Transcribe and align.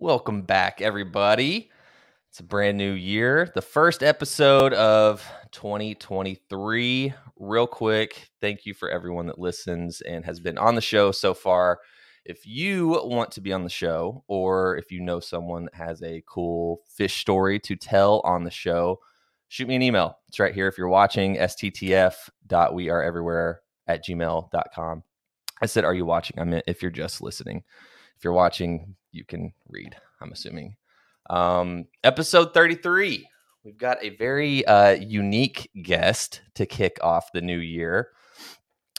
Welcome 0.00 0.42
back, 0.42 0.80
everybody. 0.80 1.70
It's 2.30 2.38
a 2.38 2.44
brand 2.44 2.78
new 2.78 2.92
year, 2.92 3.50
the 3.56 3.60
first 3.60 4.04
episode 4.04 4.72
of 4.72 5.28
2023. 5.50 7.14
Real 7.36 7.66
quick, 7.66 8.28
thank 8.40 8.64
you 8.64 8.74
for 8.74 8.88
everyone 8.88 9.26
that 9.26 9.40
listens 9.40 10.00
and 10.00 10.24
has 10.24 10.38
been 10.38 10.56
on 10.56 10.76
the 10.76 10.80
show 10.80 11.10
so 11.10 11.34
far. 11.34 11.80
If 12.24 12.46
you 12.46 12.90
want 13.06 13.32
to 13.32 13.40
be 13.40 13.52
on 13.52 13.64
the 13.64 13.68
show, 13.68 14.22
or 14.28 14.76
if 14.76 14.92
you 14.92 15.00
know 15.00 15.18
someone 15.18 15.64
that 15.64 15.74
has 15.74 16.00
a 16.04 16.22
cool 16.28 16.82
Phish 16.96 17.18
story 17.18 17.58
to 17.58 17.74
tell 17.74 18.20
on 18.20 18.44
the 18.44 18.52
show, 18.52 19.00
shoot 19.48 19.66
me 19.66 19.74
an 19.74 19.82
email. 19.82 20.16
It's 20.28 20.38
right 20.38 20.54
here. 20.54 20.68
If 20.68 20.78
you're 20.78 20.86
watching, 20.86 21.38
sttf.weareeverywhere 21.38 23.54
at 23.88 24.06
gmail.com. 24.06 25.02
I 25.60 25.66
said, 25.66 25.84
Are 25.84 25.94
you 25.94 26.06
watching? 26.06 26.38
I 26.38 26.44
meant 26.44 26.66
if 26.68 26.82
you're 26.82 26.92
just 26.92 27.20
listening. 27.20 27.64
If 28.18 28.24
you're 28.24 28.32
watching, 28.32 28.96
you 29.12 29.24
can 29.24 29.52
read, 29.68 29.94
I'm 30.20 30.32
assuming. 30.32 30.74
Um, 31.30 31.84
episode 32.02 32.52
33. 32.52 33.28
We've 33.62 33.78
got 33.78 34.02
a 34.02 34.08
very 34.16 34.66
uh, 34.66 34.94
unique 34.94 35.70
guest 35.84 36.40
to 36.54 36.66
kick 36.66 36.98
off 37.00 37.30
the 37.30 37.40
new 37.40 37.58
year. 37.58 38.08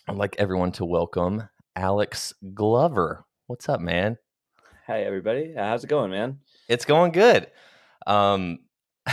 I'd 0.08 0.16
like 0.16 0.38
everyone 0.40 0.72
to 0.72 0.86
welcome 0.86 1.50
Alex 1.76 2.34
Glover. 2.54 3.26
What's 3.48 3.68
up, 3.68 3.82
man? 3.82 4.18
Hey, 4.88 5.04
everybody. 5.04 5.54
How's 5.54 5.84
it 5.84 5.88
going, 5.88 6.12
man? 6.12 6.40
It's 6.70 6.86
going 6.86 7.12
good. 7.12 7.48
Um, 8.08 8.60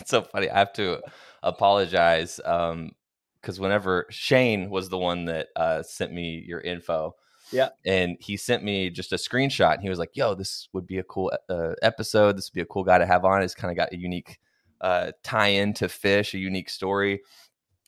it's 0.00 0.10
so 0.10 0.22
funny. 0.22 0.50
I 0.50 0.58
have 0.58 0.72
to 0.72 1.02
apologize 1.44 2.40
um, 2.44 2.96
because 3.40 3.60
whenever 3.60 4.06
Shane 4.10 4.70
was 4.70 4.88
the 4.88 4.98
one 4.98 5.26
that 5.26 5.50
uh, 5.54 5.84
sent 5.84 6.12
me 6.12 6.44
your 6.44 6.60
info, 6.60 7.14
Yeah. 7.52 7.68
and 7.84 8.16
he 8.20 8.36
sent 8.36 8.64
me 8.64 8.90
just 8.90 9.12
a 9.12 9.16
screenshot, 9.16 9.74
and 9.74 9.82
he 9.82 9.88
was 9.88 9.98
like, 9.98 10.10
"Yo, 10.14 10.34
this 10.34 10.68
would 10.72 10.86
be 10.86 10.98
a 10.98 11.02
cool 11.04 11.32
uh, 11.48 11.74
episode. 11.82 12.36
This 12.36 12.50
would 12.50 12.54
be 12.54 12.60
a 12.62 12.66
cool 12.66 12.84
guy 12.84 12.98
to 12.98 13.06
have 13.06 13.24
on. 13.24 13.42
It's 13.42 13.54
kind 13.54 13.70
of 13.70 13.76
got 13.76 13.92
a 13.92 13.96
unique 13.98 14.38
uh, 14.80 15.12
tie-in 15.22 15.72
to 15.74 15.86
Phish, 15.86 16.34
a 16.34 16.38
unique 16.38 16.68
story." 16.70 17.12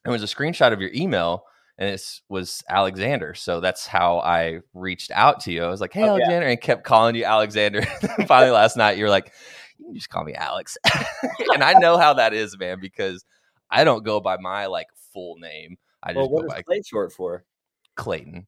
And 0.05 0.15
It 0.15 0.21
was 0.21 0.23
a 0.23 0.35
screenshot 0.35 0.73
of 0.73 0.81
your 0.81 0.91
email, 0.95 1.45
and 1.77 1.89
it 1.91 2.03
was 2.29 2.63
Alexander. 2.69 3.35
So 3.35 3.61
that's 3.61 3.87
how 3.87 4.21
I 4.21 4.61
reached 4.75 5.11
out 5.11 5.41
to 5.41 5.53
you. 5.53 5.65
I 5.65 5.69
was 5.69 5.81
like, 5.81 5.93
"Hey, 5.93 6.03
Oh, 6.03 6.17
yeah. 6.17 6.23
Alexander," 6.25 6.47
and 6.47 6.61
kept 6.61 6.85
calling 6.85 7.17
you 7.17 7.25
Alexander. 7.25 7.83
Finally, 8.27 8.53
last 8.53 8.77
night, 8.77 8.97
you're 8.97 9.11
like, 9.11 9.33
"You 9.79 9.87
can 9.87 9.95
just 9.97 10.09
call 10.09 10.23
me 10.25 10.35
Alex," 10.35 10.77
and 11.53 11.65
I 11.65 11.73
know 11.75 11.99
how 11.99 12.15
that 12.15 12.33
is, 12.33 12.57
man, 12.59 12.79
because 12.81 13.25
I 13.71 13.83
don't 13.85 14.05
go 14.05 14.21
by 14.21 14.37
my 14.39 14.67
like 14.67 14.87
full 15.13 15.37
name. 15.39 15.79
I 16.01 16.11
just 16.13 16.17
Well, 16.19 16.29
what 16.31 16.41
go 16.43 16.47
is 16.47 16.53
by 16.55 16.63
play 16.63 16.83
short 16.83 17.13
for? 17.13 17.45
Clayton 17.97 18.47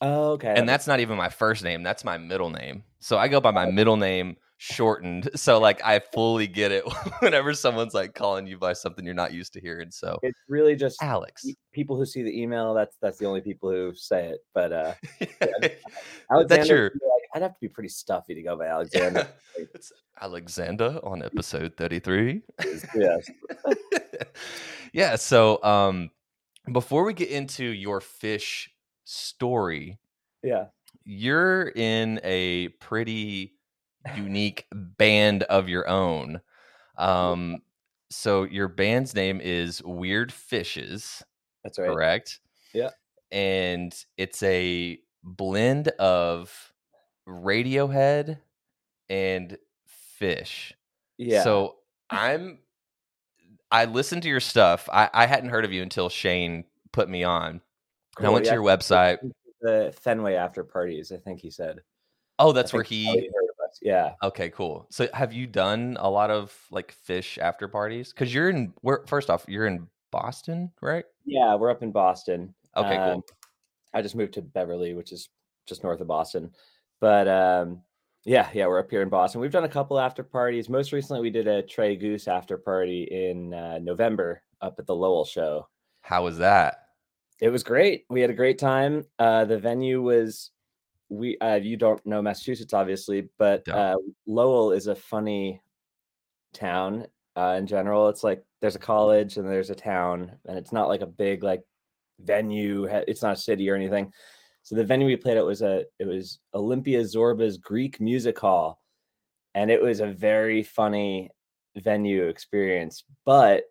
Oh, 0.00 0.32
okay. 0.32 0.54
and 0.56 0.68
that's 0.68 0.86
not 0.86 1.00
even 1.00 1.16
my 1.16 1.28
first 1.28 1.64
name 1.64 1.82
that's 1.82 2.04
my 2.04 2.18
middle 2.18 2.50
name 2.50 2.84
so 2.98 3.16
i 3.16 3.28
go 3.28 3.40
by 3.40 3.50
my 3.50 3.64
middle 3.70 3.96
name 3.96 4.36
shortened 4.58 5.30
so 5.34 5.58
like 5.58 5.82
i 5.84 5.98
fully 5.98 6.46
get 6.46 6.72
it 6.72 6.84
whenever 7.20 7.54
someone's 7.54 7.94
like 7.94 8.14
calling 8.14 8.46
you 8.46 8.58
by 8.58 8.72
something 8.72 9.04
you're 9.04 9.14
not 9.14 9.32
used 9.32 9.52
to 9.54 9.60
hearing 9.60 9.90
so 9.90 10.18
it's 10.22 10.40
really 10.48 10.76
just 10.76 11.02
alex 11.02 11.46
people 11.76 11.94
who 11.94 12.06
see 12.06 12.22
the 12.22 12.42
email. 12.42 12.74
That's 12.74 12.96
that's 13.00 13.18
the 13.18 13.26
only 13.26 13.42
people 13.42 13.70
who 13.70 13.94
say 13.94 14.28
it. 14.28 14.40
But 14.54 14.72
uh, 14.72 14.94
that's 15.38 15.74
Alexander, 16.32 16.74
your 16.74 16.84
like, 16.84 17.22
I'd 17.34 17.42
have 17.42 17.52
to 17.52 17.60
be 17.60 17.68
pretty 17.68 17.90
stuffy 17.90 18.34
to 18.34 18.42
go 18.42 18.56
by 18.56 18.66
Alexander. 18.66 19.28
it's 19.56 19.92
alexander 20.22 20.98
on 21.02 21.22
episode 21.22 21.74
33 21.76 22.40
yes. 22.94 23.30
yeah 24.94 25.14
so 25.14 25.62
um 25.62 26.10
before 26.72 27.04
we 27.04 27.12
get 27.12 27.28
into 27.28 27.66
your 27.66 28.00
Phish 28.00 28.68
story 29.08 29.98
Yeah. 30.42 30.66
you're 31.04 31.68
in 31.74 32.20
a 32.24 32.68
pretty 32.80 33.54
unique 34.16 34.66
band 34.72 35.44
of 35.44 35.68
your 35.68 35.88
own. 35.88 36.40
Um, 36.98 37.62
so 38.10 38.44
your 38.44 38.68
band's 38.68 39.14
name 39.14 39.40
is 39.40 39.82
Weird 39.82 40.30
Phishes, 40.30 41.22
That's 41.64 41.78
right. 41.78 41.88
correct? 41.90 42.40
Yeah. 42.72 42.90
And 43.32 43.94
it's 44.16 44.42
a 44.42 44.98
blend 45.24 45.88
of 45.98 46.72
Radiohead 47.28 48.38
and 49.08 49.56
Phish. 50.20 50.72
Yeah. 51.18 51.42
So 51.42 51.76
I'm 52.10 52.58
I 53.70 53.84
listened 53.86 54.22
to 54.22 54.28
your 54.28 54.40
stuff. 54.40 54.88
I, 54.92 55.10
I 55.12 55.26
hadn't 55.26 55.50
heard 55.50 55.64
of 55.64 55.72
you 55.72 55.82
until 55.82 56.08
Shane 56.08 56.64
put 56.92 57.08
me 57.08 57.24
on. 57.24 57.60
And 58.18 58.26
I 58.26 58.28
Cool, 58.28 58.34
went 58.34 58.46
to 58.46 58.52
your 58.52 58.62
website. 58.62 59.18
the 59.60 59.92
Fenway 60.00 60.34
after 60.34 60.64
parties. 60.64 61.12
I 61.12 61.16
think 61.16 61.40
he 61.40 61.50
said. 61.50 61.80
Oh, 62.38 62.50
I 62.50 62.52
that's 62.52 62.72
where 62.72 62.82
he 62.82 63.04
probably 63.04 63.22
heard 63.34 63.44
of 63.44 63.68
us. 63.68 63.78
Yeah. 63.82 64.12
Okay, 64.22 64.50
cool. 64.50 64.86
So 64.90 65.08
have 65.14 65.32
you 65.32 65.46
done 65.46 65.96
a 66.00 66.08
lot 66.10 66.30
of 66.30 66.54
like 66.70 66.94
Phish 67.08 67.38
after 67.38 67.68
parties? 67.68 68.12
Because 68.12 68.32
you're 68.32 68.50
in 68.50 68.72
where 68.82 69.02
first 69.06 69.30
off, 69.30 69.44
you're 69.48 69.66
in 69.66 69.86
Boston, 70.12 70.70
right? 70.82 71.04
Yeah. 71.24 71.54
We're 71.54 71.70
up 71.70 71.82
in 71.82 71.92
Boston. 71.92 72.54
Okay, 72.76 72.96
Um, 72.96 73.14
cool. 73.14 73.24
I 73.94 74.02
just 74.02 74.14
moved 74.14 74.34
to 74.34 74.42
Beverly, 74.42 74.92
which 74.94 75.12
is 75.12 75.28
just 75.66 75.82
north 75.82 76.00
of 76.00 76.06
Boston. 76.08 76.50
But 77.00 77.26
um, 77.28 77.82
yeah, 78.24 78.48
yeah, 78.52 78.66
we're 78.66 78.78
up 78.80 78.90
here 78.90 79.02
in 79.02 79.08
Boston. 79.08 79.40
We've 79.40 79.50
done 79.50 79.64
a 79.64 79.68
couple 79.68 79.98
after 79.98 80.22
parties. 80.22 80.68
Most 80.68 80.92
recently, 80.92 81.22
we 81.22 81.30
did 81.30 81.46
a 81.48 81.62
Trey 81.62 81.96
Goose 81.96 82.28
after 82.28 82.58
party 82.58 83.04
in 83.04 83.54
uh, 83.54 83.78
November 83.78 84.42
up 84.60 84.78
at 84.78 84.86
the 84.86 84.94
Lowell 84.94 85.24
show. 85.24 85.68
How 86.02 86.24
was 86.24 86.36
that? 86.38 86.85
It 87.40 87.50
was 87.50 87.62
great. 87.62 88.04
We 88.08 88.20
had 88.20 88.30
a 88.30 88.34
great 88.34 88.58
time. 88.58 89.04
Uh, 89.18 89.44
the 89.44 89.58
venue 89.58 90.02
was 90.02 90.50
we. 91.08 91.38
Uh, 91.38 91.56
you 91.56 91.76
don't 91.76 92.04
know 92.06 92.22
Massachusetts, 92.22 92.72
obviously, 92.72 93.28
but 93.38 93.68
uh, 93.68 93.96
Lowell 94.26 94.72
is 94.72 94.86
a 94.86 94.94
funny 94.94 95.60
town 96.54 97.06
uh, 97.36 97.56
in 97.58 97.66
general. 97.66 98.08
It's 98.08 98.24
like 98.24 98.42
there's 98.60 98.76
a 98.76 98.80
college 98.80 99.36
and 99.36 99.48
there's 99.48 99.70
a 99.70 99.74
town, 99.74 100.32
and 100.46 100.56
it's 100.56 100.72
not 100.72 100.88
like 100.88 101.02
a 101.02 101.06
big 101.06 101.42
like 101.42 101.62
venue. 102.20 102.84
It's 102.84 103.22
not 103.22 103.34
a 103.34 103.40
city 103.40 103.68
or 103.68 103.74
anything. 103.74 104.12
So 104.62 104.74
the 104.74 104.84
venue 104.84 105.06
we 105.06 105.16
played 105.16 105.36
at 105.36 105.44
was 105.44 105.62
a 105.62 105.84
it 105.98 106.06
was 106.06 106.40
Olympia 106.54 107.00
Zorba's 107.02 107.58
Greek 107.58 108.00
Music 108.00 108.38
Hall, 108.38 108.80
and 109.54 109.70
it 109.70 109.82
was 109.82 110.00
a 110.00 110.06
very 110.06 110.62
funny 110.62 111.30
venue 111.76 112.28
experience. 112.28 113.04
But 113.26 113.64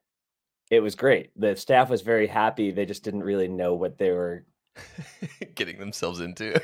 it 0.75 0.81
was 0.81 0.95
great. 0.95 1.31
The 1.35 1.55
staff 1.55 1.89
was 1.89 2.01
very 2.01 2.27
happy. 2.27 2.71
They 2.71 2.85
just 2.85 3.03
didn't 3.03 3.23
really 3.23 3.47
know 3.47 3.73
what 3.73 3.97
they 3.97 4.11
were 4.11 4.45
Getting 5.55 5.79
themselves 5.79 6.19
into. 6.19 6.59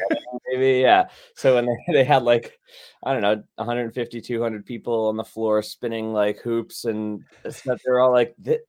maybe 0.51 0.79
yeah 0.81 1.07
so 1.35 1.55
when 1.55 1.65
they, 1.65 1.77
they 1.93 2.03
had 2.03 2.23
like 2.23 2.59
i 3.03 3.13
don't 3.13 3.21
know 3.21 3.41
150 3.55 4.21
200 4.21 4.65
people 4.65 5.07
on 5.07 5.17
the 5.17 5.23
floor 5.23 5.61
spinning 5.61 6.11
like 6.11 6.39
hoops 6.39 6.85
and 6.85 7.23
stuff 7.49 7.79
they're 7.85 7.99
all 7.99 8.11
like 8.11 8.35
the 8.39 8.59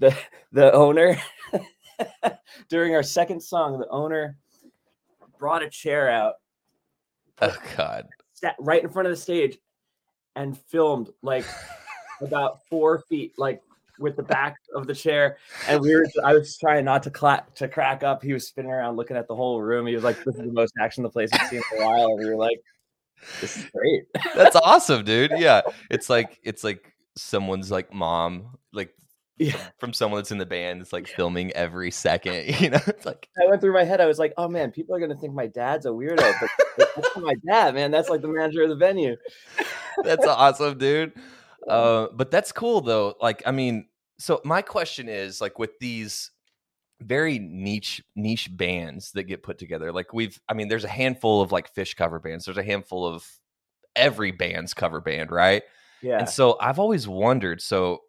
the, 0.00 0.16
the 0.52 0.72
owner 0.72 1.16
during 2.68 2.94
our 2.94 3.02
second 3.02 3.40
song 3.40 3.78
the 3.78 3.88
owner 3.88 4.36
brought 5.38 5.62
a 5.62 5.70
chair 5.70 6.08
out 6.08 6.34
oh 7.40 7.56
God. 7.76 8.06
sat 8.32 8.54
right 8.58 8.82
in 8.82 8.90
front 8.90 9.06
of 9.06 9.12
the 9.12 9.20
stage 9.20 9.58
and 10.36 10.56
filmed 10.56 11.10
like 11.22 11.44
about 12.20 12.64
four 12.68 13.00
feet 13.08 13.32
like 13.38 13.60
with 13.98 14.16
the 14.16 14.22
back 14.22 14.56
of 14.74 14.86
the 14.86 14.94
chair 14.94 15.38
and 15.68 15.80
we 15.80 15.94
were 15.94 16.06
i 16.24 16.32
was 16.32 16.56
trying 16.58 16.84
not 16.84 17.02
to 17.02 17.10
clap 17.10 17.54
to 17.54 17.68
crack 17.68 18.02
up 18.02 18.22
he 18.22 18.32
was 18.32 18.46
spinning 18.46 18.70
around 18.70 18.96
looking 18.96 19.16
at 19.16 19.26
the 19.28 19.34
whole 19.34 19.60
room 19.60 19.86
he 19.86 19.94
was 19.94 20.04
like 20.04 20.16
this 20.24 20.34
is 20.34 20.42
the 20.42 20.52
most 20.52 20.72
action 20.80 21.02
the 21.02 21.08
place 21.08 21.30
has 21.32 21.50
seen 21.50 21.62
in 21.72 21.82
a 21.82 21.86
while 21.86 22.06
and 22.06 22.18
we 22.18 22.26
were 22.26 22.36
like 22.36 22.60
this 23.40 23.56
is 23.56 23.66
great 23.74 24.04
That's 24.34 24.56
awesome, 24.56 25.04
dude. 25.04 25.32
Yeah. 25.38 25.62
It's 25.90 26.08
like 26.08 26.38
it's 26.42 26.64
like 26.64 26.94
someone's 27.16 27.70
like 27.70 27.92
mom, 27.92 28.58
like 28.72 28.94
yeah 29.38 29.56
from 29.78 29.92
someone 29.92 30.18
that's 30.18 30.30
in 30.30 30.38
the 30.38 30.46
band, 30.46 30.80
it's 30.80 30.92
like 30.92 31.08
filming 31.08 31.52
every 31.52 31.90
second. 31.90 32.60
You 32.60 32.70
know, 32.70 32.80
it's 32.86 33.06
like 33.06 33.28
i 33.42 33.48
went 33.48 33.60
through 33.60 33.72
my 33.72 33.84
head 33.84 34.00
i 34.00 34.06
was 34.06 34.18
like 34.18 34.32
oh 34.36 34.48
man 34.48 34.70
people 34.70 34.94
are 34.94 35.00
gonna 35.00 35.16
think 35.16 35.34
my 35.34 35.46
dad's 35.46 35.86
a 35.86 35.90
weirdo 35.90 36.32
but 36.76 36.88
that's 36.94 37.16
my 37.16 37.34
dad 37.46 37.74
man 37.74 37.90
that's 37.90 38.08
like 38.08 38.20
the 38.20 38.28
manager 38.28 38.62
of 38.62 38.68
the 38.68 38.76
venue 38.76 39.16
that's 40.04 40.26
awesome, 40.26 40.78
dude. 40.78 41.12
Uh, 41.68 42.08
but 42.12 42.30
that's 42.30 42.52
cool 42.52 42.80
though. 42.80 43.14
Like, 43.20 43.42
I 43.46 43.50
mean, 43.50 43.88
so 44.18 44.40
my 44.44 44.62
question 44.62 45.08
is 45.08 45.40
like 45.40 45.58
with 45.58 45.78
these 45.78 46.30
very 47.00 47.38
niche 47.38 48.02
niche 48.16 48.48
bands 48.56 49.12
that 49.12 49.24
get 49.24 49.42
put 49.42 49.58
together. 49.58 49.92
Like 49.92 50.12
we've, 50.12 50.40
I 50.48 50.54
mean, 50.54 50.68
there's 50.68 50.84
a 50.84 50.88
handful 50.88 51.40
of 51.40 51.52
like 51.52 51.74
Phish 51.74 51.96
cover 51.96 52.18
bands. 52.18 52.44
There's 52.44 52.58
a 52.58 52.62
handful 52.62 53.06
of 53.06 53.24
every 53.94 54.32
band's 54.32 54.74
cover 54.74 55.00
band, 55.00 55.30
right? 55.30 55.62
yeah 56.02 56.18
And 56.18 56.28
so 56.28 56.56
I've 56.60 56.78
always 56.78 57.06
wondered. 57.06 57.60
So 57.60 58.02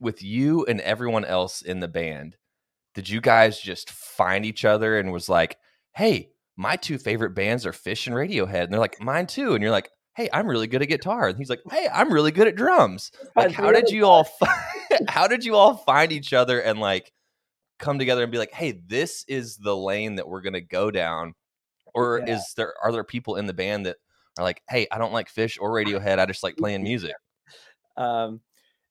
with 0.00 0.22
you 0.22 0.64
and 0.66 0.80
everyone 0.80 1.24
else 1.24 1.62
in 1.62 1.80
the 1.80 1.88
band, 1.88 2.36
did 2.94 3.08
you 3.08 3.20
guys 3.20 3.58
just 3.58 3.90
find 3.90 4.44
each 4.44 4.64
other 4.64 4.98
and 4.98 5.12
was 5.12 5.28
like, 5.28 5.58
"Hey, 5.92 6.30
my 6.56 6.76
two 6.76 6.98
favorite 6.98 7.34
bands 7.34 7.64
are 7.64 7.72
Phish 7.72 8.06
and 8.06 8.16
Radiohead," 8.16 8.64
and 8.64 8.72
they're 8.72 8.80
like, 8.80 9.00
"Mine 9.00 9.26
too," 9.26 9.54
and 9.54 9.62
you're 9.62 9.70
like, 9.70 9.90
"Hey, 10.14 10.28
I'm 10.32 10.46
really 10.46 10.66
good 10.66 10.82
at 10.82 10.88
guitar," 10.88 11.28
and 11.28 11.38
he's 11.38 11.50
like, 11.50 11.60
"Hey, 11.70 11.88
I'm 11.92 12.12
really 12.12 12.30
good 12.32 12.48
at 12.48 12.56
drums." 12.56 13.10
Like, 13.36 13.52
how 13.52 13.72
did 13.72 13.90
you 13.90 14.06
all? 14.06 14.28
How 15.08 15.26
did 15.26 15.44
you 15.44 15.56
all 15.56 15.76
find 15.78 16.12
each 16.12 16.32
other 16.32 16.60
and 16.60 16.78
like 16.78 17.12
come 17.78 17.98
together 17.98 18.22
and 18.22 18.30
be 18.30 18.38
like, 18.38 18.52
"Hey, 18.52 18.72
this 18.86 19.24
is 19.26 19.56
the 19.56 19.76
lane 19.76 20.16
that 20.16 20.28
we're 20.28 20.42
gonna 20.42 20.60
go 20.60 20.90
down," 20.90 21.34
or 21.94 22.20
Yeah. 22.26 22.34
is 22.34 22.54
there 22.56 22.74
are 22.82 22.92
there 22.92 23.04
people 23.04 23.36
in 23.36 23.46
the 23.46 23.54
band 23.54 23.86
that 23.86 23.96
are 24.38 24.44
like, 24.44 24.62
hey, 24.68 24.86
I 24.90 24.98
don't 24.98 25.12
like 25.12 25.32
Phish 25.32 25.58
or 25.60 25.70
Radiohead. 25.70 26.18
I 26.18 26.26
just 26.26 26.42
like 26.42 26.56
playing 26.56 26.82
music. 26.84 27.14
Um, 27.96 28.40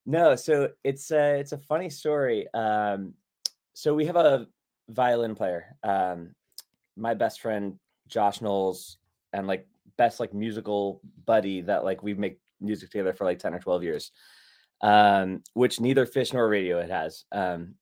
no, 0.05 0.35
so 0.35 0.69
it's 0.83 1.11
a 1.11 1.39
it's 1.39 1.51
a 1.51 1.57
funny 1.57 1.89
story. 1.89 2.47
Um, 2.53 3.13
so 3.73 3.93
we 3.93 4.05
have 4.05 4.15
a 4.15 4.47
violin 4.89 5.35
player. 5.35 5.75
Um, 5.83 6.35
my 6.95 7.13
best 7.13 7.41
friend 7.41 7.79
Josh 8.07 8.41
Knowles, 8.41 8.97
and 9.33 9.47
like 9.47 9.67
best 9.97 10.19
like 10.19 10.33
musical 10.33 11.01
buddy 11.25 11.61
that 11.61 11.83
like 11.83 12.03
we 12.03 12.13
make 12.13 12.39
music 12.59 12.91
together 12.91 13.13
for 13.13 13.25
like 13.25 13.39
ten 13.39 13.53
or 13.53 13.59
twelve 13.59 13.83
years. 13.83 14.11
Um, 14.81 15.43
which 15.53 15.79
neither 15.79 16.07
Phish 16.07 16.33
nor 16.33 16.49
Radiohead 16.49 16.89
has 16.89 17.25
um, 17.31 17.75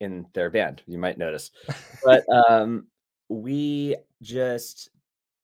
in 0.00 0.26
their 0.34 0.50
band. 0.50 0.82
You 0.86 0.98
might 0.98 1.18
notice, 1.18 1.50
but 2.04 2.24
um, 2.48 2.86
we 3.28 3.96
just 4.22 4.90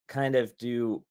kind 0.06 0.36
of 0.36 0.56
do 0.56 1.02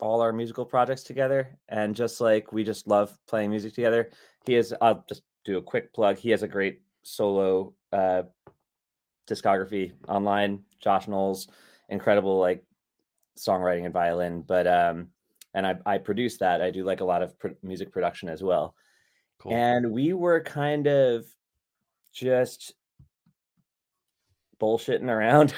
all 0.00 0.20
our 0.20 0.32
musical 0.32 0.64
projects 0.64 1.02
together 1.02 1.56
and 1.68 1.94
just 1.94 2.20
like 2.20 2.52
we 2.52 2.62
just 2.62 2.86
love 2.86 3.16
playing 3.26 3.50
music 3.50 3.74
together 3.74 4.10
he 4.46 4.54
is 4.54 4.74
i'll 4.80 5.04
just 5.08 5.22
do 5.44 5.58
a 5.58 5.62
quick 5.62 5.92
plug 5.92 6.16
he 6.16 6.30
has 6.30 6.42
a 6.42 6.48
great 6.48 6.80
solo 7.02 7.72
uh 7.92 8.22
discography 9.28 9.92
online 10.08 10.60
josh 10.80 11.08
knowles 11.08 11.48
incredible 11.88 12.38
like 12.38 12.64
songwriting 13.38 13.84
and 13.84 13.92
violin 13.92 14.42
but 14.42 14.66
um 14.66 15.08
and 15.54 15.66
i 15.66 15.74
i 15.86 15.98
produce 15.98 16.36
that 16.38 16.60
i 16.62 16.70
do 16.70 16.84
like 16.84 17.00
a 17.00 17.04
lot 17.04 17.22
of 17.22 17.38
pr- 17.38 17.48
music 17.62 17.90
production 17.92 18.28
as 18.28 18.42
well 18.42 18.74
Cool. 19.38 19.52
and 19.52 19.92
we 19.92 20.12
were 20.12 20.40
kind 20.42 20.86
of 20.86 21.24
just 22.12 22.74
bullshitting 24.60 25.08
around 25.08 25.54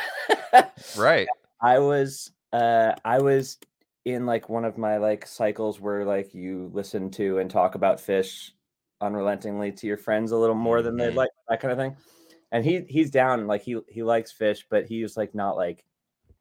right. 0.97 1.27
I 1.63 1.79
was 1.79 2.33
uh 2.53 2.93
I 3.05 3.21
was 3.21 3.59
in 4.05 4.27
like 4.27 4.49
one 4.49 4.65
of 4.65 4.77
my 4.79 4.97
like 4.99 5.27
cycles 5.27 5.81
where 5.81 6.05
like 6.05 6.35
you 6.35 6.71
listen 6.73 7.11
to 7.13 7.39
and 7.39 7.51
talk 7.51 7.75
about 7.75 7.99
Phish 7.99 8.51
unrelentingly 9.01 9.73
to 9.73 9.87
your 9.87 9.97
friends 9.97 10.33
a 10.33 10.37
little 10.37 10.55
more 10.55 10.83
than 10.83 10.97
they 10.97 11.11
Mhm. 11.11 11.15
like 11.17 11.31
that 11.49 11.61
kind 11.61 11.73
of 11.73 11.79
thing. 11.79 11.97
And 12.53 12.65
he 12.65 12.81
he's 12.89 13.11
down 13.11 13.47
like 13.47 13.63
he 13.63 13.79
he 13.89 14.03
likes 14.03 14.35
Phish, 14.39 14.65
but 14.71 14.87
he's 14.87 15.17
like 15.17 15.35
not 15.35 15.57
like 15.57 15.85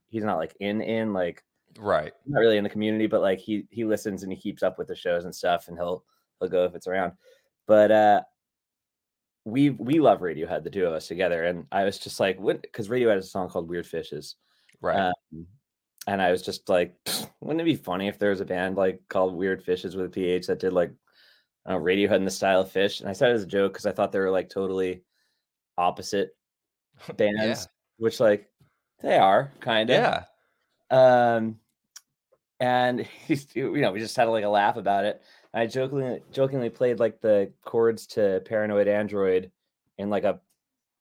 he's 0.09 0.23
not 0.23 0.37
like 0.37 0.55
in 0.59 0.81
in 0.81 1.13
like 1.13 1.43
Right. 1.77 2.13
not 2.25 2.39
really 2.39 2.57
in 2.57 2.63
the 2.63 2.69
community, 2.69 3.07
but 3.07 3.21
like 3.21 3.39
he 3.39 3.67
he 3.71 3.85
listens 3.85 4.23
and 4.23 4.31
he 4.31 4.37
keeps 4.39 4.63
up 4.63 4.77
with 4.77 4.87
the 4.87 4.95
shows 4.95 5.25
and 5.25 5.33
stuff, 5.35 5.67
and 5.67 5.77
he'll 5.77 6.03
he'll 6.39 6.49
go 6.49 6.65
if 6.65 6.75
it's 6.75 6.87
around. 6.87 7.13
But 7.67 7.91
uh 7.91 8.21
we 9.45 9.69
we 9.71 9.99
love 9.99 10.19
Radiohead, 10.19 10.63
the 10.63 10.69
two 10.69 10.85
of 10.85 10.93
us 10.93 11.07
together, 11.07 11.45
and 11.45 11.65
I 11.71 11.83
was 11.83 11.97
just 11.97 12.19
like, 12.19 12.39
what? 12.39 12.61
Because 12.61 12.89
Radiohead 12.89 13.15
has 13.15 13.25
a 13.27 13.29
song 13.29 13.49
called 13.49 13.69
"Weird 13.69 13.87
Fishes," 13.87 14.35
Right. 14.81 15.11
um, 15.33 15.47
and 16.07 16.21
I 16.21 16.31
was 16.31 16.41
just 16.41 16.69
like, 16.69 16.95
wouldn't 17.41 17.61
it 17.61 17.65
be 17.65 17.75
funny 17.75 18.07
if 18.07 18.19
there 18.19 18.31
was 18.31 18.41
a 18.41 18.45
band 18.45 18.75
like 18.75 19.01
called 19.09 19.35
Weird 19.35 19.63
Phishes 19.65 19.95
with 19.95 20.05
a 20.05 20.09
PH 20.09 20.47
that 20.47 20.59
did 20.59 20.73
like 20.73 20.91
uh, 21.65 21.75
Radiohead 21.75 22.17
in 22.17 22.25
the 22.25 22.31
style 22.31 22.61
of 22.61 22.71
Phish? 22.71 22.99
And 23.01 23.09
I 23.09 23.13
said 23.13 23.31
it 23.31 23.35
as 23.35 23.43
a 23.43 23.47
joke 23.47 23.73
because 23.73 23.85
I 23.85 23.91
thought 23.91 24.11
they 24.11 24.19
were 24.19 24.31
like 24.31 24.49
totally 24.49 25.03
opposite 25.77 26.31
bands, 27.17 27.39
yeah. 27.39 27.65
which 27.97 28.19
like 28.19 28.49
they 29.01 29.17
are 29.17 29.51
kind 29.59 29.89
of. 29.89 29.95
Yeah. 29.95 30.23
Um, 30.91 31.59
and 32.59 32.99
he's, 33.27 33.47
you 33.55 33.71
know, 33.81 33.91
we 33.91 33.99
just 33.99 34.15
had 34.15 34.25
like 34.25 34.43
a 34.43 34.49
laugh 34.49 34.77
about 34.77 35.05
it. 35.05 35.21
I 35.53 35.65
jokingly 35.65 36.21
jokingly 36.31 36.69
played 36.69 36.99
like 36.99 37.21
the 37.21 37.51
chords 37.63 38.05
to 38.07 38.41
Paranoid 38.45 38.87
Android 38.87 39.51
in 39.97 40.09
like 40.09 40.23
a 40.23 40.39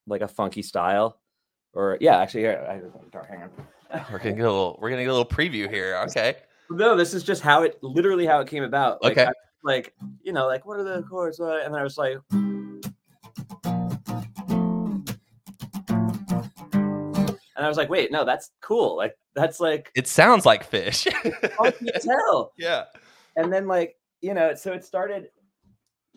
like 0.07 0.23
a 0.23 0.29
funky 0.29 0.63
style, 0.63 1.19
or 1.75 1.99
yeah, 2.01 2.17
actually, 2.19 2.41
here, 2.41 2.67
I, 2.67 3.27
hang 3.27 3.43
on. 3.43 3.51
We're 4.11 4.19
gonna 4.19 4.37
get 4.37 4.41
a 4.41 4.51
little. 4.51 4.79
We're 4.81 4.89
gonna 4.89 5.03
get 5.03 5.11
a 5.11 5.13
little 5.13 5.27
preview 5.27 5.69
here. 5.69 5.97
Okay. 6.09 6.37
No, 6.71 6.97
this 6.97 7.13
is 7.13 7.23
just 7.23 7.43
how 7.43 7.63
it 7.63 7.83
literally 7.83 8.25
how 8.25 8.41
it 8.41 8.49
came 8.49 8.63
about. 8.63 9.03
Like, 9.03 9.13
Okay. 9.13 9.27
I- 9.27 9.33
like 9.65 9.93
you 10.23 10.33
know, 10.33 10.47
like 10.47 10.65
what 10.65 10.79
are 10.79 10.85
the 10.85 11.03
chords? 11.03 11.41
And 11.41 11.75
then 11.75 11.75
I 11.75 11.83
was 11.83 11.99
like, 11.99 12.17
and 17.59 17.67
I 17.67 17.69
was 17.69 17.77
like, 17.77 17.91
wait, 17.91 18.11
no, 18.11 18.25
that's 18.25 18.51
cool. 18.63 18.97
Like 18.97 19.15
that's 19.35 19.61
like 19.61 19.91
It 19.95 20.09
sounds 20.09 20.47
like 20.47 20.71
Phish. 20.71 21.13
funky 21.57 21.91
as 21.95 22.05
hell. 22.07 22.53
yeah. 22.57 22.85
and 23.37 23.53
then 23.53 23.67
like 23.67 23.97
you 24.23 24.33
know 24.35 24.55
so 24.55 24.73
it 24.73 24.85
started 24.85 25.29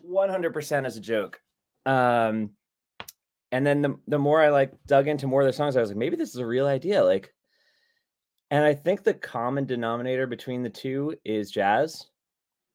100% 0.08 0.84
as 0.86 0.96
a 0.96 1.00
joke 1.00 1.40
um 1.86 2.50
and 3.52 3.66
then 3.66 3.82
the, 3.82 3.96
the 4.08 4.18
more 4.18 4.40
i 4.40 4.48
like 4.50 4.72
dug 4.86 5.06
into 5.08 5.26
more 5.26 5.40
of 5.42 5.46
the 5.46 5.52
songs 5.52 5.76
i 5.76 5.80
was 5.80 5.90
like 5.90 5.96
maybe 5.98 6.16
this 6.16 6.30
is 6.30 6.36
a 6.36 6.46
real 6.46 6.66
idea 6.66 7.02
like 7.04 7.32
and 8.50 8.64
i 8.64 8.72
think 8.74 9.02
the 9.04 9.14
common 9.14 9.64
denominator 9.66 10.26
between 10.26 10.62
the 10.62 10.70
two 10.70 11.14
is 11.24 11.50
jazz 11.50 12.06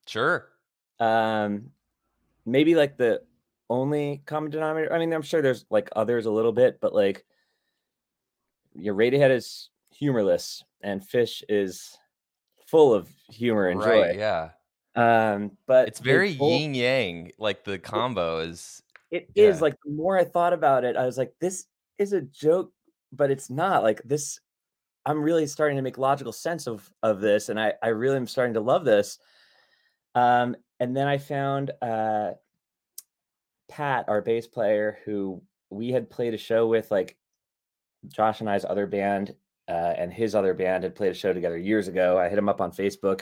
Sure. 0.08 0.50
um 1.00 1.72
maybe 2.46 2.76
like 2.76 2.98
the 2.98 3.22
only 3.70 4.22
common 4.26 4.52
denominator 4.52 4.94
i 4.94 5.00
mean 5.00 5.12
i'm 5.14 5.22
sure 5.22 5.42
there's 5.42 5.66
like 5.70 5.90
others 5.96 6.26
a 6.26 6.32
little 6.32 6.54
bit 6.54 6.80
but 6.82 6.94
like 6.94 7.26
your 8.78 8.96
radiohead 8.96 9.32
is 9.32 9.70
humorless 9.92 10.64
and 10.82 11.02
Phish 11.02 11.44
is 11.50 11.98
full 12.68 12.94
of 12.94 13.10
humor 13.30 13.68
and 13.68 13.80
right. 13.80 14.14
joy 14.14 14.20
Yeah. 14.20 14.50
um 14.96 15.58
but 15.66 15.88
It's 15.88 16.00
very 16.00 16.30
yin 16.32 16.74
yang. 16.74 17.32
Like 17.38 17.64
the 17.64 17.80
combo 17.80 18.40
is. 18.40 18.82
It 19.10 19.30
is 19.36 19.58
Yeah. 19.58 19.62
like 19.62 19.76
the 19.86 19.92
more 19.92 20.18
I 20.18 20.24
thought 20.26 20.54
about 20.54 20.84
it, 20.84 20.96
I 20.98 21.06
was 21.06 21.18
like, 21.18 21.34
this 21.40 21.66
is 21.98 22.14
a 22.14 22.22
joke, 22.22 22.72
but 23.12 23.32
it's 23.32 23.50
not 23.50 23.84
like 23.84 24.02
this. 24.04 24.40
I'm 25.06 25.24
really 25.24 25.48
starting 25.48 25.78
to 25.78 25.82
make 25.82 25.98
logical 25.98 26.34
sense 26.34 26.68
of 26.68 26.92
of 27.02 27.22
this, 27.22 27.48
and 27.50 27.58
I 27.60 27.74
I 27.82 27.88
really 27.90 28.18
am 28.18 28.28
starting 28.28 28.54
to 28.56 28.60
love 28.62 28.84
this. 28.84 29.18
Um, 30.14 30.58
and 30.80 30.96
then 30.96 31.08
I 31.08 31.18
found 31.20 31.72
uh, 31.82 32.32
Pat, 33.70 34.10
our 34.10 34.22
bass 34.22 34.46
player, 34.48 35.00
who 35.06 35.42
we 35.70 35.90
had 35.92 36.10
played 36.10 36.34
a 36.34 36.38
show 36.38 36.68
with, 36.68 36.92
like 36.92 37.16
Josh 38.08 38.40
and 38.40 38.50
I's 38.50 38.66
other 38.66 38.88
band, 38.88 39.36
uh, 39.68 39.94
and 39.98 40.12
his 40.12 40.36
other 40.36 40.54
band 40.54 40.84
had 40.84 40.96
played 40.96 41.12
a 41.12 41.16
show 41.16 41.34
together 41.34 41.58
years 41.58 41.88
ago. 41.88 42.18
I 42.18 42.30
hit 42.30 42.38
him 42.38 42.50
up 42.50 42.62
on 42.62 42.72
Facebook 42.72 43.22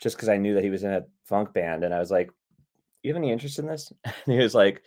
just 0.00 0.16
because 0.16 0.28
I 0.28 0.36
knew 0.36 0.54
that 0.54 0.64
he 0.64 0.70
was 0.70 0.82
in 0.84 0.92
a 0.92 1.04
funk 1.24 1.52
band, 1.52 1.84
and 1.84 1.94
I 1.94 1.98
was 1.98 2.10
like, 2.10 2.30
"You 3.02 3.12
have 3.12 3.22
any 3.22 3.30
interest 3.30 3.58
in 3.58 3.66
this?" 3.66 3.92
And 4.04 4.34
he 4.34 4.38
was 4.38 4.54
like, 4.54 4.82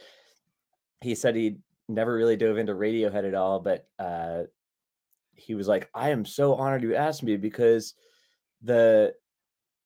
he 1.02 1.16
said 1.16 1.36
he 1.36 1.58
never 1.88 2.14
really 2.14 2.36
dove 2.36 2.58
into 2.58 2.74
Radiohead 2.74 3.28
at 3.28 3.36
all, 3.36 3.60
but 3.60 3.88
uh, 4.00 4.44
he 5.34 5.56
was 5.56 5.68
like, 5.68 5.90
"I 5.94 6.10
am 6.10 6.26
so 6.26 6.56
honored 6.56 6.84
you 6.84 6.96
asked 6.96 7.24
me 7.24 7.38
because 7.38 7.94
the 8.62 9.14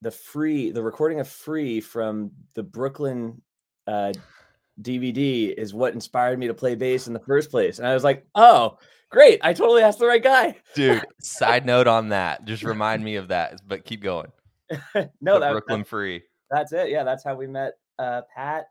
the 0.02 0.12
free 0.12 0.72
the 0.72 0.84
recording 0.84 1.20
of 1.20 1.28
Free 1.28 1.82
from 1.82 2.32
the 2.54 2.64
Brooklyn 2.64 3.42
uh, 3.88 4.14
DVD 4.82 5.54
is 5.54 5.74
what 5.74 5.94
inspired 5.94 6.40
me 6.40 6.48
to 6.48 6.54
play 6.54 6.76
bass 6.76 7.08
in 7.08 7.14
the 7.14 7.20
first 7.20 7.52
place." 7.52 7.80
And 7.80 7.88
I 7.88 7.94
was 7.94 8.04
like, 8.04 8.26
"Oh." 8.36 8.78
Great! 9.12 9.40
I 9.42 9.54
totally 9.54 9.82
asked 9.82 9.98
the 9.98 10.06
right 10.06 10.22
guy. 10.22 10.56
Dude, 10.76 11.04
side 11.20 11.66
note 11.66 11.88
on 11.88 12.10
that. 12.10 12.46
Just 12.46 12.62
remind 12.62 13.04
me 13.04 13.16
of 13.16 13.30
that, 13.30 13.60
but 13.68 13.84
keep 13.84 14.04
going. 14.04 14.32
no, 15.20 15.40
that, 15.40 15.52
Brooklyn 15.52 15.84
Free. 15.84 16.22
that's 16.52 16.74
it. 16.74 16.92
Yeah, 16.92 17.04
that's 17.04 17.24
how 17.24 17.34
we 17.34 17.48
met 17.48 17.74
uh, 18.00 18.22
Pat. 18.34 18.66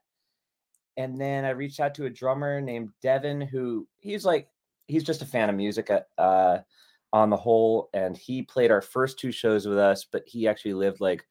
And 0.97 1.21
then 1.21 1.45
I 1.45 1.51
reached 1.51 1.79
out 1.79 1.95
to 1.95 2.07
a 2.07 2.11
drummer 2.11 2.61
named 2.61 2.91
Devin, 3.03 3.41
who 3.41 3.87
he's 3.99 4.25
like, 4.25 4.49
he's 4.89 5.05
just 5.05 5.23
a 5.23 5.27
fan 5.27 5.49
of 5.49 5.55
music 5.55 5.91
at, 5.91 6.09
uh, 6.19 6.59
on 7.13 7.31
the 7.31 7.37
whole. 7.37 7.89
And 7.95 8.17
he 8.17 8.43
played 8.43 8.73
our 8.73 8.83
first 8.83 9.19
two 9.19 9.31
shows 9.31 9.67
with 9.67 9.79
us, 9.79 10.05
but 10.11 10.25
he 10.27 10.49
actually 10.49 10.75
lived 10.75 11.01
like 11.01 11.25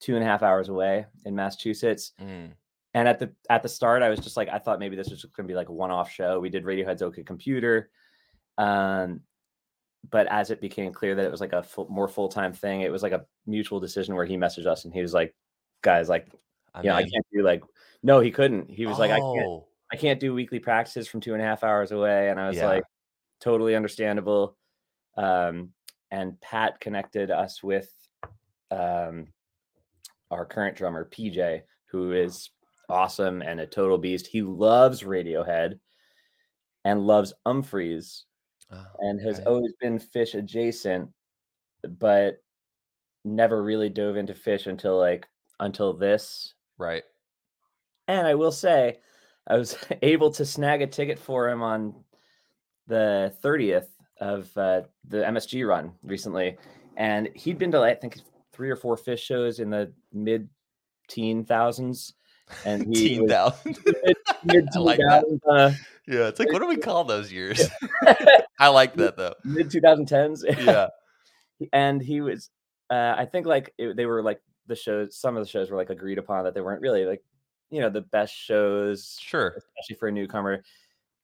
two 0.00 0.16
and 0.16 0.24
a 0.24 0.26
half 0.26 0.42
hours 0.42 0.68
away 0.68 1.06
in 1.24 1.36
Massachusetts. 1.36 2.12
Mm, 2.20 2.52
And 2.94 3.08
at 3.08 3.18
the 3.18 3.32
at 3.50 3.62
the 3.62 3.68
start, 3.68 4.02
I 4.02 4.08
was 4.08 4.20
just 4.20 4.36
like, 4.36 4.48
I 4.48 4.58
thought 4.58 4.78
maybe 4.78 4.94
this 4.94 5.10
was 5.10 5.20
just 5.20 5.34
gonna 5.34 5.48
be 5.48 5.54
like 5.54 5.68
a 5.68 5.72
one-off 5.72 6.10
show. 6.10 6.38
We 6.38 6.48
did 6.48 6.64
Radiohead's 6.64 7.02
OK 7.02 7.24
Computer. 7.24 7.90
Um, 8.56 9.20
but 10.10 10.28
as 10.28 10.50
it 10.50 10.60
became 10.60 10.92
clear 10.92 11.14
that 11.14 11.24
it 11.24 11.30
was 11.30 11.40
like 11.40 11.54
a 11.54 11.62
full, 11.62 11.88
more 11.88 12.06
full-time 12.06 12.52
thing, 12.52 12.82
it 12.82 12.92
was 12.92 13.02
like 13.02 13.12
a 13.12 13.24
mutual 13.46 13.80
decision 13.80 14.14
where 14.14 14.26
he 14.26 14.36
messaged 14.36 14.66
us 14.66 14.84
and 14.84 14.94
he 14.94 15.02
was 15.02 15.12
like, 15.12 15.34
guys, 15.82 16.08
like 16.08 16.28
I 16.72 16.82
yeah, 16.82 16.94
I 16.94 17.02
can't 17.02 17.26
do 17.32 17.42
like 17.42 17.64
no, 18.02 18.20
he 18.20 18.30
couldn't. 18.30 18.70
He 18.70 18.86
was 18.86 18.98
like, 18.98 19.10
I 19.10 19.18
can't 19.18 19.46
oh, 19.46 19.66
I 19.92 19.96
can't 19.96 20.20
do 20.20 20.32
weekly 20.34 20.60
practices 20.60 21.08
from 21.08 21.20
two 21.20 21.34
and 21.34 21.42
a 21.42 21.44
half 21.44 21.64
hours 21.64 21.90
away. 21.90 22.30
And 22.30 22.38
I 22.38 22.48
was 22.48 22.58
Yeah. 22.58 22.66
like, 22.66 22.84
totally 23.40 23.74
understandable. 23.74 24.56
Um, 25.16 25.72
and 26.10 26.40
Pat 26.40 26.78
connected 26.80 27.30
us 27.30 27.62
with 27.62 27.90
um 28.70 29.26
our 30.30 30.44
current 30.44 30.76
drummer, 30.76 31.08
PJ, 31.10 31.62
who 31.86 32.12
is 32.12 32.50
awesome 32.88 33.42
and 33.42 33.60
a 33.60 33.66
total 33.66 33.98
beast. 33.98 34.26
He 34.26 34.42
loves 34.42 35.02
Radiohead 35.02 35.78
and 36.84 37.06
loves 37.06 37.32
Umphreys 37.46 38.22
oh, 38.72 38.84
and 39.00 39.20
has 39.20 39.40
okay. 39.40 39.48
always 39.48 39.72
been 39.80 39.98
Phish 39.98 40.34
adjacent, 40.34 41.10
but 41.98 42.36
never 43.24 43.62
really 43.62 43.88
dove 43.88 44.16
into 44.16 44.34
Phish 44.34 44.66
until 44.66 44.98
like 44.98 45.26
until 45.60 45.92
this 45.92 46.54
right. 46.78 47.04
and 48.08 48.26
I 48.26 48.34
will 48.34 48.52
say, 48.52 48.98
I 49.46 49.56
was 49.56 49.76
able 50.02 50.30
to 50.32 50.44
snag 50.44 50.82
a 50.82 50.86
ticket 50.86 51.18
for 51.18 51.48
him 51.48 51.62
on 51.62 51.94
the 52.86 53.34
30th 53.42 53.86
of 54.20 54.50
uh, 54.56 54.82
the 55.08 55.18
MSG 55.18 55.66
run 55.66 55.92
recently. 56.02 56.56
And 56.96 57.28
he'd 57.34 57.58
been 57.58 57.72
to, 57.72 57.80
I 57.80 57.94
think, 57.94 58.20
three 58.52 58.70
or 58.70 58.76
four 58.76 58.96
Phish 58.96 59.18
shows 59.18 59.58
in 59.58 59.70
the 59.70 59.92
mid 60.12 60.48
teen 61.08 61.44
thousands, 61.44 62.14
and 62.64 62.86
he 62.94 63.08
Teen 63.10 63.22
was 63.22 63.30
thousand. 63.32 63.76
mid 64.44 64.68
I 64.74 64.78
like 64.78 64.98
that. 64.98 65.40
uh, 65.48 65.70
yeah, 66.06 66.28
it's 66.28 66.38
like 66.38 66.52
what 66.52 66.60
do 66.60 66.68
we 66.68 66.76
call 66.76 67.04
those 67.04 67.32
years? 67.32 67.68
I 68.58 68.68
like 68.68 68.94
that 68.96 69.16
though. 69.16 69.34
mid 69.44 69.70
two 69.70 69.80
thousand 69.80 70.06
tens. 70.06 70.44
Yeah. 70.48 70.88
and 71.72 72.02
he 72.02 72.20
was 72.20 72.50
uh 72.90 73.14
i 73.16 73.24
think 73.24 73.46
like 73.46 73.72
it, 73.78 73.96
they 73.96 74.04
were 74.06 74.22
like 74.22 74.40
the 74.66 74.74
shows 74.74 75.16
some 75.16 75.36
of 75.36 75.42
the 75.44 75.48
shows 75.48 75.70
were 75.70 75.76
like 75.76 75.88
agreed 75.88 76.18
upon 76.18 76.44
that 76.44 76.52
they 76.52 76.60
weren't 76.60 76.82
really 76.82 77.04
like 77.06 77.22
you 77.70 77.80
know 77.80 77.88
the 77.88 78.00
best 78.02 78.34
shows 78.34 79.16
Sure. 79.20 79.54
especially 79.56 79.96
for 79.98 80.08
a 80.08 80.12
newcomer 80.12 80.62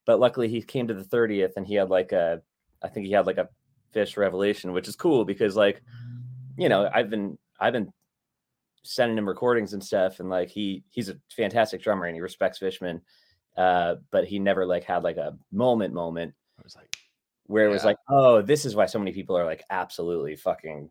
but 0.05 0.19
luckily 0.19 0.47
he 0.47 0.61
came 0.61 0.87
to 0.87 0.93
the 0.93 1.03
30th 1.03 1.51
and 1.57 1.67
he 1.67 1.75
had 1.75 1.89
like 1.89 2.13
a 2.13 2.41
i 2.81 2.87
think 2.87 3.05
he 3.05 3.11
had 3.11 3.27
like 3.27 3.37
a 3.37 3.49
Phish 3.93 4.15
revelation 4.17 4.71
which 4.71 4.87
is 4.87 4.95
cool 4.95 5.25
because 5.25 5.55
like 5.55 5.81
you 6.57 6.69
know 6.69 6.89
i've 6.93 7.09
been 7.09 7.37
i've 7.59 7.73
been 7.73 7.91
sending 8.83 9.17
him 9.17 9.27
recordings 9.27 9.73
and 9.73 9.83
stuff 9.83 10.19
and 10.19 10.29
like 10.29 10.49
he 10.49 10.83
he's 10.89 11.09
a 11.09 11.17
fantastic 11.35 11.81
drummer 11.81 12.05
and 12.05 12.15
he 12.15 12.21
respects 12.21 12.57
fishman 12.57 12.99
uh 13.57 13.95
but 14.09 14.25
he 14.25 14.39
never 14.39 14.65
like 14.65 14.83
had 14.83 15.03
like 15.03 15.17
a 15.17 15.37
moment 15.51 15.93
moment 15.93 16.33
I 16.61 16.63
was 16.63 16.75
like, 16.75 16.95
where 17.47 17.65
it 17.65 17.71
was 17.71 17.83
like, 17.83 17.97
oh, 18.07 18.41
this 18.41 18.65
is 18.65 18.75
why 18.75 18.85
so 18.85 18.99
many 18.99 19.11
people 19.11 19.35
are 19.35 19.45
like 19.45 19.63
absolutely 19.71 20.35
fucking 20.35 20.89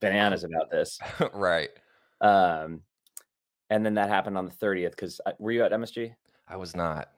bananas 0.00 0.42
about 0.42 0.68
this. 0.70 0.98
right. 1.32 1.70
Um, 2.20 2.80
and 3.70 3.86
then 3.86 3.94
that 3.94 4.08
happened 4.08 4.36
on 4.36 4.46
the 4.46 4.54
30th 4.54 4.90
because 4.90 5.20
were 5.38 5.52
you 5.52 5.62
at 5.62 5.70
MSG? 5.70 6.12
I 6.48 6.56
was 6.56 6.74
not. 6.74 7.08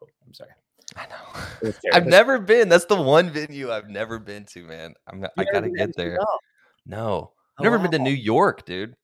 Oh, 0.00 0.06
I'm 0.26 0.32
sorry. 0.32 0.50
I 0.96 1.06
know. 1.06 1.72
I've 1.92 2.06
never 2.06 2.38
been. 2.38 2.68
That's 2.68 2.84
the 2.84 3.00
one 3.00 3.30
venue 3.30 3.70
I've 3.70 3.88
never 3.88 4.18
been 4.18 4.44
to, 4.46 4.62
man. 4.64 4.94
I'm 5.08 5.20
not, 5.20 5.32
I 5.36 5.44
never 5.44 5.52
gotta 5.52 5.70
get 5.70 5.96
there. 5.96 6.14
No. 6.14 6.26
No. 6.86 7.32
Oh, 7.58 7.62
never 7.64 7.78
been 7.78 7.90
to. 7.90 7.98
New 7.98 8.10
York, 8.10 8.64
dude. 8.64 8.94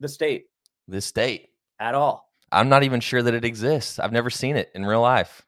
The 0.00 0.08
state 0.08 0.46
The 0.88 1.00
state. 1.00 1.50
at 1.78 1.94
all. 1.94 2.28
I'm 2.52 2.68
not 2.68 2.82
even 2.82 3.00
sure 3.00 3.22
that 3.22 3.34
it 3.34 3.44
exists. 3.44 3.98
I've 3.98 4.12
never 4.12 4.30
seen 4.30 4.56
it 4.56 4.70
in 4.74 4.84
real 4.84 5.00
life. 5.02 5.42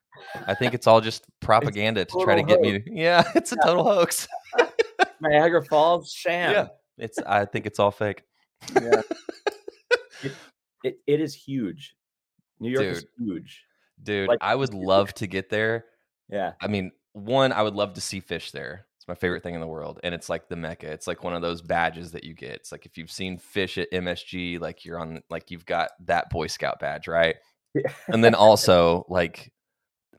I 0.46 0.54
think 0.54 0.72
it's 0.74 0.86
all 0.86 1.00
just 1.00 1.24
propaganda 1.40 2.04
to 2.04 2.20
try 2.22 2.36
to 2.36 2.42
get 2.42 2.60
me. 2.60 2.78
To, 2.78 2.82
yeah, 2.94 3.24
it's 3.34 3.52
a 3.52 3.56
total 3.56 3.84
hoax. 3.84 4.28
Niagara 5.20 5.64
Falls 5.64 6.12
sham. 6.12 6.52
Yeah. 6.52 6.68
It's. 6.98 7.18
I 7.18 7.44
think 7.44 7.66
it's 7.66 7.78
all 7.80 7.90
fake. 7.90 8.22
Yeah. 8.80 9.02
it, 10.22 10.32
it, 10.84 10.98
it 11.06 11.20
is 11.20 11.34
huge. 11.34 11.96
New 12.60 12.70
York 12.70 12.84
is 12.84 13.06
huge. 13.18 13.64
Dude, 14.02 14.28
Like, 14.28 14.38
I 14.40 14.54
would 14.54 14.74
love 14.74 15.12
to 15.14 15.26
get 15.26 15.48
there. 15.48 15.86
Yeah. 16.28 16.52
I 16.60 16.68
mean, 16.68 16.92
one, 17.12 17.52
I 17.52 17.62
would 17.62 17.74
love 17.74 17.94
to 17.94 18.00
see 18.00 18.20
Phish 18.20 18.52
there. 18.52 18.86
It's 19.02 19.08
my 19.08 19.16
favorite 19.16 19.42
thing 19.42 19.56
in 19.56 19.60
the 19.60 19.66
world. 19.66 19.98
And 20.04 20.14
it's 20.14 20.28
like 20.28 20.48
the 20.48 20.54
Mecca. 20.54 20.86
It's 20.86 21.08
like 21.08 21.24
one 21.24 21.34
of 21.34 21.42
those 21.42 21.60
badges 21.60 22.12
that 22.12 22.22
you 22.22 22.34
get. 22.34 22.52
It's 22.52 22.70
like 22.70 22.86
if 22.86 22.96
you've 22.96 23.10
seen 23.10 23.36
Phish 23.36 23.76
at 23.76 23.90
MSG, 23.90 24.60
like 24.60 24.84
you're 24.84 25.00
on, 25.00 25.24
like 25.28 25.50
you've 25.50 25.66
got 25.66 25.90
that 26.06 26.30
Boy 26.30 26.46
Scout 26.46 26.78
badge, 26.78 27.08
right? 27.08 27.34
Yeah. 27.74 27.90
And 28.06 28.22
then 28.22 28.34
also, 28.36 29.04
like 29.08 29.52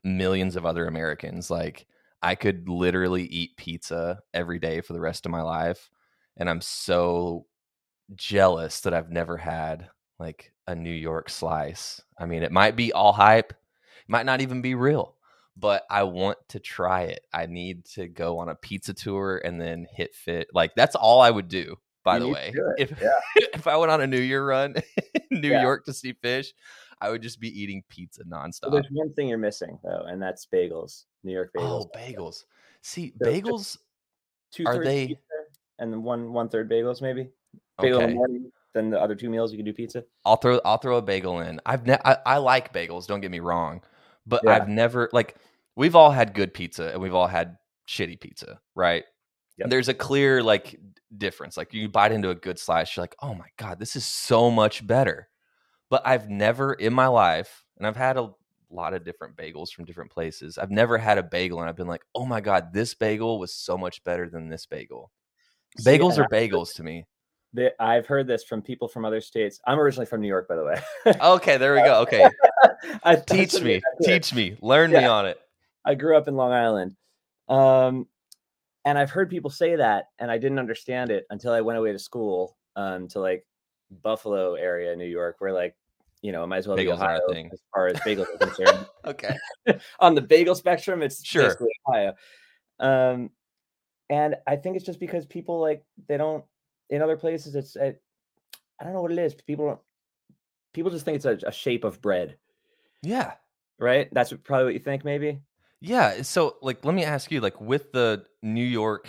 millions 0.02 0.54
of 0.54 0.66
other 0.66 0.86
Americans, 0.86 1.50
like 1.50 1.86
I 2.20 2.34
could 2.34 2.68
literally 2.68 3.24
eat 3.24 3.56
pizza 3.56 4.20
every 4.34 4.58
day 4.58 4.82
for 4.82 4.92
the 4.92 5.00
rest 5.00 5.24
of 5.24 5.32
my 5.32 5.40
life. 5.40 5.88
And 6.36 6.50
I'm 6.50 6.60
so 6.60 7.46
jealous 8.14 8.80
that 8.80 8.92
I've 8.92 9.10
never 9.10 9.38
had 9.38 9.88
like 10.18 10.52
a 10.66 10.74
New 10.74 10.92
York 10.92 11.30
slice. 11.30 12.02
I 12.18 12.26
mean, 12.26 12.42
it 12.42 12.52
might 12.52 12.76
be 12.76 12.92
all 12.92 13.14
hype, 13.14 13.52
it 13.52 14.08
might 14.08 14.26
not 14.26 14.42
even 14.42 14.60
be 14.60 14.74
real, 14.74 15.13
but 15.56 15.84
I 15.90 16.02
want 16.04 16.38
to 16.48 16.58
try 16.60 17.02
it. 17.02 17.20
I 17.32 17.46
need 17.46 17.84
to 17.94 18.08
go 18.08 18.38
on 18.38 18.48
a 18.48 18.54
pizza 18.54 18.92
tour 18.94 19.40
and 19.44 19.60
then 19.60 19.86
hit 19.90 20.14
fit. 20.14 20.48
Like 20.52 20.72
that's 20.74 20.94
all 20.96 21.20
I 21.20 21.30
would 21.30 21.48
do. 21.48 21.76
By 22.04 22.18
You 22.18 22.20
the 22.24 22.28
way, 22.28 22.52
if 22.78 22.92
yeah. 23.00 23.08
if 23.54 23.66
I 23.66 23.76
went 23.76 23.90
on 23.90 24.00
a 24.02 24.06
New 24.06 24.20
Year 24.20 24.46
run 24.46 24.74
in 25.30 25.40
New 25.40 25.50
Yeah. 25.50 25.62
York 25.62 25.86
to 25.86 25.92
see 25.94 26.12
Phish, 26.12 26.48
I 27.00 27.10
would 27.10 27.22
just 27.22 27.40
be 27.40 27.48
eating 27.48 27.82
pizza 27.88 28.22
Well, 28.28 28.40
nonstop. 28.42 28.72
there's 28.72 28.88
one 28.90 29.12
thing 29.14 29.28
you're 29.28 29.38
missing 29.38 29.78
though, 29.82 30.04
and 30.06 30.20
that's 30.22 30.46
bagels. 30.46 31.04
New 31.22 31.32
York 31.32 31.50
bagels. 31.56 31.86
Oh, 31.86 31.90
bagels! 31.96 32.44
See, 32.82 33.14
So 33.22 33.30
bagels. 33.30 33.78
Two 34.52 34.64
are 34.66 34.74
thirds 34.74 34.86
they- 34.86 35.06
pizza 35.08 35.22
and 35.78 35.92
then 35.92 36.02
one 36.02 36.32
one 36.32 36.48
third 36.50 36.70
bagels 36.70 37.00
maybe. 37.00 37.28
Bagel 37.80 37.98
in 38.00 38.04
Okay, 38.04 38.12
the 38.12 38.16
morning, 38.16 38.52
then 38.74 38.90
the 38.90 39.00
other 39.00 39.14
two 39.14 39.30
meals 39.30 39.50
you 39.52 39.56
can 39.58 39.64
do 39.64 39.72
pizza. 39.72 40.04
I'll 40.26 40.36
throw 40.36 40.60
I'll 40.64 40.78
throw 40.78 40.98
a 40.98 41.02
bagel 41.02 41.40
in. 41.40 41.58
I've 41.64 41.86
ne- 41.86 41.98
I, 42.04 42.18
I 42.26 42.36
like 42.36 42.72
bagels. 42.74 43.06
Don't 43.06 43.20
get 43.22 43.30
me 43.30 43.40
wrong, 43.40 43.80
but 44.26 44.42
Yeah. 44.44 44.52
I've 44.52 44.68
never 44.68 45.08
like 45.12 45.36
we've 45.76 45.96
all 45.96 46.10
had 46.10 46.34
good 46.34 46.54
pizza 46.54 46.90
and 46.92 47.00
we've 47.00 47.14
all 47.14 47.26
had 47.26 47.56
shitty 47.88 48.20
pizza, 48.20 48.60
right? 48.74 49.04
Yep. 49.58 49.70
There's 49.70 49.88
a 49.88 49.94
clear 49.94 50.42
like 50.42 50.78
difference. 51.16 51.56
Like 51.56 51.72
you 51.72 51.88
bite 51.88 52.12
into 52.12 52.30
a 52.30 52.34
good 52.34 52.58
slice, 52.58 52.96
you're 52.96 53.02
like, 53.02 53.16
oh 53.20 53.34
my 53.34 53.48
god, 53.56 53.78
this 53.78 53.96
is 53.96 54.04
so 54.04 54.50
much 54.50 54.86
better. 54.86 55.28
But 55.90 56.02
I've 56.06 56.28
never 56.28 56.72
in 56.74 56.92
my 56.92 57.06
life, 57.06 57.64
and 57.78 57.86
I've 57.86 57.96
had 57.96 58.16
a 58.16 58.30
lot 58.70 58.94
of 58.94 59.04
different 59.04 59.36
bagels 59.36 59.70
from 59.70 59.84
different 59.84 60.10
places. 60.10 60.58
I've 60.58 60.70
never 60.70 60.98
had 60.98 61.18
a 61.18 61.22
bagel 61.22 61.60
and 61.60 61.68
I've 61.68 61.76
been 61.76 61.86
like, 61.86 62.02
oh 62.14 62.26
my 62.26 62.40
god, 62.40 62.72
this 62.72 62.94
bagel 62.94 63.38
was 63.38 63.54
so 63.54 63.78
much 63.78 64.02
better 64.04 64.28
than 64.28 64.48
this 64.48 64.66
bagel. 64.66 65.12
See, 65.78 65.90
Bagels 65.90 66.18
are 66.18 66.28
bagels 66.28 66.74
to 66.74 66.82
me. 66.82 67.06
I've 67.78 68.06
heard 68.06 68.26
this 68.26 68.42
from 68.44 68.62
people 68.62 68.88
from 68.88 69.04
other 69.04 69.20
states. 69.20 69.60
I'm 69.66 69.78
originally 69.78 70.06
from 70.06 70.20
New 70.20 70.28
York, 70.28 70.48
by 70.48 70.56
the 70.56 70.64
way. 70.64 70.80
Okay, 71.20 71.56
there 71.56 71.74
we 71.74 71.80
go. 71.80 72.00
Okay, 72.02 72.28
I, 73.04 73.16
teach 73.16 73.54
me, 73.54 73.60
make 73.74 73.82
that 73.82 74.04
clear. 74.04 74.18
teach 74.18 74.34
me, 74.34 74.56
learn 74.60 74.90
me 74.90 75.04
on 75.04 75.26
it. 75.26 75.38
I 75.84 75.94
grew 75.94 76.16
up 76.16 76.28
in 76.28 76.34
Long 76.36 76.52
Island, 76.52 76.96
um, 77.48 78.06
and 78.84 78.98
I've 78.98 79.10
heard 79.10 79.30
people 79.30 79.50
say 79.50 79.76
that, 79.76 80.06
and 80.18 80.30
I 80.30 80.38
didn't 80.38 80.58
understand 80.58 81.10
it 81.10 81.24
until 81.30 81.52
I 81.52 81.60
went 81.60 81.78
away 81.78 81.92
to 81.92 81.98
school 81.98 82.56
um, 82.76 83.08
to 83.08 83.20
like 83.20 83.46
Buffalo 84.02 84.54
area, 84.54 84.94
New 84.96 85.04
York, 85.06 85.36
where 85.38 85.52
like 85.52 85.74
you 86.22 86.32
know 86.32 86.46
might 86.46 86.58
as 86.58 86.66
well 86.66 86.76
be 86.76 86.84
Bagels 86.84 87.00
a 87.00 87.04
Ohio 87.04 87.20
thing. 87.30 87.50
as 87.52 87.60
far 87.74 87.86
as 87.88 87.96
bagels 88.00 88.26
are 88.34 88.38
concerned. 88.46 88.86
Okay. 89.04 89.36
On 90.00 90.14
the 90.14 90.22
bagel 90.22 90.54
spectrum, 90.54 91.02
it's 91.02 91.24
Sure. 91.24 91.44
basically 91.44 91.68
Ohio. 91.88 92.14
Um, 92.80 93.30
and 94.10 94.36
I 94.46 94.56
think 94.56 94.76
it's 94.76 94.84
just 94.86 95.00
because 95.00 95.24
people 95.26 95.60
like 95.60 95.84
they 96.08 96.16
don't 96.16 96.44
in 96.90 97.02
other 97.02 97.16
places. 97.16 97.54
It's 97.54 97.76
I 97.76 97.94
don't 98.82 98.92
know 98.92 99.02
what 99.02 99.12
it 99.12 99.18
is. 99.18 99.34
People 99.34 99.66
don't. 99.66 99.80
People 100.72 100.90
just 100.90 101.04
think 101.04 101.16
it's 101.16 101.24
a, 101.24 101.38
a 101.46 101.52
shape 101.52 101.84
of 101.84 102.00
bread, 102.02 102.36
Yeah. 103.02 103.34
right? 103.78 104.08
That's 104.12 104.32
what, 104.32 104.42
probably 104.42 104.64
what 104.64 104.74
you 104.74 104.80
think, 104.80 105.04
maybe. 105.04 105.38
Yeah. 105.80 106.22
So, 106.22 106.56
like, 106.62 106.84
let 106.84 106.96
me 106.96 107.04
ask 107.04 107.30
you, 107.30 107.40
like, 107.40 107.60
with 107.60 107.92
the 107.92 108.24
New 108.42 108.64
York 108.64 109.08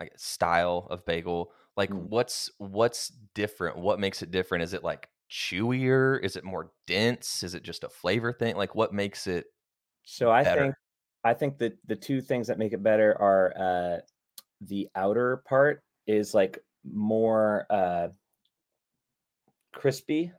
guess, 0.00 0.08
style 0.16 0.86
of 0.90 1.04
bagel, 1.04 1.52
like, 1.76 1.90
Mm. 1.90 2.08
what's 2.08 2.50
what's 2.58 3.08
different? 3.34 3.76
What 3.76 4.00
makes 4.00 4.22
it 4.22 4.30
different? 4.30 4.64
Is 4.64 4.72
it 4.72 4.82
like 4.82 5.08
chewier? 5.30 6.22
Is 6.22 6.36
it 6.36 6.44
more 6.44 6.72
dense? 6.86 7.42
Is 7.42 7.54
it 7.54 7.62
just 7.62 7.84
a 7.84 7.88
flavor 7.88 8.32
thing? 8.32 8.56
Like, 8.56 8.74
what 8.74 8.94
makes 8.94 9.26
it? 9.26 9.46
So 10.04 10.30
I 10.30 10.42
better. 10.42 10.60
think 10.62 10.74
I 11.24 11.34
think 11.34 11.58
that 11.58 11.76
the 11.86 11.96
two 11.96 12.20
things 12.22 12.46
that 12.46 12.58
make 12.58 12.72
it 12.72 12.82
better 12.82 13.20
are 13.20 13.52
uh 13.58 14.00
the 14.60 14.88
outer 14.94 15.38
part 15.46 15.82
is 16.06 16.32
like 16.34 16.58
more 16.92 17.66
uh 17.70 18.08
crispy. 19.72 20.32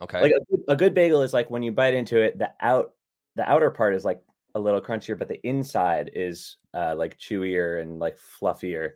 Okay. 0.00 0.20
Like 0.22 0.32
a, 0.32 0.44
good- 0.50 0.64
a 0.68 0.76
good 0.76 0.94
bagel 0.94 1.22
is 1.22 1.32
like 1.32 1.50
when 1.50 1.62
you 1.62 1.72
bite 1.72 1.94
into 1.94 2.20
it, 2.20 2.38
the 2.38 2.50
out 2.60 2.92
the 3.36 3.48
outer 3.48 3.70
part 3.70 3.94
is 3.94 4.04
like 4.04 4.22
a 4.54 4.60
little 4.60 4.80
crunchier, 4.80 5.18
but 5.18 5.28
the 5.28 5.40
inside 5.46 6.10
is 6.14 6.56
uh 6.74 6.94
like 6.96 7.18
chewier 7.18 7.80
and 7.82 7.98
like 7.98 8.18
fluffier 8.40 8.92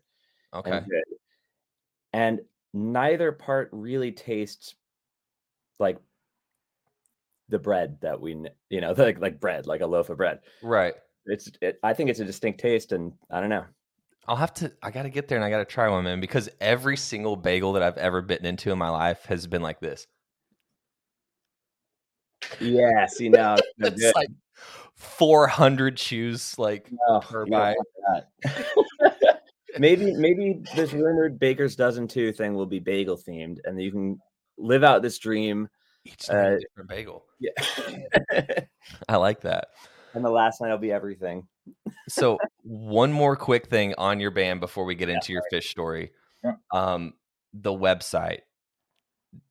okay. 0.55 0.71
and. 0.71 0.87
And 2.15 2.41
neither 2.75 3.33
part 3.33 3.69
really 3.73 4.13
tastes 4.13 4.75
like 5.79 5.99
the 7.49 7.59
bread 7.59 7.99
that 8.01 8.21
we 8.21 8.37
you 8.71 8.81
know 8.81 8.93
like 8.97 9.21
like 9.21 9.41
bread 9.41 9.67
like 9.67 9.81
a 9.83 9.87
loaf 9.87 10.11
of 10.11 10.17
bread 10.17 10.41
Right. 10.63 10.95
it's 11.27 11.51
it, 11.61 11.79
i 11.83 11.93
think 11.93 12.09
it's 12.09 12.21
a 12.21 12.25
distinct 12.25 12.61
taste 12.61 12.93
and 12.93 13.13
i 13.31 13.41
don't 13.41 13.51
know 13.51 13.65
I'll 14.29 14.37
have 14.37 14.55
to. 14.55 14.73
I 14.83 14.91
got 14.91 15.03
to 15.03 15.11
get 15.11 15.29
there 15.29 15.37
and 15.37 15.45
I 15.45 15.51
got 15.51 15.59
to 15.59 15.65
try 15.65 15.89
one, 15.89 16.05
man, 16.05 16.21
because 16.21 16.49
every 16.61 16.97
single 16.97 17.35
bagel 17.37 17.73
that 17.75 17.83
I've 17.83 17.99
ever 17.99 18.23
bitten 18.23 18.47
into 18.47 18.71
in 18.71 18.79
my 18.79 18.89
life 18.89 19.25
has 19.27 19.47
been 19.47 19.63
like 19.63 19.81
this. 19.81 20.07
yeah 22.61 23.07
see 23.07 23.29
now 23.29 23.55
it's 23.79 24.01
good. 24.01 24.15
like 24.15 24.29
400 24.97 25.99
shoes, 25.99 26.57
like 26.59 26.89
No, 27.09 27.21
per 27.21 27.47
bite. 27.47 27.77
maybe 29.79 30.13
maybe 30.15 30.61
this 30.77 30.93
rumored 30.93 31.39
baker's 31.39 31.75
dozen 31.77 32.07
two 32.07 32.31
thing 32.33 32.55
will 32.55 32.67
be 32.67 32.79
bagel 32.79 33.17
themed 33.17 33.57
and 33.65 33.81
you 33.83 33.91
can 33.91 34.19
live 34.59 34.85
out 34.85 35.01
this 35.03 35.19
dream 35.19 35.67
each 36.05 36.29
Uh, 36.29 36.57
different 36.59 36.89
bagel. 36.89 37.25
yeah 37.41 38.61
I 39.09 39.17
like 39.17 39.41
that. 39.43 39.69
and 40.15 40.25
the 40.25 40.31
last 40.31 40.61
night 40.61 40.71
will 40.71 40.79
be 40.79 40.93
everything 40.93 41.47
So 42.09 42.39
one 42.63 43.13
more 43.13 43.37
quick 43.37 43.69
thing 43.69 43.95
on 43.99 44.21
your 44.21 44.31
band 44.31 44.61
before 44.61 44.85
we 44.85 44.95
get 44.95 45.09
into 45.09 45.33
your 45.33 45.43
Phish 45.53 45.65
story. 45.65 46.13
Yeah. 46.45 46.55
Um, 46.73 47.15
the 47.53 47.73
website. 47.73 48.41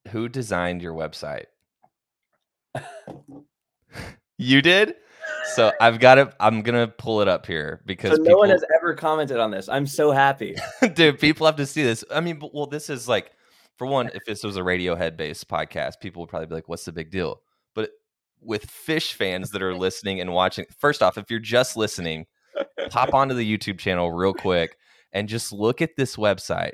Who 0.09 0.29
designed 0.29 0.81
your 0.81 0.93
website? 0.93 1.45
you 4.37 4.61
did. 4.61 4.95
So 5.53 5.71
I've 5.79 5.99
got 5.99 6.17
it. 6.17 6.33
I'm 6.39 6.61
gonna 6.61 6.87
pull 6.87 7.21
it 7.21 7.27
up 7.27 7.45
here 7.45 7.81
because 7.85 8.11
so 8.11 8.17
no 8.17 8.23
people, 8.23 8.39
one 8.39 8.49
has 8.49 8.63
ever 8.75 8.93
commented 8.93 9.37
on 9.37 9.51
this 9.51 9.69
i'm 9.69 9.85
so 9.85 10.11
happy 10.11 10.55
dude, 10.93 11.19
people 11.19 11.45
have 11.45 11.55
to 11.57 11.65
see 11.65 11.83
this. 11.83 12.03
I 12.11 12.21
mean, 12.21 12.39
but- 12.39 12.53
well, 12.53 12.65
this 12.67 12.89
is 12.89 13.07
like 13.07 13.31
for 13.77 13.87
one, 13.87 14.11
if 14.13 14.23
this 14.25 14.43
was 14.43 14.57
a 14.57 14.61
Radiohead 14.61 15.17
based 15.17 15.47
podcast, 15.47 15.93
people 15.99 16.21
would 16.21 16.29
probably 16.29 16.47
be 16.47 16.55
like, 16.55 16.69
"What's 16.69 16.85
the 16.85 16.91
big 16.91 17.09
deal?" 17.09 17.41
With 18.41 18.67
Phish 18.67 19.13
fans 19.13 19.51
that 19.51 19.61
are 19.61 19.75
listening 19.77 20.19
and 20.19 20.33
watching, 20.33 20.65
first 20.79 21.01
off, 21.01 21.17
if 21.17 21.29
you're 21.29 21.39
just 21.39 21.77
listening, 21.77 22.25
pop 22.89 23.13
onto 23.13 23.35
the 23.35 23.57
YouTube 23.57 23.79
channel 23.79 24.11
real 24.11 24.33
quick 24.33 24.77
and 25.13 25.27
just 25.29 25.51
look 25.51 25.81
at 25.81 25.95
this 25.95 26.15
website. 26.15 26.73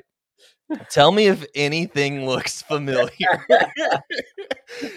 Tell 0.90 1.12
me 1.12 1.28
if 1.28 1.44
anything 1.54 2.26
looks 2.26 2.60
familiar. 2.68 3.10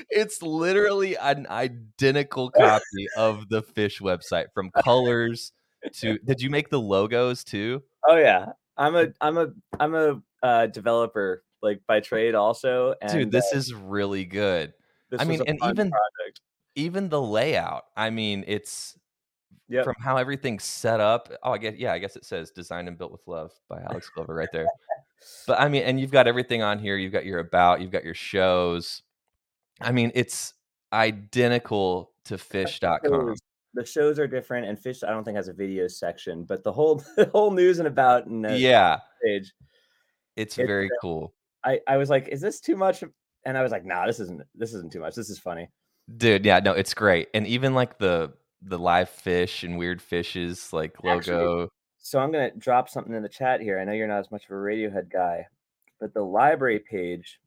it's 0.10 0.42
literally 0.42 1.16
an 1.18 1.48
identical 1.50 2.52
copy 2.52 3.08
of 3.18 3.48
the 3.50 3.64
Phish 3.64 4.02
website 4.02 4.48
from 4.54 4.70
colors 4.84 5.54
to 5.94 6.18
did 6.20 6.42
you 6.42 6.50
make 6.50 6.70
the 6.70 6.80
logos 6.80 7.44
too? 7.44 7.82
Oh 8.08 8.18
yeah. 8.18 8.48
I'm 8.78 8.96
a 8.96 9.08
I'm 9.22 9.38
a 9.38 9.48
I'm 9.80 9.96
a 9.96 10.22
uh, 10.44 10.68
developer 10.68 11.44
like 11.62 11.82
by 11.88 12.00
trade 12.00 12.36
also. 12.36 12.96
And, 13.02 13.12
Dude, 13.12 13.32
this 13.32 13.50
uh, 13.54 13.58
is 13.58 13.74
really 13.74 14.26
good. 14.26 14.74
this 15.10 15.22
I 15.22 15.24
mean, 15.26 15.42
and 15.48 15.58
even- 15.58 15.92
project. 15.92 16.42
Even 16.76 17.10
the 17.10 17.22
layout. 17.22 17.86
I 17.96 18.10
mean, 18.10 18.44
it's 18.48 18.98
Yep. 19.68 19.84
from 19.86 19.96
how 20.00 20.18
everything's 20.18 20.64
set 20.64 21.00
up. 21.00 21.32
Oh, 21.44 21.52
I 21.54 21.58
guess 21.58 21.76
yeah, 21.78 21.94
I 21.94 22.00
guess 22.00 22.16
it 22.16 22.26
says 22.26 22.52
designed 22.52 22.88
and 22.88 22.98
built 22.98 23.12
with 23.12 23.26
love 23.26 23.52
by 23.70 23.82
Alex 23.82 24.10
Glover 24.10 24.34
right 24.36 24.50
there. 24.52 24.68
But 25.48 25.60
I 25.62 25.70
mean, 25.70 25.84
and 25.84 26.00
you've 26.00 26.12
got 26.12 26.28
everything 26.28 26.62
on 26.62 26.78
here. 26.80 26.98
You've 26.98 27.14
got 27.14 27.26
your 27.26 27.40
about, 27.40 27.80
you've 27.82 27.92
got 27.92 28.04
your 28.04 28.14
shows. 28.14 29.02
I 29.80 29.92
mean, 29.92 30.12
it's 30.14 30.54
identical 30.94 32.12
to 32.26 32.36
phish.com. 32.36 33.36
the 33.74 33.86
shows 33.86 34.20
are 34.20 34.28
different 34.28 34.68
and 34.68 34.78
Phish 34.78 35.02
i 35.08 35.10
don't 35.12 35.24
think 35.24 35.38
has 35.38 35.48
a 35.48 35.54
video 35.54 35.88
section 35.88 36.44
but 36.44 36.64
the 36.64 36.72
whole 36.72 36.96
the 37.16 37.30
whole 37.32 37.52
news 37.52 37.80
and 37.80 37.88
about 37.88 38.26
and 38.26 38.46
Yeah, 38.46 38.98
page 39.24 39.54
it's 40.36 40.58
It's, 40.58 40.68
very 40.68 40.88
uh, 40.88 41.00
cool. 41.02 41.34
i 41.64 41.80
i 41.88 41.96
was 41.96 42.10
like 42.10 42.28
is 42.28 42.42
this 42.42 42.60
too 42.60 42.76
much 42.76 43.04
and 43.46 43.58
i 43.58 43.64
was 43.64 43.72
like 43.72 43.86
nah 43.86 44.06
this 44.06 44.20
isn't 44.20 44.42
this 44.56 44.74
isn't 44.74 44.92
too 44.92 45.00
much 45.00 45.16
this 45.16 45.30
is 45.30 45.40
funny 45.40 45.70
Dude, 46.18 46.46
yeah, 46.46 46.60
no, 46.60 46.74
it's 46.74 46.94
great. 46.94 47.30
And 47.34 47.46
even 47.48 47.74
like 47.74 47.98
the 47.98 48.34
the 48.64 48.78
live 48.78 49.10
Phish 49.10 49.64
and 49.64 49.78
weird 49.78 50.00
phishes 50.02 50.72
like 50.72 50.94
Actually- 51.04 51.36
logo. 51.38 51.70
so 51.98 52.20
i'm 52.20 52.32
gonna 52.32 52.52
drop 52.58 52.88
something 52.90 53.14
in 53.16 53.24
the 53.24 53.30
chat 53.30 53.60
here 53.60 53.80
i 53.80 53.84
know 53.84 53.92
you're 53.92 54.08
not 54.08 54.20
as 54.20 54.30
much 54.32 54.44
of 54.46 54.52
a 54.52 54.54
radiohead 54.54 55.12
guy 55.12 55.48
but 56.00 56.14
the 56.14 56.22
library 56.22 56.78
page 56.80 57.40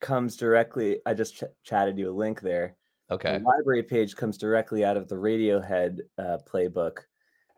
comes 0.00 0.36
directly 0.36 0.98
i 1.06 1.14
just 1.14 1.36
ch- 1.36 1.44
chatted 1.64 1.98
you 1.98 2.10
a 2.10 2.12
link 2.14 2.40
there 2.40 2.76
Okay. 3.10 3.38
the 3.38 3.44
library 3.44 3.82
page 3.82 4.16
comes 4.16 4.38
directly 4.38 4.84
out 4.84 4.96
of 4.96 5.08
the 5.08 5.14
radiohead 5.16 5.98
uh, 6.18 6.38
playbook 6.50 6.98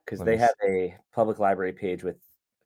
because 0.04 0.20
they 0.20 0.36
have 0.36 0.54
a 0.66 0.94
public 1.12 1.38
library 1.38 1.72
page 1.72 2.02
with 2.02 2.16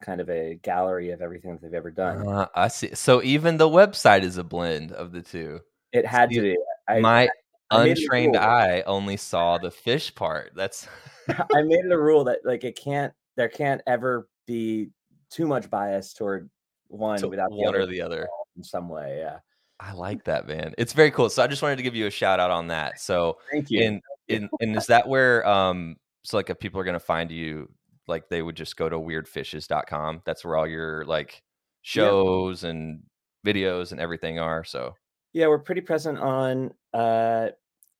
kind 0.00 0.21
of 0.21 0.30
a 0.30 0.59
gallery 0.62 1.11
of 1.11 1.21
everything 1.21 1.52
that 1.52 1.62
they've 1.62 1.75
ever 1.75 1.90
done 1.90 2.26
Uh, 2.26 2.47
I 2.54 2.68
see. 2.68 2.95
So 2.95 3.23
even 3.23 3.57
the 3.59 3.68
website 3.68 4.23
is 4.23 4.38
a 4.38 4.45
blend 4.45 4.92
of 4.92 5.12
the 5.12 5.23
two. 5.23 5.61
It 5.92 6.07
had 6.07 6.30
to 6.30 6.40
be 6.40 6.57
I, 6.88 7.00
My 7.00 7.28
I 7.71 7.85
made 7.85 7.90
it 7.92 7.99
a 7.99 8.02
untrained 8.02 8.37
eye 8.37 8.83
only 8.87 9.16
saw 9.16 9.59
the 9.59 9.71
Phish 9.71 10.14
part. 10.14 10.52
That's 10.54 10.88
I 11.28 11.62
made 11.62 11.85
it 11.85 11.92
a 11.92 11.99
rule 11.99 12.25
that 12.25 12.40
like 12.45 12.64
it 12.64 12.76
can't 12.76 13.12
there 13.37 13.49
can't 13.49 13.80
ever 13.87 14.28
be 14.47 14.88
too 15.30 15.47
much 15.47 15.71
bias 15.71 16.12
toward 16.14 16.50
one 16.88 17.18
to 17.18 17.28
without 17.28 17.50
the 17.50 17.57
one 17.57 17.68
other 17.68 17.83
or 17.83 17.87
the 17.87 18.00
other. 18.00 18.28
in 18.57 18.64
some 18.64 18.88
way 18.88 19.18
yeah 19.18 19.38
I 19.80 19.92
like 19.92 20.25
that, 20.25 20.49
man. 20.49 20.75
It's 20.76 20.92
very 20.92 21.11
cool. 21.11 21.30
So 21.30 21.42
I 21.42 21.47
just 21.47 21.62
wanted 21.62 21.76
to 21.76 21.83
give 21.83 21.95
you 21.95 22.07
a 22.07 22.11
shout 22.11 22.40
out 22.40 22.50
on 22.50 22.66
that. 22.68 23.00
So 23.00 23.38
thank 23.52 23.71
you 23.71 23.85
and 23.85 24.02
and 24.28 24.49
and 24.61 24.76
is 24.76 24.87
that 24.87 25.07
where 25.07 25.47
um 25.47 25.97
so 26.25 26.37
like 26.37 26.50
if 26.50 26.59
people 26.59 26.80
are 26.80 26.85
gonna 26.85 26.99
find 26.99 27.30
you, 27.30 27.71
like 28.07 28.28
they 28.28 28.42
would 28.42 28.57
just 28.57 28.76
go 28.76 28.88
to 28.88 28.97
weirdphishes.com. 28.97 30.23
That's 30.25 30.45
where 30.45 30.56
all 30.56 30.67
your 30.67 31.04
like 31.04 31.43
shows 31.82 32.65
and 32.65 33.02
videos 33.47 33.93
and 33.93 34.00
everything 34.00 34.39
are. 34.39 34.65
So 34.65 34.95
yeah 35.32 35.47
we're 35.47 35.58
pretty 35.58 35.80
present 35.80 36.19
on 36.19 36.73
uh 36.95 37.49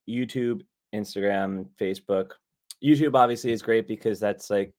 youtube 0.09 0.63
instagram 0.95 1.67
facebook 1.81 2.33
youtube 2.83 3.15
obviously 3.15 3.53
is 3.53 3.63
great 3.63 3.87
because 3.87 4.19
that's 4.19 4.51
like 4.51 4.73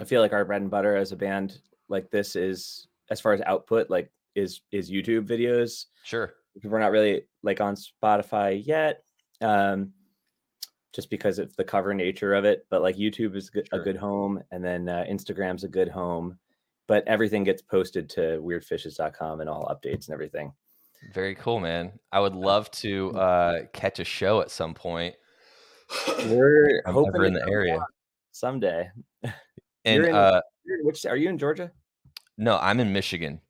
i 0.00 0.04
feel 0.04 0.20
like 0.20 0.32
our 0.32 0.44
bread 0.44 0.62
and 0.62 0.70
butter 0.70 0.96
as 0.96 1.12
a 1.12 1.16
band 1.16 1.58
like 1.88 2.10
this 2.10 2.34
is 2.36 2.88
as 3.10 3.20
far 3.20 3.32
as 3.32 3.40
output 3.42 3.90
like 3.90 4.10
is 4.34 4.62
is 4.72 4.90
youtube 4.90 5.26
videos 5.26 5.86
sure. 6.04 6.34
we're 6.64 6.80
not 6.80 6.90
really 6.90 7.22
like 7.42 7.60
on 7.60 7.76
spotify 7.76 8.60
yet 8.66 9.02
um 9.40 9.92
just 10.92 11.08
because 11.08 11.38
of 11.38 11.54
the 11.56 11.64
cover 11.64 11.94
nature 11.94 12.34
of 12.34 12.44
it 12.44 12.66
but 12.70 12.82
like 12.82 12.96
youtube 12.96 13.36
is 13.36 13.50
Sure. 13.52 13.62
a 13.72 13.78
good 13.78 13.96
home 13.96 14.42
and 14.50 14.64
then 14.64 14.88
uh, 14.88 15.04
instagram's 15.08 15.64
a 15.64 15.68
good 15.68 15.88
home 15.88 16.38
but 16.88 17.06
everything 17.06 17.44
gets 17.44 17.62
posted 17.62 18.08
to 18.10 18.40
weirdphishes.com 18.42 19.40
and 19.40 19.48
all 19.48 19.64
updates 19.70 20.06
and 20.08 20.14
everything 20.14 20.52
Very 21.12 21.34
cool, 21.34 21.58
man. 21.60 21.92
I 22.12 22.20
would 22.20 22.34
love 22.34 22.70
to 22.72 23.10
uh 23.12 23.58
catch 23.72 23.98
a 23.98 24.04
show 24.04 24.40
at 24.40 24.50
some 24.50 24.74
point. 24.74 25.14
we're 26.26 26.82
I'm 26.86 26.94
hoping 26.94 27.24
in 27.24 27.34
the 27.34 27.46
area. 27.48 27.80
someday 28.30 28.90
And 29.84 29.96
You're 29.96 30.08
in- 30.08 30.14
uh 30.14 30.40
which 30.84 31.04
are 31.06 31.16
you 31.16 31.28
in 31.28 31.38
georgia 31.38 31.70
no, 32.38 32.56
I'm 32.56 32.80
in 32.80 32.92
Michigan. 32.92 33.40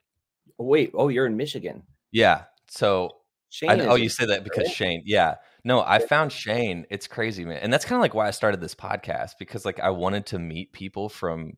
oh, 0.59 0.65
wait 0.65 0.91
oh 0.95 1.09
you're 1.09 1.27
in 1.27 1.37
michigan 1.37 1.83
Yeah. 2.11 2.45
So 2.69 3.11
Shane 3.51 3.71
I, 3.71 3.75
is 3.75 3.87
oh, 3.87 3.95
you 3.97 4.09
say 4.09 4.25
that 4.27 4.45
because 4.45 4.65
right? 4.67 4.75
Shane. 4.75 5.03
Yeah. 5.05 5.35
No, 5.63 5.83
I 5.83 5.99
found 5.99 6.33
Shane. 6.33 6.87
It's 6.91 7.07
crazy, 7.07 7.45
man. 7.45 7.59
And 7.59 7.71
that's 7.71 7.85
kind 7.85 7.97
of 7.97 8.01
like 8.01 8.15
why 8.15 8.27
I 8.27 8.31
started 8.31 8.63
this 8.63 8.75
podcast 8.75 9.33
because 9.39 9.67
like 9.67 9.79
I 9.79 9.91
wanted 9.91 10.25
to 10.27 10.39
meet 10.39 10.73
people 10.73 11.11
from 11.11 11.53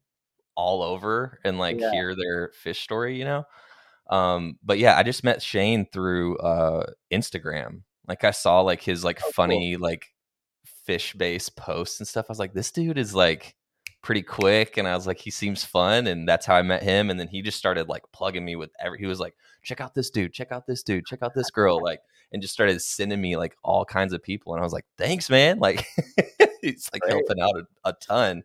all 0.56 0.82
over 0.82 1.38
and 1.44 1.56
like 1.56 1.78
Yeah. 1.78 1.92
hear 1.92 2.16
their 2.16 2.50
Phish 2.64 2.82
story, 2.82 3.16
you 3.16 3.24
know? 3.24 3.44
Um, 4.10 4.58
but 4.62 4.78
yeah, 4.78 4.96
I 4.96 5.02
just 5.02 5.24
met 5.24 5.42
Shane 5.42 5.86
through 5.92 6.38
uh 6.38 6.86
Instagram. 7.12 7.82
Like 8.06 8.24
I 8.24 8.30
saw 8.32 8.60
like 8.60 8.82
his 8.82 9.04
like 9.04 9.18
Oh, 9.20 9.24
cool. 9.24 9.32
funny 9.32 9.76
like 9.76 10.12
Phish 10.88 11.16
based 11.16 11.56
posts 11.56 12.00
and 12.00 12.06
stuff. 12.08 12.26
I 12.28 12.32
was 12.32 12.38
like, 12.38 12.52
this 12.52 12.70
dude 12.70 12.98
is 12.98 13.14
like 13.14 13.54
pretty 14.02 14.22
quick 14.22 14.76
and 14.76 14.86
I 14.86 14.94
was 14.94 15.06
like, 15.06 15.18
he 15.18 15.30
seems 15.30 15.64
fun. 15.64 16.06
And 16.06 16.28
that's 16.28 16.44
how 16.44 16.54
I 16.56 16.62
met 16.62 16.82
him. 16.82 17.08
And 17.08 17.18
then 17.18 17.28
he 17.28 17.40
just 17.40 17.56
started 17.58 17.88
like 17.88 18.02
plugging 18.12 18.44
me 18.44 18.56
with 18.56 18.70
every 18.78 18.98
he 18.98 19.06
was 19.06 19.20
like, 19.20 19.34
check 19.62 19.80
out 19.80 19.94
this 19.94 20.10
dude, 20.10 20.32
check 20.34 20.52
out 20.52 20.66
this 20.66 20.82
dude, 20.82 21.06
check 21.06 21.22
out 21.22 21.34
this 21.34 21.50
girl, 21.50 21.82
like 21.82 22.00
and 22.32 22.42
just 22.42 22.52
started 22.52 22.82
sending 22.82 23.20
me 23.20 23.36
like 23.36 23.56
all 23.62 23.84
kinds 23.86 24.12
of 24.12 24.22
people. 24.22 24.52
And 24.52 24.60
I 24.60 24.64
was 24.64 24.72
like, 24.74 24.84
thanks, 24.98 25.30
man. 25.30 25.58
Like 25.60 25.86
he's 26.60 26.90
like 26.92 27.00
Great. 27.02 27.12
helping 27.14 27.40
out 27.40 27.56
a, 27.56 27.88
a 27.88 27.92
ton. 27.94 28.42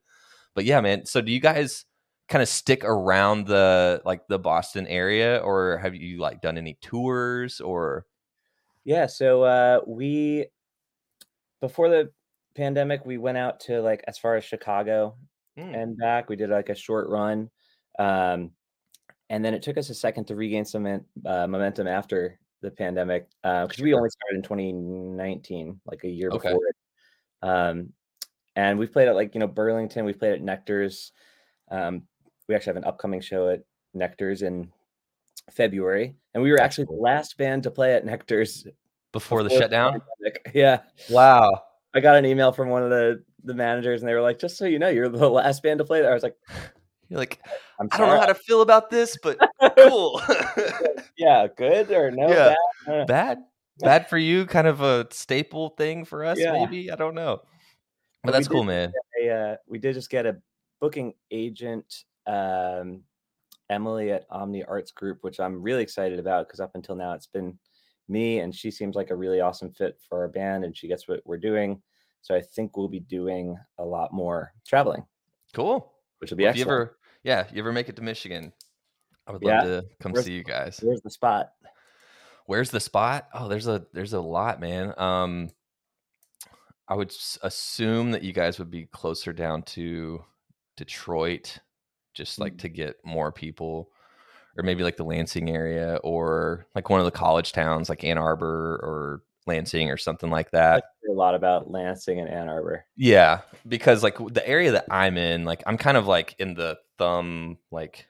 But 0.55 0.63
yeah, 0.65 0.79
man. 0.79 1.05
So 1.05 1.19
do 1.21 1.31
you 1.31 1.39
guys 1.41 1.83
kind 2.29 2.41
of 2.41 2.47
stick 2.49 2.83
around 2.83 3.47
the 3.47 4.01
like 4.05 4.27
the 4.27 4.39
Boston 4.39 4.87
area 4.87 5.37
or 5.39 5.77
have 5.79 5.95
you 5.95 6.19
like 6.19 6.41
done 6.41 6.57
any 6.57 6.75
tours 6.81 7.59
or 7.61 8.05
Yeah, 8.85 9.05
so 9.07 9.43
uh 9.43 9.81
we 9.87 10.47
before 11.61 11.89
the 11.89 12.11
pandemic 12.55 13.05
we 13.05 13.17
went 13.17 13.37
out 13.37 13.59
to 13.61 13.81
like 13.81 14.03
as 14.07 14.17
far 14.17 14.35
as 14.35 14.43
Chicago 14.43 15.17
Mm, 15.57 15.73
and 15.73 15.97
back. 15.97 16.29
We 16.29 16.35
did 16.35 16.49
like 16.49 16.69
a 16.69 16.75
short 16.75 17.09
run. 17.09 17.49
Um 17.97 18.51
and 19.29 19.45
then 19.45 19.53
it 19.53 19.61
took 19.61 19.77
us 19.77 19.89
a 19.89 19.95
second 19.95 20.25
to 20.27 20.35
regain 20.35 20.65
some 20.65 20.85
uh, 21.25 21.47
momentum 21.47 21.87
after 21.87 22.39
the 22.61 22.71
pandemic 22.71 23.27
uh 23.43 23.67
because 23.67 23.81
we 23.83 23.93
only 23.93 24.09
started 24.09 24.37
in 24.37 24.43
2019, 24.43 25.81
like 25.85 26.03
a 26.03 26.09
year 26.09 26.31
Okay. 26.31 26.49
before 26.49 26.67
it. 26.67 26.75
Um 27.47 27.93
and 28.55 28.79
we've 28.79 28.91
played 28.93 29.07
at 29.07 29.15
like 29.15 29.33
you 29.35 29.39
know 29.39 29.47
Burlington, 29.47 30.05
we've 30.05 30.19
played 30.19 30.33
at 30.33 30.41
Nectar's. 30.41 31.11
Um 31.71 32.03
we 32.49 32.55
actually 32.55 32.71
have 32.71 32.77
an 32.77 32.83
upcoming 32.85 33.21
show 33.21 33.47
at 33.49 33.61
Nectar's 33.93 34.41
in 34.41 34.69
February, 35.51 36.15
and 36.33 36.43
we 36.43 36.51
were 36.51 36.59
actually 36.59 36.85
the 36.85 36.93
last 36.93 37.37
band 37.37 37.63
to 37.63 37.71
play 37.71 37.93
at 37.93 38.03
Nectar's 38.05 38.67
before 39.13 39.43
the 39.43 39.49
shutdown? 39.51 40.01
pandemic. 40.21 40.51
Yeah, 40.53 40.79
Wow. 41.09 41.61
I 41.93 42.01
got 42.01 42.17
an 42.17 42.25
email 42.25 42.51
from 42.51 42.69
one 42.69 42.83
of 42.83 42.89
the 42.89 43.23
the 43.45 43.53
managers, 43.53 44.01
and 44.01 44.09
they 44.09 44.13
were 44.13 44.21
like, 44.21 44.37
"Just 44.37 44.57
so 44.57 44.65
you 44.65 44.77
know, 44.79 44.89
you're 44.89 45.09
the 45.09 45.29
last 45.41 45.63
band 45.63 45.77
to 45.77 45.85
play 45.85 46.01
there." 46.01 46.11
I 46.11 46.13
was 46.13 46.23
like, 46.23 46.35
You're 47.09 47.17
like, 47.19 47.39
"I'm 47.79 47.87
I 47.91 47.97
don't 47.97 48.07
know 48.09 48.19
how 48.19 48.27
to 48.27 48.35
feel 48.35 48.61
about 48.61 48.89
this, 48.91 49.17
but 49.23 49.39
cool. 49.77 50.21
yeah, 51.17 51.47
good 51.57 51.91
or 51.91 52.11
no? 52.11 52.29
Yeah. 52.29 52.55
bad? 52.85 53.05
Bad 53.07 53.37
bad 53.79 54.09
for 54.09 54.17
you 54.17 54.45
kind 54.45 54.67
of 54.67 54.81
a 54.81 55.07
staple 55.09 55.69
thing 55.69 56.03
for 56.03 56.25
us 56.25 56.37
Yeah. 56.37 56.51
maybe 56.51 56.91
i 56.91 56.97
don't 56.97 57.15
know 57.15 57.37
but 57.37 57.47
But 58.25 58.31
that's 58.33 58.49
cool 58.49 58.65
man 58.65 58.91
a, 59.23 59.29
uh, 59.29 59.55
we 59.69 59.79
did 59.79 59.93
just 59.93 60.09
get 60.09 60.25
a 60.25 60.35
booking 60.81 61.13
agent, 61.31 62.03
um, 62.27 63.03
Emily 63.69 64.11
at 64.11 64.25
Omni 64.29 64.63
Arts 64.63 64.91
Group, 64.91 65.19
which 65.21 65.39
I'm 65.39 65.61
really 65.61 65.83
excited 65.83 66.19
about 66.19 66.47
because 66.47 66.59
up 66.59 66.71
until 66.75 66.95
now 66.95 67.13
it's 67.13 67.27
been 67.27 67.57
me, 68.07 68.39
and 68.39 68.53
she 68.53 68.71
seems 68.71 68.95
like 68.95 69.11
a 69.11 69.15
really 69.15 69.39
awesome 69.39 69.71
fit 69.71 69.99
for 70.07 70.19
our 70.21 70.27
band, 70.27 70.63
and 70.63 70.75
she 70.75 70.87
gets 70.87 71.07
what 71.07 71.21
we're 71.25 71.37
doing. 71.37 71.81
So 72.21 72.35
I 72.35 72.41
think 72.41 72.75
we'll 72.75 72.87
be 72.89 72.99
doing 73.01 73.55
a 73.77 73.85
lot 73.85 74.11
more 74.13 74.51
traveling, 74.67 75.05
cool 75.53 75.93
which 76.19 76.31
will 76.31 76.37
be 76.37 76.43
Well, 76.43 76.51
if 76.51 76.57
you 76.57 76.63
ever 76.65 76.97
yeah 77.23 77.45
you 77.53 77.59
ever 77.59 77.71
make 77.71 77.87
it 77.89 77.95
to 77.95 78.01
michigan 78.01 78.51
i 79.27 79.31
would 79.31 79.41
Yeah. 79.41 79.61
love 79.61 79.63
to 79.83 79.85
come 80.01 80.11
Where's- 80.11 80.25
see 80.25 80.33
you 80.33 80.43
guys 80.43 80.79
Where's 80.83 81.01
the 81.01 81.09
spot? 81.09 81.51
where's 82.45 82.71
the 82.71 82.79
spot 82.79 83.29
oh 83.33 83.47
there's 83.47 83.67
a 83.67 83.85
there's 83.93 84.11
a 84.13 84.19
lot 84.19 84.59
man 84.59 84.93
um 84.97 85.49
i 86.89 86.93
would 86.95 87.15
assume 87.43 88.11
that 88.11 88.21
you 88.23 88.33
guys 88.33 88.57
would 88.59 88.69
be 88.71 88.85
closer 88.87 89.31
down 89.33 89.61
to 89.63 90.23
detroit 90.75 91.59
just 92.19 92.37
like 92.39 92.53
Mm. 92.53 92.59
to 92.59 92.69
get 92.69 92.95
more 93.03 93.31
people 93.31 93.89
or 94.57 94.63
maybe 94.63 94.83
like 94.83 94.97
the 94.97 95.03
Lansing 95.05 95.49
area 95.49 95.99
or 96.03 96.67
like 96.75 96.89
one 96.89 96.99
of 96.99 97.05
the 97.05 97.11
college 97.11 97.51
towns 97.53 97.87
like 97.89 98.03
Ann 98.03 98.17
Arbor 98.17 98.75
or 98.83 99.23
Lansing 99.47 99.89
or 99.89 99.97
something 99.97 100.29
like 100.29 100.51
that. 100.51 100.83
a 101.09 101.11
lot 101.13 101.33
about 101.33 101.71
Lansing 101.71 102.19
and 102.19 102.29
Ann 102.29 102.47
Arbor. 102.49 102.85
Yeah, 102.95 103.39
because 103.67 104.03
like 104.03 104.17
the 104.31 104.47
area 104.47 104.71
that 104.73 104.85
I'm 104.91 105.17
in, 105.17 105.43
like 105.45 105.63
I'm 105.65 105.77
kind 105.77 105.97
of 105.97 106.05
like 106.07 106.35
in 106.37 106.53
the 106.53 106.77
thumb 106.99 107.57
like 107.71 108.05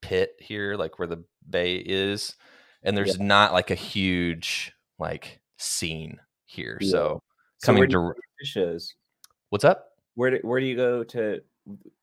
pit 0.00 0.34
here, 0.40 0.74
like 0.74 0.98
where 0.98 1.06
the 1.06 1.22
bay 1.48 1.76
is, 1.76 2.34
and 2.82 2.96
there's 2.96 3.20
not 3.20 3.52
like 3.52 3.70
a 3.70 3.74
huge 3.76 4.72
like 4.98 5.38
scene 5.58 6.18
here. 6.46 6.78
Yeah. 6.80 6.90
So 6.90 7.22
So 7.58 7.66
coming 7.66 7.82
you 7.82 7.88
to 7.88 8.14
shows? 8.42 8.94
what's 9.50 9.64
up? 9.64 9.90
Where 10.14 10.30
do, 10.32 10.38
where 10.42 10.58
do 10.58 10.66
you 10.66 10.74
go 10.76 11.04
to 11.04 11.40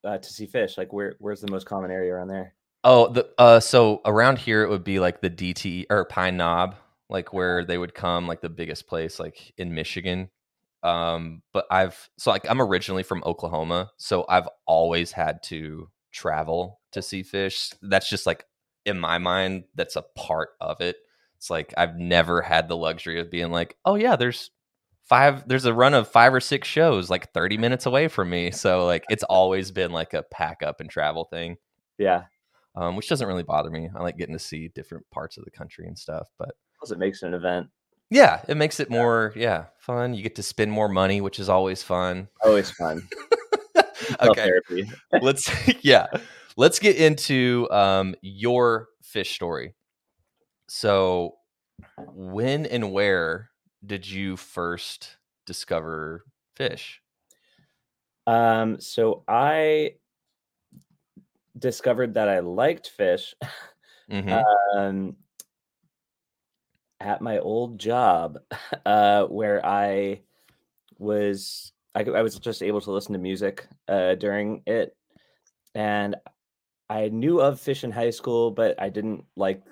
uh, 0.04 0.18
to 0.18 0.32
see 0.32 0.46
Phish? 0.46 0.78
Like 0.78 0.92
where 0.92 1.16
where's 1.18 1.40
the 1.40 1.50
most 1.50 1.66
common 1.66 1.90
area 1.90 2.14
around 2.14 2.28
there? 2.28 2.54
Oh, 2.84 3.08
the 3.08 3.28
uh, 3.38 3.60
so 3.60 4.00
around 4.04 4.38
here 4.38 4.62
it 4.62 4.68
would 4.68 4.84
be 4.84 5.00
like 5.00 5.20
the 5.20 5.30
DT 5.30 5.86
or 5.90 6.04
Pine 6.04 6.36
Knob, 6.36 6.76
like 7.08 7.32
where 7.32 7.64
they 7.64 7.78
would 7.78 7.94
come, 7.94 8.26
like 8.26 8.40
the 8.40 8.48
biggest 8.48 8.86
place, 8.86 9.18
like 9.18 9.52
in 9.58 9.74
Michigan. 9.74 10.30
Um, 10.82 11.42
but 11.52 11.66
I've 11.70 12.10
so 12.18 12.30
like 12.30 12.48
I'm 12.48 12.62
originally 12.62 13.02
from 13.02 13.24
Oklahoma, 13.26 13.90
so 13.96 14.24
I've 14.28 14.48
always 14.66 15.12
had 15.12 15.42
to 15.44 15.90
travel 16.12 16.80
to 16.92 17.02
see 17.02 17.22
Phish. 17.22 17.74
That's 17.82 18.08
just 18.08 18.26
like 18.26 18.44
in 18.84 18.98
my 19.00 19.18
mind, 19.18 19.64
that's 19.74 19.96
a 19.96 20.04
part 20.14 20.50
of 20.60 20.80
it. 20.80 20.96
It's 21.36 21.50
like 21.50 21.74
I've 21.76 21.96
never 21.96 22.40
had 22.40 22.68
the 22.68 22.76
luxury 22.76 23.20
of 23.20 23.30
being 23.30 23.50
like, 23.50 23.76
oh 23.84 23.96
yeah, 23.96 24.16
there's 24.16 24.50
five, 25.08 25.46
there's 25.48 25.64
a 25.64 25.72
run 25.74 25.94
of 25.94 26.08
five 26.08 26.34
or 26.34 26.40
six 26.40 26.68
shows 26.68 27.08
like 27.10 27.32
30 27.32 27.58
minutes 27.58 27.86
away 27.86 28.08
from 28.08 28.30
me. 28.30 28.50
So 28.50 28.84
like 28.84 29.04
it's 29.08 29.22
always 29.24 29.70
been 29.70 29.92
like 29.92 30.14
a 30.14 30.22
pack 30.24 30.62
up 30.62 30.80
and 30.80 30.90
travel 30.90 31.24
thing 31.24 31.56
Yeah, 31.98 32.24
um, 32.74 32.96
which 32.96 33.08
doesn't 33.08 33.26
really 33.26 33.42
bother 33.42 33.70
me. 33.70 33.88
I 33.94 34.02
like 34.02 34.16
getting 34.18 34.34
to 34.34 34.38
see 34.38 34.68
different 34.68 35.08
parts 35.10 35.38
of 35.38 35.44
the 35.44 35.50
country 35.50 35.86
and 35.86 35.98
stuff. 35.98 36.28
But 36.38 36.50
plus 36.78 36.90
it 36.90 36.98
makes 36.98 37.22
it 37.22 37.28
an 37.28 37.34
event. 37.34 37.68
yeah, 38.10 38.42
it 38.48 38.56
makes 38.56 38.80
it 38.80 38.90
more 38.90 39.32
yeah 39.36 39.66
fun. 39.78 40.14
You 40.14 40.22
get 40.22 40.36
to 40.36 40.42
spend 40.42 40.72
more 40.72 40.88
money, 40.88 41.20
which 41.20 41.38
is 41.38 41.48
always 41.48 41.82
fun. 41.82 42.28
Always 42.44 42.70
fun. 42.70 43.08
okay, 44.22 44.50
let's 45.22 45.50
yeah, 45.84 46.06
let's 46.56 46.78
get 46.78 46.96
into 46.96 47.68
um, 47.70 48.14
your 48.22 48.88
Phish 49.02 49.34
story. 49.34 49.74
So, 50.68 51.36
when 52.12 52.66
and 52.66 52.92
where 52.92 53.50
did 53.86 54.08
you 54.08 54.36
first 54.36 55.16
discover 55.46 56.24
Phish? 56.58 56.96
Um, 58.26 58.80
so 58.80 59.22
I 59.28 59.94
discovered 61.58 62.14
that 62.14 62.28
I 62.28 62.40
liked 62.40 62.90
Phish 62.98 63.34
Mhm. 64.10 64.44
um, 64.76 65.16
at 67.00 67.20
my 67.20 67.38
old 67.38 67.78
job, 67.78 68.38
uh, 68.86 69.24
where 69.26 69.64
I 69.64 70.22
was 70.98 71.72
I, 71.94 72.02
I 72.02 72.22
was 72.22 72.38
just 72.38 72.62
able 72.62 72.80
to 72.82 72.90
listen 72.92 73.12
to 73.14 73.18
music 73.18 73.66
uh, 73.88 74.14
during 74.16 74.62
it, 74.66 74.96
and 75.74 76.16
I 76.88 77.08
knew 77.08 77.40
of 77.40 77.60
Phish 77.60 77.84
in 77.84 77.90
high 77.90 78.10
school, 78.10 78.50
but 78.50 78.80
I 78.80 78.88
didn't 78.90 79.24
like 79.36 79.62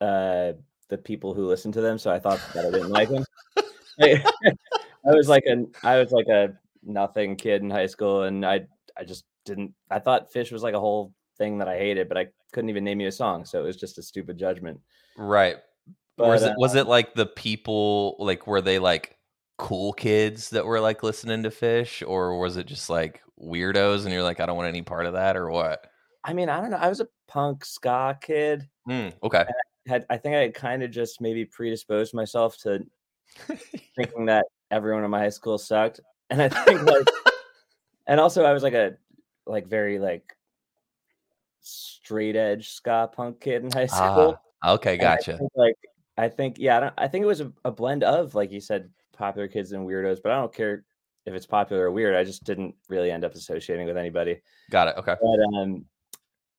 uh, 0.00 0.52
the 0.88 0.98
people 0.98 1.34
who 1.34 1.46
listened 1.46 1.74
to 1.74 1.80
them, 1.80 1.98
so 1.98 2.10
I 2.10 2.18
thought 2.18 2.40
that 2.54 2.66
I 2.66 2.70
didn't 2.70 2.90
like 2.90 3.08
them. 3.08 3.24
I, 4.00 4.24
I 5.06 5.10
was 5.14 5.28
like 5.28 5.44
a 5.46 5.64
I 5.82 5.98
was 5.98 6.12
like 6.12 6.28
a 6.28 6.54
nothing 6.82 7.36
kid 7.36 7.62
in 7.62 7.70
high 7.70 7.86
school, 7.86 8.22
and 8.24 8.44
I 8.44 8.66
I 8.98 9.04
just 9.04 9.24
didn't. 9.44 9.74
I 9.90 9.98
thought 9.98 10.32
Phish 10.32 10.52
was 10.52 10.62
like 10.62 10.74
a 10.74 10.80
whole 10.80 11.12
thing 11.38 11.58
that 11.58 11.68
I 11.68 11.78
hated, 11.78 12.08
but 12.08 12.18
I 12.18 12.28
couldn't 12.52 12.70
even 12.70 12.84
name 12.84 13.00
you 13.00 13.08
a 13.08 13.12
song, 13.12 13.44
so 13.44 13.60
it 13.60 13.66
was 13.66 13.76
just 13.76 13.98
a 13.98 14.02
stupid 14.02 14.38
judgment. 14.38 14.80
Right. 15.16 15.56
But 16.16 16.28
was 16.28 16.42
it 16.42 16.52
uh, 16.52 16.54
was 16.56 16.74
it 16.74 16.86
like 16.86 17.14
the 17.14 17.26
people 17.26 18.16
like 18.18 18.46
were 18.46 18.60
they 18.60 18.78
like 18.78 19.18
cool 19.58 19.92
kids 19.92 20.50
that 20.50 20.64
were 20.64 20.80
like 20.80 21.02
listening 21.02 21.42
to 21.42 21.50
Phish 21.50 22.06
or 22.06 22.38
was 22.38 22.56
it 22.56 22.66
just 22.66 22.88
like 22.88 23.20
weirdos 23.40 24.04
and 24.04 24.12
you're 24.12 24.22
like 24.22 24.40
I 24.40 24.46
don't 24.46 24.56
want 24.56 24.68
any 24.68 24.82
part 24.82 25.06
of 25.06 25.14
that 25.14 25.36
or 25.36 25.50
what? 25.50 25.86
I 26.24 26.32
mean, 26.32 26.48
I 26.48 26.60
don't 26.60 26.70
know. 26.70 26.78
I 26.78 26.88
was 26.88 27.00
a 27.00 27.08
punk 27.28 27.64
ska 27.64 28.16
kid. 28.20 28.68
Hmm, 28.86 29.08
okay. 29.22 29.44
Had 29.86 30.06
I 30.08 30.16
think 30.16 30.34
I 30.34 30.40
had 30.40 30.54
kind 30.54 30.82
of 30.82 30.90
just 30.90 31.20
maybe 31.20 31.44
predisposed 31.44 32.14
myself 32.14 32.56
to 32.58 32.84
thinking 33.96 34.26
that 34.26 34.46
everyone 34.70 35.04
in 35.04 35.10
my 35.10 35.18
high 35.18 35.28
school 35.28 35.58
sucked, 35.58 36.00
and 36.30 36.40
I 36.40 36.48
think 36.48 36.82
like, 36.82 37.06
and 38.06 38.20
also 38.20 38.44
I 38.44 38.52
was 38.52 38.62
like 38.62 38.74
a 38.74 38.96
like 39.46 39.66
very 39.66 39.98
like 39.98 40.34
straight 41.60 42.36
edge 42.36 42.70
ska 42.70 43.10
punk 43.12 43.40
kid 43.40 43.64
in 43.64 43.70
high 43.70 43.86
school. 43.86 44.36
Ah, 44.62 44.72
okay, 44.72 44.94
And 44.94 45.02
I 45.02 45.16
gotcha. 45.16 45.38
think, 45.38 45.50
like 45.54 45.76
I 46.16 46.28
think 46.28 46.56
yeah, 46.58 46.76
I, 46.76 46.80
don't, 46.80 46.94
I 46.98 47.08
think 47.08 47.24
it 47.24 47.26
was 47.26 47.40
a, 47.40 47.52
a 47.64 47.70
blend 47.70 48.04
of 48.04 48.34
like 48.34 48.52
you 48.52 48.60
said, 48.60 48.90
popular 49.16 49.48
kids 49.48 49.72
and 49.72 49.86
weirdos. 49.86 50.18
But 50.22 50.32
I 50.32 50.36
don't 50.36 50.54
care 50.54 50.84
if 51.26 51.34
it's 51.34 51.46
popular 51.46 51.84
or 51.84 51.90
weird. 51.90 52.14
I 52.14 52.24
just 52.24 52.44
didn't 52.44 52.74
really 52.88 53.10
end 53.10 53.24
up 53.24 53.34
associating 53.34 53.86
with 53.86 53.96
anybody. 53.96 54.40
Got 54.70 54.88
it. 54.88 54.96
Okay. 54.98 55.16
But 55.20 55.58
um, 55.58 55.86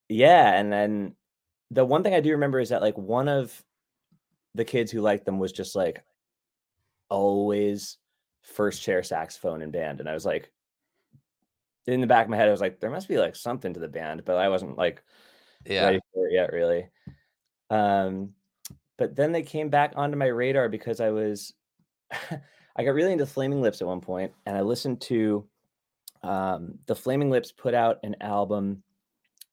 yeah, 0.09 0.53
and 0.59 0.71
then 0.71 1.15
the 1.71 1.85
one 1.85 2.03
thing 2.03 2.13
I 2.13 2.19
do 2.19 2.31
remember 2.31 2.59
is 2.59 2.69
that 2.69 2.81
like 2.81 2.97
one 2.97 3.27
of 3.27 3.63
the 4.53 4.65
kids 4.65 4.91
who 4.91 5.01
liked 5.01 5.25
them 5.25 5.39
was 5.39 5.51
just 5.51 5.75
like 5.75 6.03
always 7.09 7.97
first 8.41 8.81
chair 8.81 9.03
saxophone 9.03 9.61
in 9.61 9.71
band, 9.71 9.99
and 9.99 10.09
I 10.09 10.13
was 10.13 10.25
like, 10.25 10.51
in 11.87 12.01
the 12.01 12.07
back 12.07 12.25
of 12.25 12.29
my 12.29 12.37
head, 12.37 12.47
I 12.47 12.51
was 12.51 12.61
like, 12.61 12.79
there 12.79 12.89
must 12.89 13.07
be 13.07 13.17
like 13.17 13.35
something 13.35 13.73
to 13.73 13.79
the 13.79 13.87
band, 13.87 14.25
but 14.25 14.37
I 14.37 14.49
wasn't 14.49 14.77
like 14.77 15.03
Yeah. 15.65 15.85
ready 15.85 15.99
for 16.13 16.27
it 16.27 16.33
yet, 16.33 16.51
really. 16.51 16.89
Um, 17.69 18.33
but 18.97 19.15
then 19.15 19.31
they 19.31 19.43
came 19.43 19.69
back 19.69 19.93
onto 19.95 20.17
my 20.17 20.27
radar 20.27 20.69
because 20.69 20.99
I 20.99 21.09
was, 21.09 21.53
I 22.11 22.83
got 22.83 22.93
really 22.93 23.11
into 23.11 23.25
Flaming 23.25 23.61
Lips 23.61 23.81
at 23.81 23.87
one 23.87 24.01
point, 24.01 24.33
and 24.45 24.57
I 24.57 24.61
listened 24.61 25.01
to, 25.01 25.47
um, 26.23 26.79
the 26.87 26.95
Flaming 26.95 27.29
Lips 27.29 27.51
put 27.51 27.73
out 27.73 27.99
an 28.03 28.15
album 28.21 28.81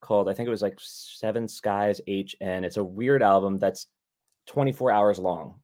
called, 0.03 0.29
I 0.29 0.33
think 0.33 0.45
it 0.47 0.51
was 0.51 0.61
like 0.61 0.77
Seven 0.79 1.47
Skies 1.47 1.99
HN. 2.07 2.63
It's 2.63 2.77
a 2.77 2.83
weird 2.83 3.23
album 3.23 3.57
that's 3.57 3.87
24 4.47 4.91
hours 4.91 5.17
long. 5.17 5.55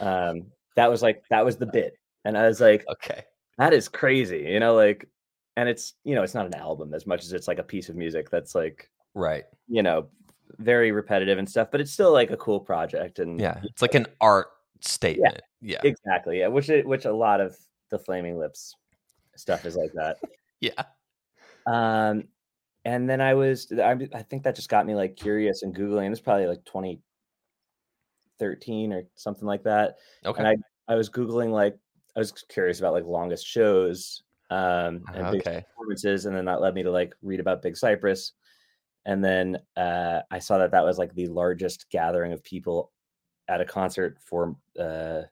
Um, 0.00 0.46
that 0.76 0.90
was 0.90 1.02
like 1.02 1.22
that 1.30 1.44
was 1.44 1.56
the 1.58 1.66
bit, 1.66 1.98
and 2.24 2.36
I 2.38 2.46
was 2.46 2.60
like, 2.60 2.84
Okay. 2.90 3.22
that 3.58 3.72
is 3.74 3.88
crazy, 3.88 4.40
you 4.48 4.60
know, 4.60 4.74
like, 4.74 5.08
and 5.56 5.68
it's 5.68 5.94
you 6.04 6.14
know, 6.14 6.22
it's 6.22 6.34
not 6.34 6.46
an 6.46 6.54
album 6.54 6.94
as 6.94 7.06
much 7.06 7.22
as 7.24 7.32
it's 7.32 7.48
like 7.48 7.58
a 7.58 7.62
piece 7.64 7.88
of 7.88 7.96
music 7.96 8.30
that's 8.30 8.54
like 8.54 8.90
Right. 9.14 9.44
you 9.68 9.82
know, 9.82 10.08
very 10.58 10.92
repetitive 10.92 11.38
and 11.38 11.48
stuff, 11.48 11.68
but 11.70 11.80
it's 11.80 11.92
still 11.92 12.12
like 12.12 12.30
a 12.30 12.36
cool 12.36 12.60
project. 12.60 13.18
And 13.18 13.40
Yeah. 13.40 13.60
It's 13.64 13.82
like 13.82 13.94
an 13.94 14.06
art 14.20 14.48
statement. 14.80 15.40
Yeah. 15.60 15.80
exactly, 15.84 16.40
yeah, 16.40 16.48
which 16.48 16.68
it, 16.70 16.86
which 16.86 17.04
a 17.06 17.12
lot 17.12 17.40
of 17.40 17.56
the 17.90 17.98
Flaming 17.98 18.36
Lips 18.38 18.74
stuff 19.36 19.64
is 19.66 19.76
like 19.76 19.92
that. 19.94 20.16
Yeah. 20.60 20.84
Um, 21.66 22.28
and 22.86 23.10
then 23.10 23.20
I 23.20 23.34
was, 23.34 23.70
I, 23.72 23.98
I 24.14 24.22
think 24.22 24.44
that 24.44 24.54
just 24.54 24.68
got 24.68 24.86
me 24.86 24.94
like 24.94 25.16
curious 25.16 25.64
and 25.64 25.74
googling. 25.74 26.12
It's 26.12 26.20
probably 26.20 26.46
like 26.46 26.64
2013 26.66 28.92
or 28.92 29.02
something 29.16 29.44
like 29.44 29.64
that. 29.64 29.96
Okay. 30.24 30.38
And 30.38 30.46
I 30.46 30.56
I 30.86 30.94
was 30.94 31.10
googling 31.10 31.50
like 31.50 31.76
I 32.14 32.20
was 32.20 32.30
curious 32.30 32.78
about 32.78 32.92
like 32.92 33.04
longest 33.04 33.44
shows 33.44 34.22
um 34.50 35.02
and 35.12 35.32
big 35.32 35.40
okay. 35.40 35.64
performances, 35.68 36.26
and 36.26 36.36
then 36.36 36.44
that 36.44 36.60
led 36.60 36.74
me 36.74 36.84
to 36.84 36.92
like 36.92 37.12
read 37.22 37.40
about 37.40 37.60
Big 37.60 37.76
Cypress. 37.76 38.34
And 39.04 39.24
then 39.24 39.58
uh, 39.76 40.20
I 40.30 40.38
saw 40.38 40.58
that 40.58 40.70
that 40.70 40.84
was 40.84 40.96
like 40.96 41.12
the 41.12 41.26
largest 41.26 41.90
gathering 41.90 42.32
of 42.32 42.44
people 42.44 42.92
at 43.48 43.60
a 43.60 43.64
concert 43.64 44.16
for 44.20 44.54
uh, 44.78 45.22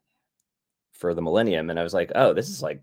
for 0.91 1.15
the 1.15 1.23
Millennium, 1.23 1.71
and 1.71 1.79
I 1.79 1.85
was 1.85 1.95
like, 1.95 2.11
oh, 2.17 2.33
this 2.33 2.49
is 2.49 2.63
like 2.63 2.83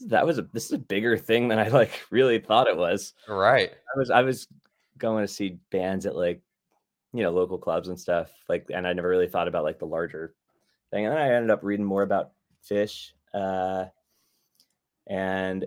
that 0.00 0.26
was 0.26 0.38
a 0.38 0.42
this 0.52 0.66
is 0.66 0.72
a 0.72 0.78
bigger 0.78 1.16
thing 1.16 1.48
than 1.48 1.58
I 1.58 1.68
like 1.68 2.02
really 2.10 2.38
thought 2.38 2.66
it 2.66 2.76
was. 2.76 3.14
Right. 3.28 3.70
I 3.72 3.98
was 3.98 4.10
I 4.10 4.22
was 4.22 4.48
going 4.98 5.24
to 5.24 5.32
see 5.32 5.58
bands 5.70 6.06
at 6.06 6.16
like 6.16 6.42
you 7.12 7.22
know 7.22 7.30
local 7.30 7.58
clubs 7.58 7.88
and 7.88 7.98
stuff 7.98 8.30
like, 8.48 8.66
and 8.72 8.86
I 8.86 8.92
never 8.92 9.08
really 9.08 9.28
thought 9.28 9.48
about 9.48 9.64
like 9.64 9.78
the 9.78 9.86
larger 9.86 10.34
thing. 10.90 11.06
And 11.06 11.14
then 11.14 11.20
I 11.20 11.32
ended 11.32 11.50
up 11.50 11.62
reading 11.62 11.86
more 11.86 12.02
about 12.02 12.32
Phish, 12.68 13.12
uh, 13.32 13.86
and 15.06 15.64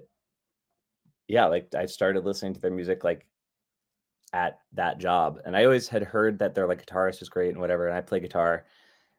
yeah, 1.27 1.45
like 1.45 1.73
I 1.75 1.85
started 1.85 2.25
listening 2.25 2.53
to 2.53 2.59
their 2.59 2.71
music 2.71 3.03
like 3.03 3.25
at 4.33 4.59
that 4.73 4.99
job, 4.99 5.39
and 5.45 5.55
I 5.55 5.63
always 5.63 5.87
had 5.87 6.03
heard 6.03 6.39
that 6.39 6.53
their 6.53 6.67
like 6.67 6.85
guitarist 6.85 7.21
was 7.21 7.29
great 7.29 7.51
and 7.51 7.61
whatever, 7.61 7.87
and 7.87 7.97
I 7.97 8.01
play 8.01 8.19
guitar, 8.19 8.65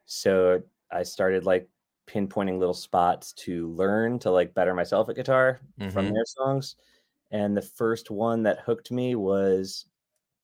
so 0.04 0.62
I 0.92 1.02
started 1.02 1.44
like 1.44 1.68
pinpointing 2.08 2.58
little 2.58 2.74
spots 2.74 3.32
to 3.34 3.68
learn 3.72 4.18
to 4.20 4.30
like 4.30 4.54
better 4.54 4.74
myself 4.74 5.08
at 5.08 5.16
guitar 5.16 5.60
from 5.78 6.06
Mhm. 6.06 6.12
their 6.14 6.24
songs. 6.26 6.76
And 7.30 7.56
the 7.56 7.62
first 7.62 8.10
one 8.10 8.42
that 8.44 8.60
hooked 8.60 8.90
me 8.90 9.14
was 9.14 9.84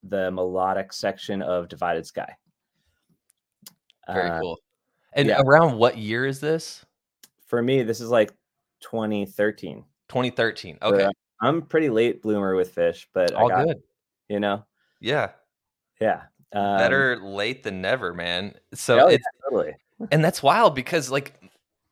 the 0.03 0.31
melodic 0.31 0.93
section 0.93 1.41
of 1.43 1.69
Divided 1.69 2.05
Sky. 2.07 2.37
Very 4.07 4.29
Uh, 4.31 4.41
cool. 4.41 4.59
And 5.15 5.29
yeah. 5.29 5.41
around 5.45 5.79
what 5.79 5.97
year 5.97 6.27
is 6.27 6.41
this? 6.41 6.85
For 7.47 7.63
me, 7.63 7.83
this 7.83 8.01
is 8.01 8.11
like 8.11 8.33
2013. 8.81 9.85
2013. 10.09 10.79
So 10.83 10.89
Okay. 10.95 11.09
I'm 11.41 11.63
pretty 11.63 11.89
late 11.89 12.21
bloomer 12.23 12.55
with 12.55 12.75
Phish, 12.75 13.07
but 13.15 13.33
All 13.33 13.51
I 13.51 13.57
got, 13.57 13.67
good. 13.67 13.83
you 14.29 14.41
know, 14.41 14.65
Yeah. 15.01 15.33
Yeah. 16.01 16.25
Um, 16.53 16.79
Better 16.79 17.17
late 17.17 17.63
than 17.63 17.81
never, 17.81 18.13
man. 18.15 18.55
So 18.75 18.97
yeah, 19.09 19.15
it's 19.17 19.25
totally. 19.43 19.75
and 20.13 20.25
that's 20.25 20.43
wild 20.43 20.75
because 20.75 21.11
like 21.11 21.35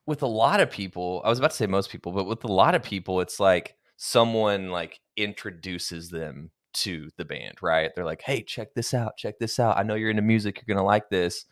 with 0.07 0.23
a 0.23 0.27
lot 0.27 0.61
of 0.61 0.71
people, 0.71 1.23
I 1.25 1.29
was 1.29 1.39
about 1.39 1.53
to 1.53 1.57
say 1.57 1.67
most 1.67 1.91
people, 1.91 2.13
but 2.13 2.25
with 2.25 2.45
a 2.45 2.53
lot 2.53 2.75
of 2.75 2.83
people, 2.83 3.21
it's 3.21 3.39
like 3.39 3.77
someone 3.97 4.71
like 4.71 5.01
introduces 5.17 6.09
them 6.11 6.51
to 6.75 7.11
the 7.19 7.25
band, 7.25 7.59
right? 7.63 7.91
They're 7.95 8.05
like, 8.05 8.23
"Hey, 8.23 8.43
check 8.43 8.75
this 8.75 8.95
out, 8.95 9.17
check 9.17 9.39
this 9.39 9.61
out. 9.61 9.77
I 9.77 9.83
know 9.83 9.95
you're 9.95 10.11
into 10.11 10.23
music, 10.23 10.63
you're 10.67 10.75
gonna 10.75 10.87
like 10.87 11.09
this." 11.11 11.45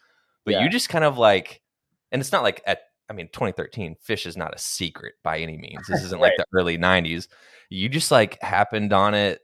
But 0.44 0.54
Yeah. 0.54 0.64
you 0.64 0.70
just 0.70 0.88
kind 0.88 1.04
of 1.04 1.18
like, 1.18 1.62
and 2.10 2.20
it's 2.20 2.32
not 2.32 2.42
like 2.42 2.62
at, 2.66 2.80
I 3.08 3.12
mean, 3.12 3.28
2013, 3.32 3.96
Phish 4.06 4.26
is 4.26 4.36
not 4.36 4.54
a 4.54 4.58
secret 4.58 5.14
by 5.22 5.38
any 5.38 5.56
means. 5.58 5.86
This 5.86 6.02
isn't 6.04 6.20
like 6.20 6.36
the 6.38 6.46
early 6.54 6.78
90s. 6.78 7.28
You 7.68 7.88
just 7.88 8.10
like 8.10 8.40
happened 8.42 8.92
on 8.92 9.14
it, 9.14 9.40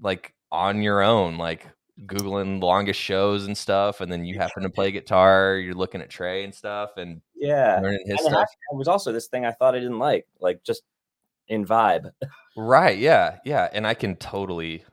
like 0.00 0.34
on 0.50 0.82
your 0.82 1.02
own, 1.02 1.36
like 1.36 1.66
googling 2.06 2.62
longest 2.62 3.00
shows 3.00 3.46
and 3.46 3.56
stuff, 3.56 4.00
and 4.00 4.10
then 4.10 4.24
you 4.24 4.36
happen 4.38 4.62
to 4.62 4.70
play 4.70 4.90
guitar. 4.90 5.56
You're 5.56 5.74
looking 5.74 6.00
at 6.00 6.10
Trey 6.10 6.44
and 6.44 6.54
stuff, 6.54 6.90
and 6.96 7.20
Yeah. 7.34 7.80
learning 7.82 8.02
his 8.06 8.20
And 8.20 8.30
stuff. 8.30 8.48
It 8.72 8.76
was 8.76 8.88
also 8.88 9.12
this 9.12 9.26
thing 9.28 9.44
I 9.44 9.52
thought 9.52 9.74
I 9.74 9.78
didn't 9.78 9.98
like, 9.98 10.26
like 10.40 10.62
just 10.62 10.82
in 11.48 11.64
vibe. 11.66 12.10
Right. 12.56 12.98
Yeah. 12.98 13.38
Yeah. 13.44 13.68
And 13.72 13.86
I 13.86 13.94
can 13.94 14.16
totally, 14.16 14.84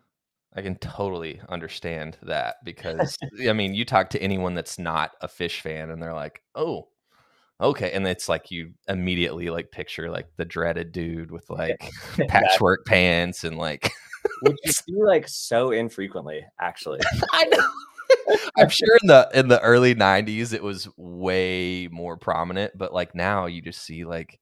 I 0.56 0.62
can 0.62 0.76
totally 0.78 1.40
understand 1.50 2.18
that 2.24 2.56
because 2.64 3.18
I 3.48 3.54
mean, 3.54 3.74
you 3.74 3.86
talk 3.86 4.10
to 4.12 4.22
anyone 4.22 4.56
that's 4.56 4.80
not 4.80 5.12
a 5.22 5.28
Phish 5.28 5.62
fan 5.62 5.90
and 5.92 6.02
they're 6.02 6.14
like, 6.14 6.42
oh, 6.56 6.88
okay. 7.62 7.92
And 7.92 8.08
it's 8.08 8.28
like 8.28 8.52
you 8.52 8.74
immediately 8.88 9.50
like 9.50 9.72
picture 9.72 10.10
like 10.10 10.28
the 10.38 10.46
dreaded 10.46 10.92
dude 10.92 11.32
with 11.32 11.50
like 11.50 11.78
patchwork 12.28 12.86
pants 12.86 13.44
and 13.44 13.58
like, 13.58 13.92
Which 14.42 14.58
you 14.64 14.72
see 14.72 14.94
like 15.04 15.28
so 15.28 15.72
infrequently, 15.72 16.46
actually. 16.60 17.00
I 17.34 17.46
know. 17.46 18.38
I'm 18.58 18.70
sure 18.70 18.98
in 19.02 19.08
the 19.08 19.30
in 19.34 19.48
the 19.48 19.62
early 19.62 19.94
90s 19.96 20.54
it 20.54 20.64
was 20.64 20.88
way 20.98 21.88
more 21.92 22.18
prominent, 22.18 22.78
but 22.78 22.94
like 22.94 23.14
now 23.16 23.46
you 23.48 23.62
just 23.62 23.82
see 23.84 24.06
like 24.06 24.40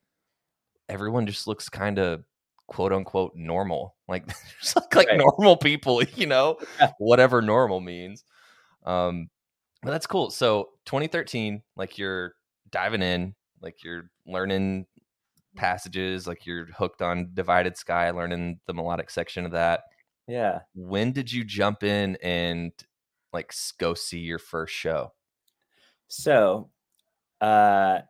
everyone 0.90 1.26
just 1.26 1.48
looks 1.48 1.68
kind 1.70 1.98
of 2.00 2.24
quote 2.68 2.94
unquote 2.94 3.34
normal. 3.36 3.96
Like 4.08 4.28
just 4.62 4.76
like, 4.76 4.96
like 4.96 5.08
Right. 5.10 5.18
normal 5.20 5.58
people, 5.58 6.04
you 6.16 6.28
know, 6.28 6.58
Yeah. 6.80 6.92
whatever 7.00 7.42
normal 7.42 7.80
means. 7.82 8.24
Um 8.86 9.30
but 9.82 9.92
that's 9.92 10.08
cool. 10.08 10.32
So 10.32 10.70
2013, 10.86 11.62
like 11.76 11.98
you're 11.98 12.34
diving 12.72 13.04
in, 13.04 13.36
like 13.62 13.84
you're 13.84 14.10
learning 14.26 14.88
passages, 15.56 16.28
like 16.28 16.46
you're 16.46 16.66
hooked 16.66 17.02
on 17.02 17.32
Divided 17.34 17.78
Sky, 17.78 18.10
learning 18.12 18.60
the 18.68 18.74
melodic 18.74 19.10
section 19.10 19.46
of 19.46 19.52
that 19.52 19.84
Yeah. 20.28 20.62
when 20.74 21.12
did 21.12 21.32
you 21.32 21.44
jump 21.44 21.84
in 21.84 22.18
and 22.24 22.72
like 23.34 23.54
go 23.80 23.94
see 23.94 24.20
your 24.20 24.40
first 24.40 24.74
show? 24.74 25.14
So, 26.08 26.70
uh, 27.42 28.02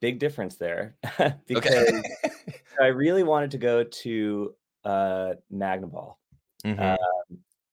big 0.00 0.18
difference 0.18 0.56
there 0.56 0.96
because 1.46 1.92
I 2.80 2.86
really 2.86 3.22
wanted 3.22 3.52
to 3.52 3.58
go 3.58 3.84
to 3.84 4.54
uh, 4.84 5.34
Magnaball, 5.52 6.16
Mhm. 6.64 6.78
uh, 6.80 6.96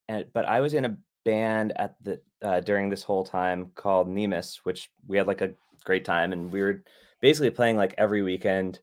and 0.08 0.26
but 0.32 0.44
I 0.46 0.60
was 0.60 0.74
in 0.74 0.84
a 0.84 0.96
band 1.24 1.72
at 1.76 1.96
the 2.02 2.20
uh, 2.42 2.60
during 2.60 2.88
this 2.90 3.02
whole 3.02 3.24
time 3.24 3.72
called 3.74 4.08
Nemus, 4.08 4.60
which 4.64 4.90
we 5.06 5.16
had 5.18 5.26
like 5.26 5.40
a 5.42 5.54
great 5.84 6.04
time, 6.04 6.32
and 6.32 6.50
we 6.52 6.62
were 6.62 6.82
basically 7.20 7.50
playing 7.50 7.76
like 7.76 7.94
every 7.98 8.22
weekend, 8.22 8.80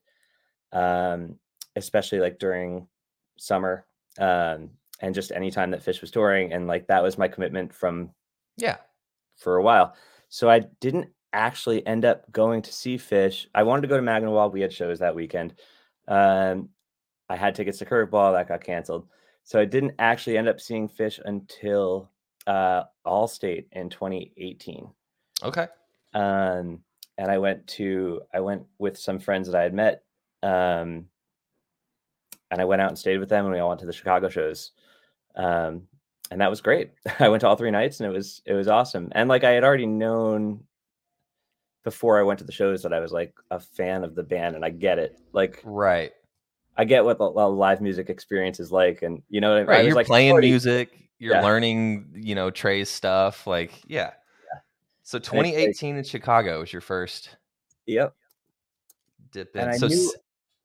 um, 0.72 1.36
especially 1.76 2.20
like 2.20 2.38
during 2.38 2.86
summer, 3.38 3.86
um, 4.18 4.70
and 5.00 5.14
just 5.14 5.32
anytime 5.32 5.70
that 5.70 5.84
Phish 5.84 6.00
was 6.00 6.10
touring, 6.10 6.52
and 6.52 6.66
like 6.66 6.86
that 6.88 7.02
was 7.02 7.18
my 7.18 7.28
commitment 7.28 7.72
from 7.72 8.10
yeah. 8.56 8.76
for 9.36 9.56
a 9.56 9.62
while. 9.62 9.94
So 10.28 10.50
I 10.50 10.60
didn't 10.80 11.08
actually 11.32 11.86
end 11.86 12.04
up 12.04 12.30
going 12.32 12.62
to 12.62 12.72
see 12.72 12.96
Phish. 12.96 13.46
I 13.54 13.62
wanted 13.62 13.82
to 13.82 13.88
go 13.88 13.96
to 13.96 14.02
Magnaball. 14.02 14.52
We 14.52 14.60
had 14.60 14.72
shows 14.72 14.98
that 14.98 15.14
weekend. 15.14 15.54
Um, 16.06 16.70
I 17.28 17.36
had 17.36 17.54
tickets 17.54 17.78
to 17.78 17.84
Curveball 17.84 18.34
that 18.34 18.48
got 18.48 18.64
canceled. 18.64 19.06
So 19.44 19.58
I 19.58 19.64
didn't 19.64 19.94
actually 19.98 20.36
end 20.36 20.48
up 20.48 20.60
seeing 20.60 20.88
Phish 20.88 21.20
until 21.24 22.10
uh, 22.46 22.84
Allstate 23.06 23.66
in 23.72 23.88
2018. 23.88 24.88
Okay. 25.42 25.66
Um, 26.14 26.80
and 27.16 27.30
I 27.30 27.38
went 27.38 27.66
to 27.68 28.22
I 28.32 28.40
went 28.40 28.64
with 28.78 28.96
some 28.96 29.18
friends 29.18 29.48
that 29.48 29.58
I 29.58 29.62
had 29.62 29.74
met. 29.74 30.02
Um, 30.42 31.06
and 32.50 32.60
I 32.60 32.64
went 32.64 32.80
out 32.82 32.88
and 32.88 32.98
stayed 32.98 33.18
with 33.18 33.28
them, 33.28 33.44
and 33.44 33.52
we 33.54 33.60
all 33.60 33.68
went 33.68 33.80
to 33.80 33.86
the 33.86 33.92
Chicago 33.92 34.28
shows. 34.28 34.72
Um, 35.36 35.82
and 36.30 36.40
that 36.40 36.50
was 36.50 36.60
great. 36.60 36.92
I 37.18 37.28
went 37.28 37.40
to 37.42 37.48
all 37.48 37.56
three 37.56 37.70
nights, 37.70 38.00
and 38.00 38.08
it 38.10 38.12
was 38.14 38.42
it 38.46 38.54
was 38.54 38.68
awesome. 38.68 39.08
And 39.12 39.28
like 39.28 39.44
I 39.44 39.50
had 39.50 39.64
already 39.64 39.86
known 39.86 40.64
before 41.84 42.18
I 42.18 42.22
went 42.22 42.38
to 42.40 42.44
the 42.44 42.52
shows 42.52 42.82
that 42.82 42.92
I 42.92 43.00
was 43.00 43.12
like 43.12 43.34
a 43.50 43.60
fan 43.60 44.04
of 44.04 44.14
the 44.14 44.22
band, 44.22 44.56
and 44.56 44.64
I 44.64 44.70
get 44.70 44.98
it. 44.98 45.18
Like 45.32 45.60
Right. 45.64 46.12
I 46.76 46.84
get 46.84 47.04
what 47.04 47.18
the, 47.18 47.24
live 47.28 47.80
music 47.80 48.08
experience 48.08 48.60
is 48.60 48.70
like, 48.70 49.02
and 49.02 49.22
you 49.28 49.40
know, 49.40 49.56
I? 49.56 49.62
Right. 49.62 49.78
was 49.78 49.86
You're 49.86 49.94
like 49.96 50.06
playing 50.06 50.32
already- 50.32 50.50
music. 50.50 50.90
You're 51.18 51.34
Yeah. 51.34 51.42
learning, 51.42 52.12
you 52.14 52.36
know, 52.36 52.48
Trey's 52.50 52.88
stuff. 52.88 53.46
Like, 53.48 53.72
yeah. 53.88 54.12
So 55.02 55.16
like- 55.16 55.24
2018 55.24 55.96
in 55.96 56.04
Chicago 56.04 56.60
was 56.60 56.72
your 56.72 56.80
first 56.82 57.36
Yep. 57.86 58.14
dip 59.32 59.56
in. 59.56 59.62
And 59.62 59.70
I 59.70 59.76
so 59.76 59.88
knew- 59.88 60.12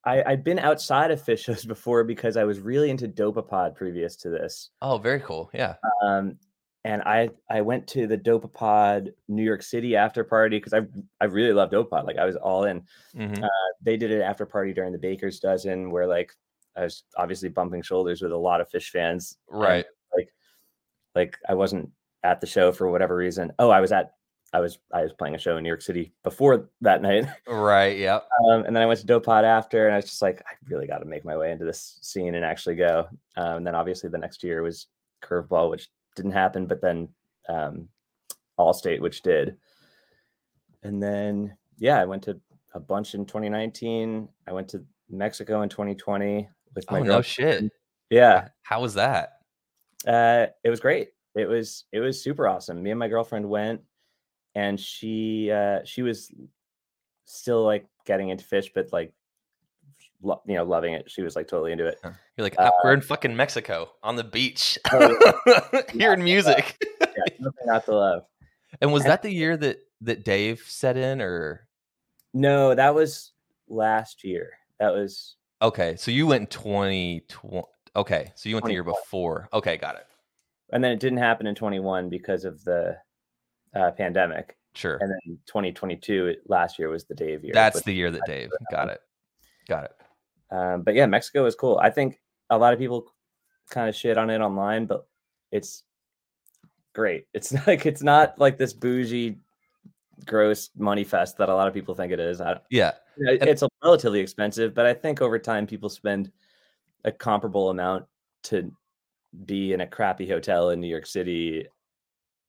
I, 0.06 0.24
I'd 0.24 0.44
been 0.44 0.60
outside 0.60 1.12
of 1.12 1.22
Phish 1.24 1.39
shows 1.46 1.66
before 1.66 2.04
because 2.04 2.38
I 2.38 2.44
was 2.44 2.60
really 2.60 2.89
into 2.89 3.08
Dopapod 3.08 3.76
previous 3.76 4.16
to 4.18 4.30
this. 4.30 4.70
oh, 4.82 4.98
very 4.98 5.20
cool. 5.20 5.50
Yeah. 5.54 5.76
Um, 6.04 6.38
and 6.86 7.02
I 7.04 7.30
I 7.50 7.62
went 7.62 7.88
to 7.88 8.08
the 8.08 8.18
Dopapod 8.18 9.13
New 9.30 9.44
York 9.44 9.63
City 9.63 9.96
after 9.96 10.24
party 10.26 10.58
because 10.58 10.74
I 10.74 10.82
I 11.22 11.26
really 11.26 11.54
love 11.54 11.70
Dopapod. 11.72 12.06
Like 12.06 12.18
I 12.18 12.26
was 12.26 12.36
all 12.36 12.66
in. 12.66 12.84
Mhm. 13.16 13.42
They 13.82 13.96
did 13.96 14.12
an 14.12 14.22
after 14.22 14.46
party 14.46 14.74
during 14.74 14.92
the 14.92 14.98
Baker's 14.98 15.39
Dozen 15.39 15.92
where 15.92 16.08
like 16.08 16.34
I 16.76 16.82
was 16.84 17.04
obviously 17.16 17.48
bumping 17.50 17.84
shoulders 17.84 18.22
with 18.22 18.34
a 18.34 18.38
lot 18.38 18.60
of 18.60 18.70
Phish 18.70 18.89
fans. 18.89 19.38
and, 19.76 19.86
like 20.18 20.34
like 21.16 21.38
I 21.48 21.54
wasn't 21.54 21.89
at 22.24 22.42
the 22.42 22.48
show 22.48 22.74
for 22.74 22.89
whatever 22.92 23.16
reason. 23.16 23.54
Oh, 23.60 23.70
I 23.70 23.80
was 23.80 23.94
at 23.94 24.16
I 24.54 24.60
was 24.60 24.78
I 24.94 25.02
was 25.02 25.13
playing 25.13 25.34
a 25.36 25.39
show 25.39 25.58
in 25.58 25.63
New 25.63 25.70
York 25.70 25.82
City 25.82 26.13
before 26.24 26.70
that 26.82 27.02
night. 27.02 27.26
Right. 27.48 27.98
Yeah. 27.98 28.20
Um, 28.50 28.66
and 28.66 28.76
then 28.76 28.84
I 28.84 28.86
went 28.86 29.00
to 29.00 29.08
Dopapod 29.08 29.44
after, 29.44 29.86
and 29.86 29.94
I 29.94 29.98
was 29.98 30.06
just 30.06 30.22
like, 30.22 30.42
I 30.48 30.54
really 30.70 30.86
got 30.88 31.00
to 31.00 31.06
make 31.06 31.26
my 31.26 31.36
way 31.36 31.52
into 31.52 31.66
this 31.66 31.98
scene 32.02 32.36
and 32.36 32.46
actually 32.46 32.76
go. 32.76 33.08
Um, 33.36 33.58
and 33.58 33.68
then 33.68 33.76
obviously 33.76 34.10
the 34.10 34.18
next 34.20 34.44
year 34.44 34.62
was 34.62 34.88
Curveball, 35.24 35.70
which 35.72 35.89
didn't 36.16 36.32
happen, 36.34 36.68
but 36.68 36.82
then 36.82 37.10
um, 37.50 37.88
Allstate, 38.60 39.02
which 39.02 39.22
did. 39.24 39.58
And 40.84 41.02
then 41.02 41.58
yeah, 41.80 42.00
I 42.00 42.06
went 42.06 42.24
to 42.24 42.39
a 42.74 42.80
bunch 42.80 43.16
in 43.16 43.26
2019. 43.26 44.28
I 44.48 44.52
went 44.54 44.68
to 44.70 44.84
Mexico 45.10 45.62
in 45.63 45.70
2020 45.70 46.48
with 46.76 46.89
my 46.92 47.00
Oh, 47.00 47.04
no 47.04 47.22
shit. 47.22 47.63
Yeah, 48.10 48.50
How 48.62 48.82
was 48.82 48.94
that? 48.96 49.39
uh, 50.08 50.48
it 50.63 50.70
was 50.70 50.80
great. 50.80 51.10
It 51.36 51.48
was 51.48 51.86
it 51.92 52.00
was 52.00 52.22
super 52.24 52.48
awesome. 52.48 52.84
Me 52.84 52.92
and 52.92 53.00
my 53.00 53.08
girlfriend 53.08 53.50
went, 53.50 53.82
and 54.56 54.80
she 54.80 55.52
uh, 55.52 55.80
she 55.84 56.02
was 56.02 56.32
still 57.26 57.63
like 57.63 57.86
getting 58.06 58.30
into 58.30 58.44
Phish, 58.46 58.70
but 58.76 58.92
like 58.92 59.13
lo- 60.22 60.42
you 60.46 60.56
know 60.56 60.63
loving 60.63 60.94
it. 60.94 61.10
She 61.10 61.22
was 61.22 61.36
like 61.36 61.48
totally 61.48 61.72
into 61.72 61.86
it. 61.88 62.00
You're 62.04 62.44
like, 62.46 62.56
"Uh, 62.58 62.72
we're 62.84 62.94
in 62.94 63.02
fucking 63.02 63.36
Mexico 63.36 63.89
on 64.04 64.16
the 64.16 64.24
beach, 64.24 64.78
Oh, 64.92 65.82
hearing 65.92 66.24
music. 66.24 66.78
Yeah, 67.02 67.08
nothing 67.39 67.66
not 67.66 67.86
to 67.86 67.96
love. 67.96 68.24
And 68.82 68.92
was 68.92 69.04
And- 69.04 69.12
that 69.12 69.22
the 69.22 69.32
year 69.32 69.56
that 69.58 69.80
that 70.02 70.26
Dave 70.26 70.63
set 70.68 70.98
in, 70.98 71.22
or 71.22 71.68
No, 72.34 72.76
that 72.76 72.94
was 72.96 73.32
last 73.68 74.24
year. 74.24 74.52
That 74.80 74.94
was 74.94 75.36
okay? 75.62 75.96
So 75.96 76.12
you 76.12 76.28
went 76.28 76.42
in 76.42 76.48
2020. 76.48 77.63
Okay, 77.96 78.32
so 78.36 78.50
you 78.50 78.56
went 78.56 78.66
the 78.66 78.72
year 78.74 78.84
before. 78.84 79.48
Okay, 79.54 79.78
got 79.78 79.96
it. 79.96 80.06
and 80.72 80.84
then 80.84 80.92
it 80.92 81.00
didn't 81.00 81.20
happen 81.20 81.46
in 81.46 81.54
21 81.54 82.10
because 82.10 82.44
of 82.44 82.63
the 82.63 82.98
uh, 83.76 83.92
pandemic. 83.92 84.58
Sure, 84.76 84.98
And 85.02 85.12
then 85.12 85.38
2022 85.46 86.26
it, 86.28 86.42
last 86.48 86.80
year 86.80 86.90
was 86.90 87.04
the 87.06 87.14
Dave 87.14 87.44
year. 87.44 87.54
that's 87.54 87.82
the 87.84 87.94
year 87.94 88.10
that 88.10 88.22
Dave 88.26 88.50
got 88.72 88.90
it. 88.90 89.02
Got 89.68 89.84
it. 89.86 89.92
Um, 90.56 90.82
but 90.82 90.96
yeah, 90.96 91.06
Mexico 91.06 91.46
is 91.46 91.54
cool. 91.56 91.78
I 91.82 91.90
think 91.92 92.20
a 92.50 92.58
lot 92.58 92.74
of 92.74 92.80
people 92.80 93.06
kind 93.70 93.88
of 93.88 93.96
shit 93.96 94.18
on 94.18 94.30
it 94.32 94.42
online, 94.42 94.86
but 94.88 95.06
it's 95.52 95.84
great. 96.94 97.28
It's 97.34 97.52
like 97.68 97.86
it's 97.86 98.02
not 98.02 98.40
like 98.40 98.58
this 98.58 98.74
bougie, 98.74 99.38
gross 100.26 100.70
money 100.76 101.04
fest 101.04 101.38
that 101.38 101.50
a 101.50 101.54
lot 101.56 101.68
of 101.68 101.74
people 101.76 101.94
think 101.94 102.12
it 102.12 102.20
is. 102.20 102.42
I, 102.42 102.60
Yeah, 102.72 102.94
it- 103.18 103.42
And- 103.42 103.50
it's 103.50 103.62
a 103.62 103.70
relatively 103.84 104.20
expensive, 104.22 104.74
but 104.74 104.86
I 104.88 104.94
think 104.96 105.22
over 105.22 105.38
time 105.38 105.68
people 105.68 105.90
spend 105.90 106.32
a 107.06 107.12
comparable 107.12 107.70
amount 107.70 108.06
to 108.44 108.72
be 109.46 109.74
in 109.74 109.82
a 109.82 109.88
crappy 109.88 110.28
hotel 110.28 110.70
in 110.72 110.80
New 110.80 110.88
York 110.88 111.06
City. 111.06 111.68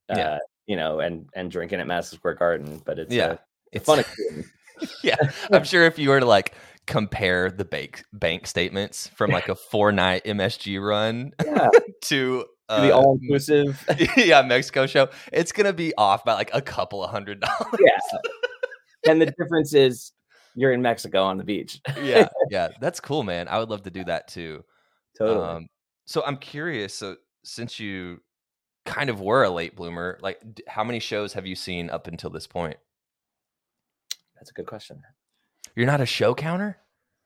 Uh, 0.08 0.14
Yeah. 0.16 0.38
You 0.66 0.76
know, 0.76 1.00
and 1.00 1.28
and 1.34 1.50
drinking 1.50 1.80
at 1.80 1.86
Madison 1.86 2.18
Square 2.18 2.34
Garden, 2.34 2.80
but 2.84 2.98
it's 2.98 3.12
yeah. 3.12 3.32
a, 3.32 3.38
it's 3.72 3.86
fun 3.86 4.04
yeah, 5.02 5.16
I'm 5.52 5.64
sure 5.64 5.84
if 5.84 5.98
you 5.98 6.10
were 6.10 6.20
to 6.20 6.26
like 6.26 6.54
compare 6.86 7.50
the 7.50 7.64
bank 7.64 8.04
bank 8.12 8.46
statements 8.46 9.08
from 9.08 9.30
like 9.30 9.48
a 9.48 9.54
four 9.54 9.92
night 9.92 10.24
MSG 10.24 10.84
run 10.86 11.32
yeah, 11.44 11.68
to 12.02 12.44
the 12.68 12.92
uh, 12.92 12.96
all 12.96 13.18
inclusive. 13.20 13.84
yeah, 14.16 14.42
Mexico 14.42 14.86
show. 14.86 15.08
It's 15.32 15.52
gonna 15.52 15.72
be 15.72 15.94
off 15.96 16.24
by 16.24 16.34
like 16.34 16.50
a 16.52 16.62
couple 16.62 17.04
of 17.04 17.10
hundred 17.10 17.40
dollars. 17.40 17.80
yeah. 17.80 18.18
And 19.06 19.20
the 19.20 19.26
difference 19.26 19.74
is 19.74 20.12
you're 20.54 20.72
in 20.72 20.80
Mexico 20.80 21.24
on 21.24 21.36
the 21.36 21.44
beach. 21.44 21.80
yeah, 22.00 22.28
yeah. 22.50 22.68
That's 22.80 23.00
cool, 23.00 23.22
man. 23.22 23.48
I 23.48 23.58
would 23.58 23.68
love 23.68 23.82
to 23.82 23.90
do 23.90 24.04
that 24.04 24.28
too. 24.28 24.64
totally. 25.18 25.46
Um, 25.46 25.66
so 26.06 26.22
I'm 26.24 26.36
curious. 26.36 26.94
So 26.94 27.16
since 27.44 27.78
you 27.78 28.20
kind 28.84 29.10
of 29.10 29.20
were 29.20 29.44
a 29.44 29.50
late 29.50 29.76
bloomer, 29.76 30.18
like 30.22 30.40
d- 30.54 30.64
how 30.68 30.84
many 30.84 31.00
shows 31.00 31.32
have 31.32 31.46
you 31.46 31.54
seen 31.54 31.90
up 31.90 32.06
until 32.06 32.30
this 32.30 32.46
point? 32.46 32.76
That's 34.36 34.50
a 34.50 34.54
good 34.54 34.66
question. 34.66 35.02
You're 35.74 35.86
not 35.86 36.00
a 36.00 36.06
show 36.06 36.34
counter. 36.34 36.78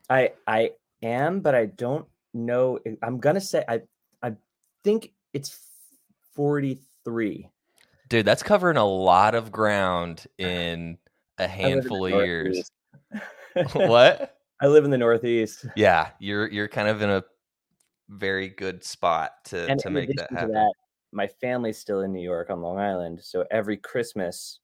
I 0.09 0.33
I 0.47 0.73
am, 1.03 1.41
but 1.41 1.55
I 1.55 1.67
don't 1.67 2.07
know. 2.33 2.79
I'm 3.03 3.19
gonna 3.19 3.41
say 3.41 3.65
I 3.69 3.83
I 4.23 4.35
think 4.85 5.13
it's 5.33 5.59
43. 6.35 7.51
Dude, 8.09 8.25
that's 8.25 8.43
covering 8.43 8.77
a 8.77 8.87
lot 8.87 9.35
of 9.35 9.53
ground 9.53 10.27
in 10.39 10.47
a 10.47 10.47
I 10.47 10.47
live 10.47 10.79
in 10.87 10.99
the 11.37 11.49
handful 11.49 12.07
of 12.07 12.13
years. 12.13 12.71
What? 13.73 14.39
I 14.61 14.67
live 14.69 14.85
in 14.85 14.91
the 14.91 14.99
Northeast. 14.99 15.67
Yeah, 15.75 16.11
you're 16.21 16.49
you're 16.49 16.69
kind 16.69 16.89
of 16.89 17.03
in 17.03 17.11
a 17.11 17.25
very 18.09 18.49
good 18.49 18.85
spot 18.85 19.33
to 19.47 19.69
and 19.69 19.81
to 19.81 19.91
make 19.91 20.15
that 20.17 20.29
to 20.29 20.35
happen. 20.35 20.53
that, 20.53 20.73
my 21.13 21.27
family's 21.27 21.79
still 21.79 22.01
in 22.03 22.13
New 22.13 22.23
York 22.23 22.51
on 22.51 22.61
Long 22.61 22.79
Island. 22.79 23.21
So 23.23 23.45
every 23.51 23.77
Christmas, 23.77 24.61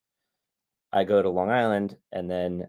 I 0.93 1.05
go 1.05 1.23
to 1.23 1.29
Long 1.29 1.51
Island 1.51 1.97
and 2.13 2.31
then 2.31 2.67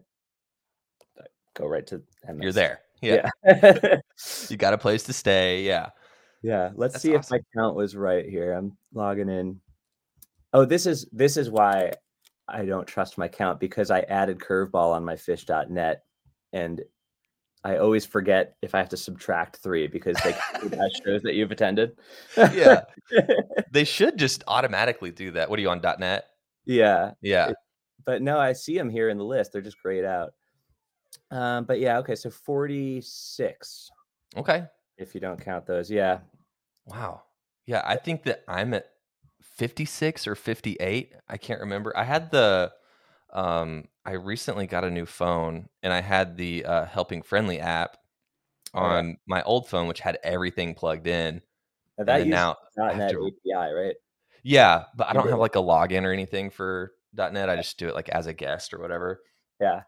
I 1.19 1.23
go 1.53 1.67
right 1.67 1.85
to 1.87 2.01
MS. 2.27 2.41
You're 2.41 2.51
there. 2.51 2.81
Yeah. 3.01 3.29
Yeah. 3.45 3.97
You 4.49 4.57
got 4.57 4.73
a 4.73 4.77
place 4.77 5.03
to 5.03 5.13
stay. 5.13 5.63
Yeah. 5.63 5.89
yeah. 6.41 6.71
Let's 6.75 6.93
That's 6.93 7.03
see 7.03 7.13
if 7.13 7.29
my 7.29 7.39
count 7.55 7.75
was 7.75 7.95
right 7.95 8.25
here. 8.25 8.53
I'm 8.53 8.77
logging 8.93 9.29
in. 9.29 9.59
Oh, 10.53 10.65
this 10.65 10.85
is 10.85 11.05
this 11.11 11.35
is 11.35 11.49
why 11.49 11.91
I 12.47 12.65
don't 12.65 12.87
trust 12.87 13.17
my 13.17 13.27
count 13.27 13.59
because 13.59 13.91
I 13.91 14.01
added 14.01 14.39
curveball 14.39 14.93
on 14.93 15.03
my 15.03 15.15
phish.net 15.15 16.03
and 16.53 16.81
I 17.65 17.77
always 17.77 18.05
forget 18.05 18.55
if 18.61 18.75
I 18.75 18.77
have 18.77 18.89
to 18.89 18.97
subtract 18.97 19.57
three 19.57 19.87
because 19.87 20.15
they 20.23 20.31
that 20.69 21.01
shows 21.03 21.23
that 21.23 21.33
you've 21.33 21.51
attended. 21.51 21.97
Yeah. 22.37 22.81
They 23.71 23.83
should 23.83 24.17
just 24.17 24.43
automatically 24.47 25.11
do 25.11 25.31
that. 25.31 25.49
What 25.49 25.59
are 25.59 25.61
you 25.61 25.69
on 25.69 25.81
.net? 25.99 26.25
yeah. 26.65 27.11
Yeah. 27.21 27.51
but 28.05 28.21
no, 28.21 28.39
I 28.39 28.53
see 28.53 28.77
them 28.77 28.89
here 28.89 29.09
in 29.09 29.17
the 29.17 29.25
list. 29.25 29.51
They're 29.51 29.61
just 29.61 29.81
grayed 29.81 30.05
out. 30.05 30.33
Um, 31.29 31.65
but 31.65 31.79
yeah, 31.79 31.97
okay, 31.99 32.15
so 32.15 32.29
46 32.29 33.89
Okay. 34.37 34.63
if 34.97 35.13
you 35.13 35.19
don't 35.19 35.41
count 35.43 35.65
those. 35.65 35.91
Yeah. 35.91 36.19
Wow. 36.85 37.23
Yeah, 37.65 37.81
I 37.85 37.97
think 37.97 38.23
that 38.23 38.43
I'm 38.47 38.73
at 38.73 38.85
56 39.41 40.27
or 40.27 40.35
58. 40.35 41.13
I 41.27 41.37
can't 41.37 41.59
remember. 41.59 41.91
I 41.97 42.03
had 42.03 42.31
the 42.31 42.71
um 43.35 43.83
I 44.05 44.13
recently 44.13 44.65
got 44.65 44.83
a 44.83 44.89
new 44.89 45.05
phone 45.05 45.67
and 45.83 45.93
I 45.93 46.01
had 46.01 46.37
the 46.37 46.65
uh 46.65 46.85
Helping 46.85 47.21
Friendly 47.21 47.59
app 47.59 47.97
Oh, 48.73 48.79
on 48.79 49.17
my 49.27 49.41
old 49.43 49.69
phone 49.69 49.87
which 49.87 49.99
had 50.01 50.17
everything 50.23 50.73
plugged 50.73 51.05
in. 51.07 51.35
Now 51.35 51.41
And 51.99 52.07
that 52.07 52.17
uses 52.17 52.31
now 52.31 52.55
I 52.81 52.87
have 52.89 52.97
.NET 52.97 53.11
to- 53.11 53.27
API, 53.27 53.73
right? 53.73 53.95
Yeah, 54.43 54.83
but 54.97 55.07
I 55.07 55.13
don't 55.13 55.29
have 55.29 55.39
like 55.39 55.55
a 55.55 55.59
login 55.59 56.03
or 56.03 56.11
anything 56.11 56.49
for 56.49 56.91
.net. 57.13 57.49
I 57.49 57.55
just 57.55 57.77
do 57.79 57.87
it 57.87 57.95
like 57.95 58.09
as 58.09 58.27
a 58.27 58.33
guest 58.33 58.73
or 58.73 58.79
whatever. 58.79 59.21
Yeah. 59.61 59.81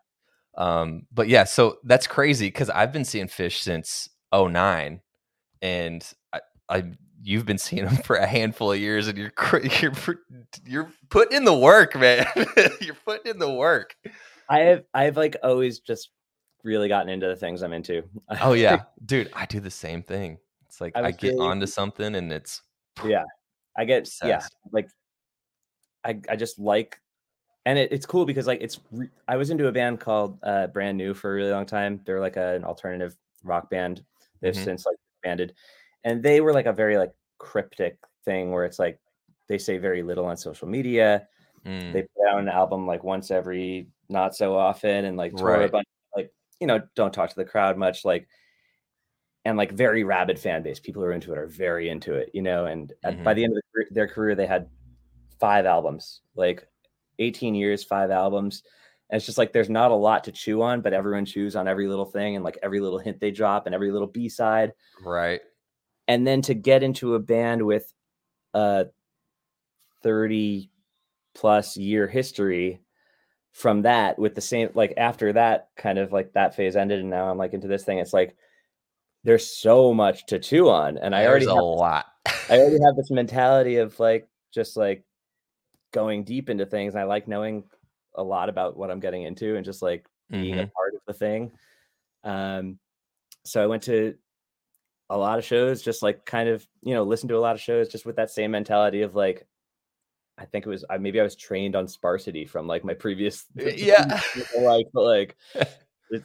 Um, 0.57 1.05
but 1.12 1.27
yeah, 1.27 1.43
so 1.43 1.77
that's 1.83 2.07
crazy 2.07 2.47
because 2.47 2.69
I've 2.69 2.91
been 2.93 3.05
seeing 3.05 3.27
Phish 3.27 3.57
since 3.62 4.10
09 4.33 5.01
and 5.62 6.13
I, 6.33 6.39
I 6.69 6.83
you've 7.23 7.45
been 7.45 7.58
seeing 7.58 7.86
them 7.86 7.97
for 7.97 8.15
a 8.15 8.27
handful 8.27 8.71
of 8.71 8.80
years 8.80 9.08
and 9.08 9.17
you're 9.17 9.32
you're 9.82 9.93
you're 10.65 10.91
putting 11.10 11.38
in 11.38 11.45
the 11.45 11.58
work, 11.58 11.95
man. 11.95 12.25
you're 12.82 12.97
putting 13.06 13.32
in 13.32 13.39
the 13.39 13.51
work. 13.51 13.95
I 14.49 14.60
have 14.60 14.84
I've 14.93 15.17
like 15.17 15.36
always 15.43 15.80
just 15.80 16.10
really 16.63 16.88
gotten 16.88 17.10
into 17.10 17.27
the 17.27 17.36
things 17.36 17.62
I'm 17.62 17.73
into. 17.73 18.03
Oh 18.41 18.53
yeah, 18.53 18.84
dude, 19.06 19.30
I 19.34 19.45
do 19.45 19.60
the 19.60 19.71
same 19.71 20.03
thing. 20.03 20.38
It's 20.67 20.80
like 20.82 20.95
I 20.95 21.03
I, 21.08 21.12
get 21.12 21.34
really- 21.34 21.45
onto 21.47 21.65
something 21.67 22.15
and 22.15 22.32
it's 22.32 22.62
yeah. 23.06 23.23
I 23.75 23.86
get 23.86 24.10
yeah, 24.23 24.41
like 24.71 24.89
I 26.03 26.19
I 26.30 26.36
just 26.36 26.58
like 26.60 26.99
and 27.65 27.77
it, 27.77 27.91
it's 27.91 28.06
cool 28.06 28.25
because 28.25 28.47
like 28.47 28.62
it's 28.62 28.80
re- 28.91 29.10
I 29.27 29.36
was 29.36 29.49
into 29.49 29.67
a 29.67 29.71
band 29.71 29.99
called 29.99 30.39
uh 30.43 30.67
Brand 30.67 30.97
New 30.97 31.13
for 31.13 31.32
a 31.32 31.36
really 31.36 31.51
long 31.51 31.65
time. 31.65 32.01
They're 32.06 32.19
like 32.19 32.38
a, 32.38 32.56
an 32.56 32.63
alternative 32.63 33.15
rock 33.43 33.69
band. 33.69 34.03
They've 34.41 34.53
Mhm. 34.53 34.63
since 34.63 34.86
like 34.86 34.95
banded, 35.23 35.53
and 36.08 36.24
they 36.24 36.41
were 36.41 36.54
like 36.54 36.65
a 36.65 36.74
very 36.74 36.98
like 36.98 37.13
cryptic 37.38 37.98
thing 38.26 38.52
where 38.52 38.65
it's 38.65 38.80
like 38.80 39.00
they 39.48 39.58
say 39.58 39.78
very 39.78 40.04
little 40.04 40.26
on 40.26 40.38
social 40.38 40.67
media. 40.67 41.28
Mm, 41.65 41.91
They 41.93 42.02
put 42.04 42.28
out 42.30 42.39
an 42.39 42.50
album 42.50 42.88
like 42.88 43.04
once 43.04 43.32
every 43.32 43.89
not 44.10 44.36
so 44.36 44.56
often, 44.56 45.06
and 45.06 45.17
like 45.17 45.36
tour 45.36 45.56
a 45.56 45.60
Right. 45.60 45.72
bunch. 45.72 45.88
Like 46.15 46.32
you 46.60 46.67
know, 46.67 46.82
don't 46.96 47.13
talk 47.13 47.30
to 47.30 47.36
the 47.36 47.46
crowd 47.46 47.78
much. 47.78 48.06
Like 48.06 48.28
and 49.46 49.58
like 49.58 49.72
very 49.72 50.04
rabid 50.04 50.39
fan 50.39 50.63
base. 50.63 50.80
People 50.80 51.02
who 51.02 51.08
are 51.08 51.13
into 51.13 51.32
it 51.32 51.38
are 51.38 51.48
very 51.48 51.89
into 51.89 52.13
it, 52.13 52.32
you 52.34 52.41
know. 52.41 52.65
And 52.65 52.91
at, 53.04 53.24
by 53.24 53.34
Mhm. 53.34 53.36
the 53.36 53.43
end 53.46 53.58
of 53.58 53.63
the, 53.74 53.86
their 53.93 54.08
career, 54.08 54.36
they 54.36 54.46
had 54.48 54.70
five 55.39 55.65
albums, 55.65 56.22
like 56.36 56.67
18 57.20 57.56
years, 57.56 57.84
five 57.84 58.12
albums. 58.12 58.63
And 59.10 59.17
it's 59.17 59.26
just 59.26 59.38
like 59.38 59.54
there's 59.54 59.70
not 59.70 59.91
a 59.91 59.96
lot 59.96 60.26
to 60.26 60.32
chew 60.34 60.62
on, 60.62 60.82
but 60.82 60.93
everyone 60.93 61.26
chews 61.26 61.56
on 61.56 61.67
every 61.67 61.88
little 61.88 62.06
thing 62.06 62.36
and 62.36 62.43
like 62.43 62.58
every 62.62 62.82
little 62.82 63.00
hint 63.00 63.20
they 63.22 63.32
drop 63.32 63.65
and 63.65 63.74
every 63.76 63.91
little 63.91 64.08
B 64.08 64.28
side. 64.28 64.74
right. 65.04 65.41
And 66.08 66.26
then 66.26 66.41
to 66.43 66.54
get 66.54 66.84
into 66.84 67.15
a 67.15 67.20
band 67.20 67.65
with 67.65 67.93
a 68.54 68.88
30 70.04 70.70
plus 71.36 71.78
year 71.78 72.08
history 72.08 72.82
from 73.52 73.82
that 73.84 74.17
with 74.20 74.36
the 74.36 74.41
same 74.41 74.70
like 74.74 74.93
after 74.98 75.34
that 75.34 75.70
kind 75.76 75.98
of 75.98 76.12
like 76.12 76.34
that 76.34 76.56
phase 76.56 76.76
ended 76.76 77.00
and 77.00 77.10
now 77.10 77.30
I'm 77.30 77.38
like 77.38 77.54
into 77.54 77.67
this 77.67 77.84
thing 77.84 77.98
it's 77.98 78.13
like 78.13 78.36
there's 79.24 79.46
so 79.48 79.93
much 79.93 80.26
to 80.28 80.39
chew 80.39 80.70
on 80.70 80.98
and 80.98 81.15
I 81.15 81.22
There's 81.22 81.30
already 81.30 81.46
a 81.46 81.50
have, 81.50 81.58
lot. 81.63 82.06
I 82.50 82.54
already 82.54 82.78
have 82.86 82.96
this 82.96 83.12
mentality 83.12 83.78
of 83.78 84.00
like 84.00 84.28
just 84.54 84.78
like 84.78 85.04
going 85.91 86.24
deep 86.24 86.50
into 86.50 86.65
things 86.65 86.96
I 86.96 87.04
like 87.04 87.28
knowing 87.28 87.63
a 88.15 88.24
lot 88.24 88.50
about 88.50 88.78
what 88.78 88.91
I'm 88.91 89.00
getting 89.00 89.24
into 89.24 89.56
and 89.56 89.65
just 89.65 89.82
like 89.82 90.06
being 90.30 90.56
Mhm. 90.56 90.63
a 90.63 90.67
part 90.67 90.93
of 90.96 91.02
the 91.08 91.13
thing 91.13 91.52
um 92.24 92.78
so 93.46 93.63
I 93.63 93.67
went 93.67 93.84
to 93.84 94.15
a 95.10 95.17
lot 95.17 95.39
of 95.39 95.46
shows 95.46 95.82
just 95.82 96.04
like 96.04 96.26
kind 96.26 96.50
of 96.50 96.65
you 96.82 96.93
know 96.93 97.04
listen 97.04 97.30
to 97.30 97.38
a 97.38 97.39
lot 97.39 97.56
of 97.56 97.62
shows 97.62 97.88
just 97.88 98.06
with 98.06 98.17
that 98.17 98.30
same 98.30 98.52
mentality 98.52 99.02
of 99.02 99.15
like 99.15 99.48
I 100.38 100.46
think 100.46 100.65
it 100.65 100.70
was 100.70 100.86
I 100.89 100.98
maybe 100.98 101.20
I 101.20 101.24
was 101.24 101.36
trained 101.36 101.76
on 101.76 101.88
sparsity 101.88 102.46
from 102.46 102.67
like 102.67 102.84
my 102.84 102.93
previous 102.93 103.46
Yeah. 103.56 104.22
like 104.60 104.88
but 104.93 105.04
like 105.04 105.38
it, 105.56 106.24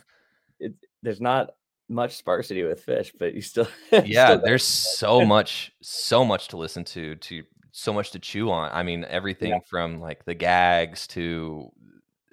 it, 0.59 0.75
there's 1.03 1.21
not 1.21 1.51
much 1.89 2.17
sparsity 2.17 2.63
with 2.63 2.85
Phish, 2.85 3.13
but 3.19 3.35
you 3.35 3.43
still 3.43 3.69
yeah 4.05 4.33
still 4.33 4.43
there's 4.45 4.65
so 4.65 5.25
much 5.25 5.73
so 5.81 6.25
much 6.25 6.49
to 6.49 6.57
listen 6.57 6.85
to 6.85 7.15
to 7.17 7.43
so 7.71 7.93
much 7.93 8.11
to 8.11 8.19
chew 8.19 8.51
on. 8.51 8.71
I 8.73 8.83
mean 8.83 9.05
everything 9.09 9.61
from 9.69 10.01
like 10.01 10.25
the 10.25 10.35
gags 10.35 11.07
to 11.09 11.71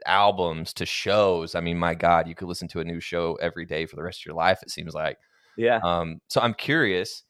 albums 0.06 0.74
to 0.74 0.86
shows. 0.86 1.54
I 1.54 1.62
mean 1.62 1.78
my 1.78 1.94
god 1.94 2.28
you 2.28 2.34
could 2.34 2.48
listen 2.48 2.68
to 2.70 2.80
a 2.80 2.86
new 2.86 3.00
show 3.00 3.36
every 3.36 3.66
day 3.66 3.86
for 3.86 3.96
the 3.96 4.04
rest 4.04 4.22
of 4.22 4.26
your 4.26 4.36
life 4.36 4.60
it 4.64 4.72
seems 4.72 4.96
like 4.96 5.18
yeah. 5.58 5.80
Um 5.84 6.20
so 6.30 6.42
i'm 6.42 6.54
curious 6.54 7.24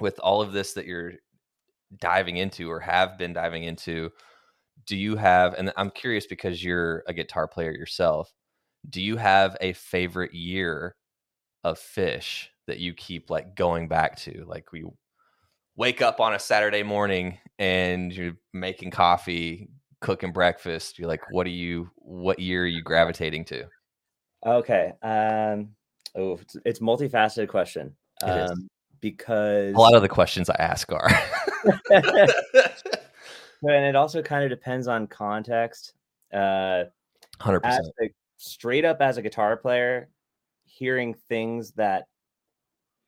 with 0.00 0.18
all 0.20 0.40
of 0.42 0.52
this 0.52 0.72
that 0.74 0.86
you're 0.86 1.12
diving 2.00 2.36
into 2.36 2.70
or 2.70 2.80
have 2.80 3.16
been 3.18 3.32
diving 3.32 3.64
into 3.64 4.10
do 4.86 4.96
you 4.96 5.16
have 5.16 5.54
and 5.54 5.72
i'm 5.76 5.90
curious 5.90 6.26
because 6.26 6.62
you're 6.64 7.04
a 7.06 7.12
guitar 7.12 7.46
player 7.46 7.72
yourself 7.72 8.32
do 8.88 9.00
you 9.00 9.16
have 9.16 9.56
a 9.60 9.72
favorite 9.72 10.34
year 10.34 10.96
of 11.62 11.78
Phish 11.78 12.48
that 12.66 12.78
you 12.78 12.94
keep 12.94 13.30
like 13.30 13.54
going 13.54 13.88
back 13.88 14.16
to? 14.18 14.44
Like 14.46 14.72
we 14.72 14.84
wake 15.76 16.02
up 16.02 16.20
on 16.20 16.34
a 16.34 16.38
saturday 16.38 16.82
morning 16.82 17.38
and 17.58 18.12
you're 18.12 18.36
making 18.52 18.90
coffee 18.92 19.68
cooking 20.00 20.32
breakfast 20.32 20.98
you're 21.00 21.08
like 21.08 21.22
what 21.32 21.46
are 21.46 21.50
you 21.50 21.90
what 21.96 22.38
year 22.38 22.62
are 22.62 22.66
you 22.66 22.82
gravitating 22.82 23.44
to? 23.44 23.64
Okay 24.46 24.92
um 25.02 25.70
oh 26.14 26.38
it's, 26.40 26.56
it's 26.64 26.78
multifaceted 26.80 27.48
question 27.48 27.94
It 28.22 28.26
um 28.28 28.68
because 29.00 29.74
a 29.74 29.78
lot 29.78 29.94
of 29.94 30.02
the 30.02 30.08
questions 30.08 30.48
i 30.48 30.56
ask 30.58 30.90
are. 30.92 31.10
And 33.66 33.86
it 33.86 33.96
also 33.96 34.20
kind 34.20 34.44
of 34.44 34.50
depends 34.50 34.88
on 34.88 35.06
context 35.06 35.94
uh 36.32 36.84
100% 37.40 37.80
straight 38.36 38.84
up 38.84 39.00
as 39.00 39.16
a 39.16 39.22
guitar 39.22 39.56
player 39.56 40.08
hearing 40.66 41.14
things 41.28 41.72
that 41.72 42.04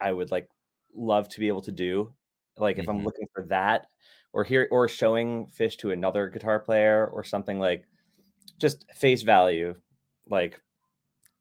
i 0.00 0.12
would 0.12 0.30
like 0.30 0.48
love 0.94 1.28
to 1.28 1.40
be 1.40 1.48
able 1.48 1.62
to 1.62 1.72
do 1.72 2.12
like 2.56 2.78
if 2.78 2.88
i'm 2.88 3.00
Mhm. 3.00 3.04
looking 3.04 3.26
for 3.34 3.42
that 3.46 3.88
or 4.32 4.44
hear 4.44 4.68
or 4.70 4.88
showing 4.88 5.46
Phish 5.46 5.76
to 5.78 5.90
another 5.90 6.28
guitar 6.28 6.60
player 6.60 7.06
or 7.06 7.24
something 7.24 7.58
like 7.58 7.86
just 8.58 8.84
face 8.94 9.22
value 9.22 9.74
like 10.28 10.60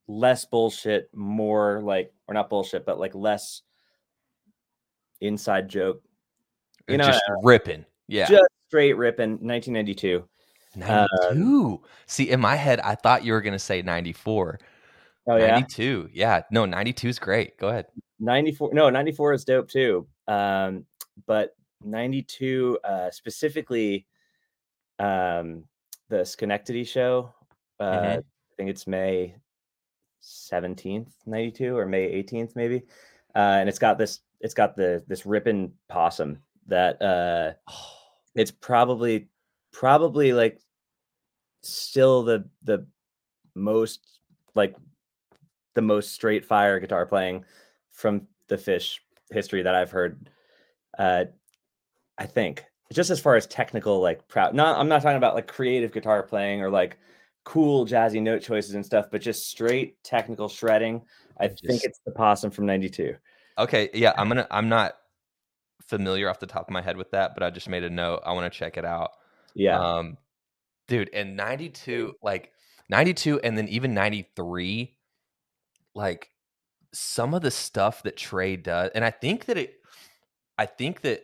less 0.07 0.45
bullshit 0.45 1.09
more 1.13 1.81
like 1.83 2.13
or 2.27 2.33
not 2.33 2.49
bullshit 2.49 2.85
but 2.85 2.99
like 2.99 3.15
less 3.15 3.61
inside 5.21 5.67
joke 5.67 6.01
You 6.87 6.97
know, 6.97 7.05
just 7.07 7.23
ripping. 7.43 7.85
Yeah. 8.07 8.27
just 8.27 8.43
straight 8.67 8.93
ripping. 8.93 9.31
1992. 9.41 10.23
92. 10.75 11.81
See, 12.05 12.29
in 12.29 12.39
my 12.39 12.55
head, 12.55 12.79
I 12.81 12.93
thought 12.95 13.23
you 13.23 13.33
were 13.33 13.41
going 13.41 13.53
to 13.53 13.59
say 13.59 13.81
94. 13.81 14.59
Oh 15.27 15.37
yeah, 15.37 15.47
92. 15.53 16.09
Yeah. 16.13 16.41
No, 16.51 16.65
92 16.65 17.07
is 17.07 17.17
great. 17.19 17.57
Go 17.57 17.69
ahead. 17.69 17.87
94. 18.19 18.71
No, 18.73 18.89
94 18.91 19.33
is 19.33 19.43
dope 19.45 19.69
too. 19.69 20.07
Um, 20.27 20.85
but 21.25 21.55
92 21.83 22.77
uh, 22.83 23.09
specifically, 23.09 24.05
um, 24.99 25.63
the 26.09 26.23
Schenectady 26.25 26.83
show. 26.83 27.33
Uh, 27.79 27.91
Mhm. 28.01 28.17
I 28.17 28.21
think 28.57 28.69
it's 28.69 28.85
May 28.85 29.35
17th, 30.25 31.11
92 31.25 31.77
or 31.77 31.85
May 31.85 32.23
18th, 32.23 32.55
maybe. 32.55 32.83
Uh, 33.35 33.57
and 33.59 33.69
it's 33.69 33.79
got 33.79 33.97
this, 33.97 34.21
it's 34.39 34.53
got 34.53 34.75
the 34.75 35.03
this 35.07 35.25
ripping 35.25 35.71
possum 35.87 36.39
that 36.67 37.01
uh 37.01 37.53
it's 38.35 38.51
probably 38.51 39.27
probably 39.71 40.33
like 40.33 40.59
still 41.61 42.23
the 42.23 42.47
the 42.63 42.85
most 43.55 44.19
like 44.55 44.75
the 45.73 45.81
most 45.81 46.13
straight 46.13 46.45
fire 46.45 46.79
guitar 46.79 47.05
playing 47.05 47.43
from 47.91 48.27
the 48.47 48.55
Phish 48.55 48.99
history 49.31 49.63
that 49.63 49.75
I've 49.75 49.91
heard. 49.91 50.29
Uh 50.97 51.25
I 52.17 52.25
think 52.25 52.65
just 52.93 53.09
as 53.09 53.19
far 53.19 53.35
as 53.35 53.47
technical 53.47 53.99
like 53.99 54.27
proud 54.27 54.53
not 54.53 54.77
I'm 54.77 54.87
not 54.87 55.01
talking 55.01 55.17
about 55.17 55.35
like 55.35 55.47
creative 55.47 55.91
guitar 55.91 56.23
playing 56.23 56.61
or 56.61 56.69
like 56.69 56.97
cool 57.45 57.85
jazzy 57.85 58.21
note 58.21 58.41
choices 58.41 58.75
and 58.75 58.85
stuff, 58.85 59.05
but 59.11 59.21
just 59.21 59.49
straight 59.49 60.03
technical 60.03 60.49
shredding. 60.49 61.01
I 61.39 61.47
think 61.47 61.83
it's 61.83 61.99
the 62.05 62.11
possum 62.11 62.51
from 62.51 62.65
92. 62.65 63.15
Okay. 63.57 63.89
Yeah. 63.93 64.13
I'm 64.17 64.27
going 64.27 64.37
to, 64.37 64.47
I'm 64.53 64.67
not 64.67 64.95
familiar 65.87 66.29
off 66.29 66.39
the 66.39 66.47
top 66.47 66.67
of 66.67 66.73
my 66.73 66.81
head 66.81 66.97
with 66.97 67.11
that, 67.11 67.33
but 67.35 67.43
I 67.43 67.51
just 67.51 67.69
made 67.69 67.83
a 67.83 67.89
note. 67.89 68.21
I 68.25 68.33
want 68.33 68.51
to 68.51 68.59
check 68.59 68.77
it 68.77 68.83
out. 68.83 69.11
Yeah. 69.53 69.79
Um, 69.79 70.17
dude, 70.87 71.09
and 71.13 71.37
92, 71.37 72.15
like 72.21 72.51
92 72.89 73.39
and 73.41 73.57
then 73.57 73.67
even 73.69 73.93
93, 73.93 74.97
like 75.93 76.29
some 76.93 77.33
of 77.33 77.41
the 77.41 77.51
stuff 77.51 78.03
that 78.03 78.17
Trey 78.17 78.57
does, 78.57 78.91
and 78.95 79.05
I 79.05 79.11
think 79.11 79.45
that 79.45 79.57
it, 79.57 79.75
I 80.57 80.65
think 80.65 81.01
that 81.01 81.23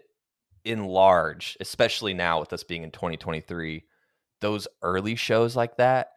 in 0.64 0.86
large, 0.86 1.58
especially 1.60 2.14
now 2.14 2.40
with 2.40 2.54
us 2.54 2.64
being 2.64 2.84
in 2.84 2.92
2023, 2.92 3.84
those 4.42 4.68
early 4.82 5.16
shows 5.16 5.56
like 5.56 5.78
that 5.78 6.10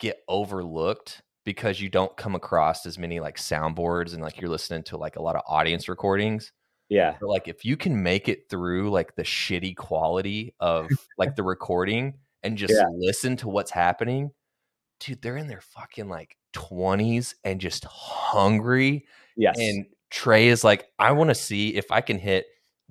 get 0.00 0.18
overlooked 0.28 1.22
because 1.44 1.80
you 1.80 1.88
don't 1.88 2.16
come 2.16 2.34
across 2.34 2.86
as 2.86 2.98
many 2.98 3.20
like 3.20 3.36
soundboards 3.36 4.14
and 4.14 4.22
like 4.22 4.40
you're 4.40 4.50
listening 4.50 4.82
to 4.84 4.96
like 4.96 5.16
a 5.16 5.22
lot 5.22 5.36
of 5.36 5.42
audience 5.46 5.88
recordings. 5.88 6.52
yeah. 6.88 7.16
But 7.20 7.28
like 7.28 7.48
if 7.48 7.64
you 7.64 7.76
can 7.76 8.02
make 8.02 8.28
it 8.28 8.48
through 8.48 8.90
like 8.90 9.14
the 9.14 9.22
shitty 9.24 9.76
quality 9.76 10.54
of 10.58 10.88
like 11.18 11.36
the 11.36 11.42
recording 11.42 12.14
and 12.42 12.56
just 12.56 12.72
Yeah. 12.72 12.86
listen 12.96 13.36
to 13.38 13.48
what's 13.48 13.70
happening, 13.70 14.30
dude, 15.00 15.20
they're 15.20 15.36
in 15.36 15.48
their 15.48 15.60
fucking 15.60 16.08
like 16.08 16.36
20s 16.54 17.34
and 17.44 17.60
just 17.60 17.84
hungry. 17.84 19.04
Yes. 19.36 19.56
And 19.58 19.86
Trey 20.10 20.48
is 20.48 20.64
like, 20.64 20.86
I 20.98 21.12
want 21.12 21.28
to 21.30 21.34
see 21.34 21.74
if 21.74 21.90
I 21.90 22.00
can 22.00 22.18
hit 22.18 22.46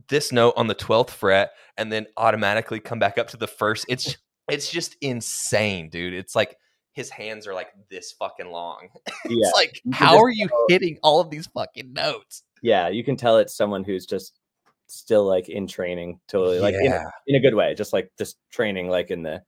this 0.09 0.31
note 0.31 0.53
on 0.57 0.67
the 0.67 0.75
12th 0.75 1.11
fret 1.11 1.51
and 1.77 1.91
then 1.91 2.05
automatically 2.17 2.79
come 2.79 2.99
back 2.99 3.17
up 3.17 3.29
to 3.29 3.37
the 3.37 3.47
first. 3.47 3.85
It's 3.87 4.17
it's 4.49 4.69
just 4.71 4.95
insane, 5.01 5.89
dude. 5.89 6.13
It's 6.13 6.35
like 6.35 6.57
his 6.93 7.09
hands 7.09 7.47
are 7.47 7.53
like 7.53 7.69
this 7.89 8.11
fucking 8.13 8.49
long. 8.51 8.89
yeah. 9.25 9.47
It's 9.47 9.51
like, 9.55 9.81
how 9.93 10.17
are 10.19 10.29
you 10.29 10.47
tell- 10.47 10.65
hitting 10.69 10.97
all 11.03 11.19
of 11.19 11.29
these 11.29 11.47
fucking 11.47 11.93
notes? 11.93 12.43
yeah, 12.61 12.87
you 12.87 13.03
can 13.03 13.17
tell 13.17 13.37
it's 13.39 13.55
someone 13.55 13.83
who's 13.83 14.05
just 14.05 14.39
still 14.87 15.25
like 15.25 15.49
in 15.49 15.67
training, 15.67 16.19
totally 16.27 16.59
like 16.59 16.75
in, 16.75 16.85
Yeah. 16.85 17.03
in 17.27 17.35
a 17.35 17.39
good 17.39 17.55
way, 17.55 17.73
just 17.73 17.91
like 17.93 18.11
just 18.17 18.37
training 18.51 18.89
like 18.89 19.11
in 19.11 19.23
the 19.23 19.41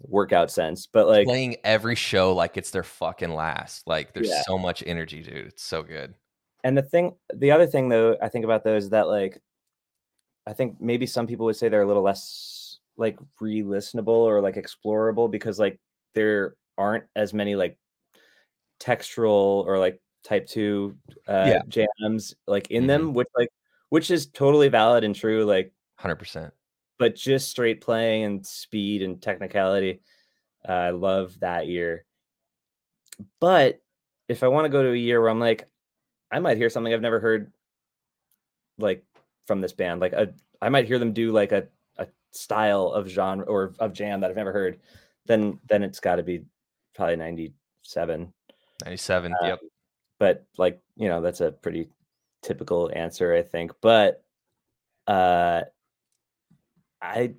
workout 0.00 0.50
sense. 0.50 0.86
But 0.86 1.06
like 1.06 1.26
playing 1.26 1.56
every 1.64 1.94
show 1.94 2.34
like 2.34 2.56
it's 2.56 2.70
their 2.70 2.82
fucking 2.82 3.32
last. 3.32 3.86
Like 3.86 4.12
there's 4.14 4.28
Yeah. 4.30 4.42
so 4.46 4.58
much 4.58 4.82
energy, 4.86 5.22
dude. 5.22 5.46
It's 5.48 5.62
so 5.62 5.82
good. 5.82 6.14
and 6.64 6.76
the 6.78 6.82
thing 6.82 7.14
the 7.34 7.50
other 7.50 7.66
thing 7.66 7.88
though 7.90 8.16
I 8.22 8.28
think 8.30 8.44
about 8.46 8.64
those 8.64 8.84
is 8.84 8.90
that 8.90 9.06
like 9.06 9.38
I 10.46 10.52
think 10.54 10.80
maybe 10.80 11.06
some 11.06 11.26
people 11.26 11.46
would 11.46 11.56
say 11.56 11.68
they're 11.68 11.82
a 11.82 11.86
little 11.86 12.02
less 12.02 12.63
like 12.96 13.18
re-listenable 13.40 14.08
or 14.08 14.40
like 14.40 14.56
explorable 14.56 15.30
because 15.30 15.58
like 15.58 15.80
there 16.14 16.54
aren't 16.78 17.04
as 17.16 17.34
many 17.34 17.56
like 17.56 17.78
textural 18.80 19.64
or 19.66 19.78
like 19.78 20.00
type 20.24 20.46
two 20.46 20.96
uh 21.28 21.44
Yeah. 21.46 21.62
jams 21.68 22.34
like 22.46 22.70
in 22.70 22.84
Mhm. 22.84 22.86
them 22.88 23.14
which 23.14 23.28
like 23.36 23.48
which 23.90 24.10
is 24.10 24.26
totally 24.26 24.68
valid 24.68 25.04
and 25.04 25.14
true 25.14 25.44
like 25.44 25.72
100%. 26.00 26.52
but 26.98 27.14
just 27.14 27.48
straight 27.50 27.80
playing 27.80 28.24
and 28.24 28.46
speed 28.46 29.02
and 29.02 29.20
technicality. 29.22 30.00
uh, 30.68 30.72
I 30.72 30.90
love 30.90 31.38
that 31.40 31.66
year. 31.66 32.04
But 33.40 33.80
if 34.28 34.42
I 34.42 34.48
want 34.48 34.64
to 34.64 34.70
go 34.70 34.82
to 34.82 34.92
a 34.92 34.96
year 34.96 35.20
where 35.20 35.28
I'm 35.30 35.38
like, 35.40 35.68
I 36.32 36.38
might 36.40 36.56
hear 36.56 36.70
something 36.70 36.92
I've 36.92 37.00
never 37.02 37.20
heard, 37.20 37.52
like 38.78 39.04
from 39.46 39.60
this 39.60 39.72
band, 39.72 40.00
like 40.00 40.14
a, 40.14 40.32
I 40.60 40.68
might 40.70 40.86
hear 40.86 40.98
them 40.98 41.12
do 41.12 41.30
like 41.32 41.52
a 41.52 41.68
style 42.34 42.88
of 42.88 43.08
genre 43.08 43.46
or 43.46 43.74
of 43.78 43.92
jam 43.92 44.20
that 44.20 44.30
I've 44.30 44.36
never 44.36 44.52
heard, 44.52 44.80
then 45.26 45.58
then 45.68 45.82
it's 45.82 46.00
got 46.00 46.16
to 46.16 46.22
be 46.22 46.44
probably 46.94 47.16
'97. 47.16 48.32
97. 48.84 49.32
Uh, 49.32 49.46
yep. 49.46 49.60
But 50.18 50.46
like 50.58 50.80
you 50.96 51.08
know, 51.08 51.20
that's 51.20 51.40
a 51.40 51.52
pretty 51.52 51.88
typical 52.42 52.90
answer, 52.94 53.34
I 53.34 53.42
think. 53.42 53.72
But 53.80 54.22
uh, 55.06 55.62
I 57.00 57.34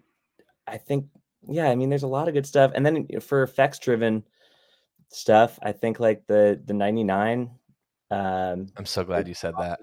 I 0.67 0.77
think 0.77 1.07
yeah, 1.47 1.69
I 1.69 1.75
mean, 1.75 1.89
there's 1.89 2.03
a 2.03 2.07
lot 2.07 2.27
of 2.27 2.33
good 2.33 2.45
stuff, 2.45 2.71
and 2.75 2.85
then 2.85 3.07
for 3.21 3.43
effects 3.43 3.79
driven 3.79 4.23
stuff, 5.09 5.59
I 5.61 5.71
think 5.71 5.99
like 5.99 6.25
the 6.27 6.59
the 6.65 6.73
'99. 6.73 7.51
Um, 8.11 8.67
I'm 8.77 8.85
so 8.85 9.03
glad 9.03 9.27
you 9.27 9.33
said 9.33 9.53
that. 9.59 9.79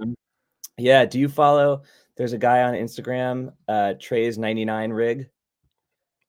Yeah. 0.79 1.05
Do 1.05 1.19
you 1.19 1.29
follow? 1.29 1.83
There's 2.23 2.35
a 2.35 2.39
guy 2.39 2.63
on 2.63 2.75
Instagram, 2.75 3.53
uh, 3.67 3.95
Trey's 3.99 4.39
99 4.39 4.93
rig. 4.93 5.29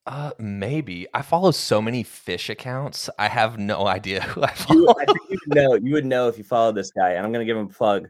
Uh, 0.07 0.31
maybe. 0.39 1.05
I 1.13 1.21
follow 1.21 1.51
so 1.51 1.83
many 1.83 2.03
Phish 2.03 2.49
accounts. 2.49 3.11
I 3.19 3.27
have 3.27 3.59
no 3.59 3.85
idea 3.85 4.21
who 4.21 4.41
I 4.41 4.51
You. 4.71 4.89
I 4.89 5.05
think 5.05 5.19
you 5.29 5.37
would 5.45 5.55
know. 5.55 5.73
You 5.75 5.93
would 5.93 6.05
know 6.07 6.27
if 6.29 6.39
you 6.39 6.43
follow 6.43 6.71
this 6.71 6.89
guy, 6.89 7.11
and 7.11 7.23
I'm 7.23 7.31
gonna 7.31 7.45
give 7.45 7.57
him 7.57 7.67
a 7.67 7.69
plug. 7.69 8.09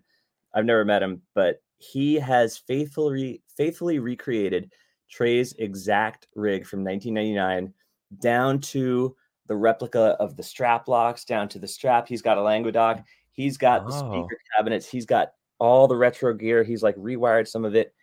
I've 0.53 0.63
never 0.63 0.85
met 0.85 1.03
him, 1.03 1.23
but 1.35 1.61
he 1.77 2.15
has 2.15 2.57
faithfully 2.57 3.41
faithfully 3.57 3.99
recreated 3.99 4.71
Trey's 5.09 5.51
exact 5.59 6.27
rig 6.35 6.65
from 6.65 6.85
1999 6.85 7.73
down 8.21 8.61
to 8.61 9.13
the 9.47 9.57
replica 9.57 10.15
of 10.21 10.37
the 10.37 10.43
strap 10.43 10.87
locks, 10.87 11.25
down 11.25 11.49
to 11.49 11.59
the 11.59 11.67
strap. 11.67 12.07
He's 12.07 12.21
got 12.21 12.37
a 12.37 12.41
Languedoc. 12.41 13.03
He's 13.33 13.57
got 13.57 13.85
the 13.85 13.93
Oh. 13.93 13.97
speaker 14.23 14.39
cabinets. 14.55 14.87
He's 14.89 15.05
got 15.05 15.33
all 15.63 15.87
the 15.87 15.95
retro 15.95 16.33
gear. 16.33 16.61
He's 16.63 16.83
like 16.83 16.95
rewired 16.97 17.47
some 17.47 17.63
of 17.63 17.73
it. 17.73 17.93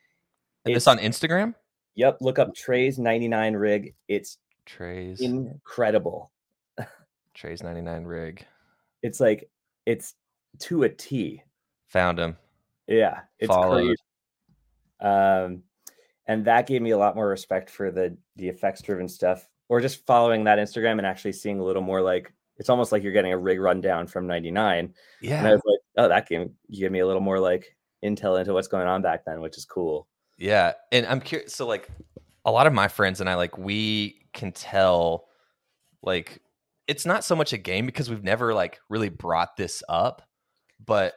And 0.64 0.74
this 0.74 0.86
on 0.86 0.98
Instagram? 0.98 1.54
Yep, 1.94 2.18
look 2.22 2.38
up 2.38 2.54
Trey's 2.54 2.98
99 2.98 3.54
rig. 3.54 3.94
It's 4.08 4.38
Trey's 4.64 5.20
incredible. 5.20 6.30
Trey's 7.34 7.62
99 7.62 8.04
rig. 8.04 8.46
It's 9.02 9.20
like 9.20 9.50
it's 9.84 10.14
to 10.60 10.84
a 10.84 10.88
T. 10.88 11.42
Found 11.88 12.18
him. 12.18 12.36
Yeah, 12.86 13.20
it's 13.38 13.48
Followed. 13.48 13.74
crazy. 13.84 13.96
Um, 15.00 15.62
and 16.26 16.44
that 16.46 16.66
gave 16.66 16.80
me 16.80 16.90
a 16.92 16.98
lot 16.98 17.14
more 17.14 17.28
respect 17.28 17.68
for 17.68 17.90
the 17.90 18.16
the 18.36 18.48
effects 18.48 18.80
driven 18.82 19.08
stuff, 19.08 19.46
or 19.68 19.80
just 19.80 20.06
following 20.06 20.44
that 20.44 20.58
Instagram 20.58 20.92
and 20.92 21.06
actually 21.06 21.32
seeing 21.32 21.60
a 21.60 21.64
little 21.64 21.82
more 21.82 22.00
like 22.00 22.32
it's 22.56 22.70
almost 22.70 22.90
like 22.92 23.02
you're 23.02 23.12
getting 23.12 23.32
a 23.32 23.38
rig 23.38 23.60
rundown 23.60 24.06
from 24.06 24.26
'99. 24.26 24.78
And 24.78 24.92
I 25.28 25.28
Yeah. 25.28 25.42
was 25.52 25.62
like, 25.64 25.79
oh, 25.96 26.08
that 26.08 26.28
game 26.28 26.50
you 26.68 26.80
give 26.80 26.92
me 26.92 27.00
a 27.00 27.06
little 27.06 27.22
more 27.22 27.38
like 27.38 27.76
intel 28.04 28.38
into 28.38 28.52
what's 28.52 28.68
going 28.68 28.86
on 28.86 29.02
back 29.02 29.24
then, 29.24 29.40
which 29.40 29.56
is 29.56 29.64
cool. 29.64 30.08
Yeah. 30.38 30.72
And 30.90 31.06
I'm 31.06 31.20
curious. 31.20 31.54
So, 31.54 31.66
like, 31.66 31.88
a 32.44 32.50
lot 32.50 32.66
of 32.66 32.72
my 32.72 32.88
friends 32.88 33.20
and 33.20 33.28
I, 33.28 33.34
like, 33.34 33.58
we 33.58 34.22
can 34.32 34.52
tell, 34.52 35.26
like, 36.02 36.40
it's 36.88 37.06
not 37.06 37.24
so 37.24 37.36
much 37.36 37.52
a 37.52 37.58
game 37.58 37.86
because 37.86 38.08
we've 38.08 38.24
never, 38.24 38.54
like, 38.54 38.80
really 38.88 39.10
brought 39.10 39.56
this 39.56 39.82
up, 39.88 40.22
but 40.84 41.14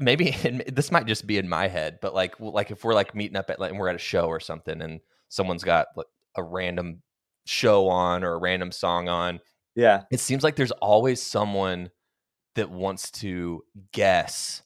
maybe 0.00 0.34
and 0.44 0.62
this 0.72 0.90
might 0.90 1.06
just 1.06 1.26
be 1.26 1.38
in 1.38 1.48
my 1.48 1.68
head, 1.68 1.98
but 2.00 2.14
like, 2.14 2.38
like 2.40 2.70
if 2.70 2.84
we're 2.84 2.94
like 2.94 3.14
meeting 3.14 3.36
up 3.36 3.50
at, 3.50 3.60
like, 3.60 3.70
and 3.70 3.78
we're 3.78 3.88
at 3.88 3.94
a 3.94 3.98
show 3.98 4.26
or 4.26 4.40
something 4.40 4.80
and 4.80 5.00
someone's 5.28 5.64
got 5.64 5.88
like, 5.96 6.06
a 6.36 6.42
random 6.42 7.02
show 7.46 7.88
on 7.88 8.22
or 8.24 8.34
a 8.34 8.38
random 8.38 8.72
song 8.72 9.08
on, 9.08 9.40
Yeah, 9.74 10.02
it 10.10 10.20
seems 10.20 10.42
like 10.42 10.56
there's 10.56 10.72
always 10.72 11.22
someone 11.22 11.90
that 12.56 12.70
wants 12.70 13.10
to 13.12 13.64
guess 13.92 14.62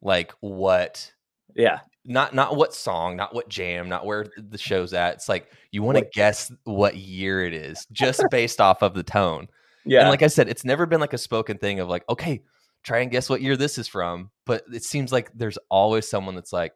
like 0.00 0.32
what 0.40 1.12
yeah, 1.54 1.80
not 2.04 2.34
not 2.34 2.56
what 2.56 2.74
song, 2.74 3.16
not 3.16 3.34
what 3.34 3.48
jam, 3.48 3.88
not 3.88 4.06
where 4.06 4.26
the 4.38 4.58
show's 4.58 4.94
at. 4.94 5.14
It's 5.14 5.28
like 5.28 5.50
you 5.72 5.82
want 5.82 5.98
to 5.98 6.06
guess 6.14 6.50
what 6.64 6.96
year 6.96 7.44
it 7.44 7.52
is 7.52 7.86
just 7.92 8.22
based 8.30 8.60
off 8.60 8.82
of 8.82 8.94
the 8.94 9.02
tone. 9.02 9.48
yeah. 9.84 10.00
And 10.00 10.10
like 10.10 10.22
I 10.22 10.28
said, 10.28 10.48
it's 10.48 10.64
never 10.64 10.86
been 10.86 11.00
like 11.00 11.12
a 11.12 11.18
spoken 11.18 11.58
thing 11.58 11.80
of 11.80 11.88
like, 11.88 12.04
okay, 12.08 12.42
try 12.82 13.00
and 13.00 13.10
guess 13.10 13.28
what 13.28 13.42
year 13.42 13.56
this 13.56 13.76
is 13.78 13.88
from. 13.88 14.30
But 14.46 14.64
it 14.72 14.84
seems 14.84 15.12
like 15.12 15.30
there's 15.34 15.58
always 15.68 16.08
someone 16.08 16.34
that's 16.34 16.52
like, 16.52 16.72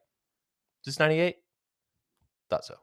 just 0.85 0.99
98? 1.01 1.37
thought 2.51 2.65
so. 2.65 2.75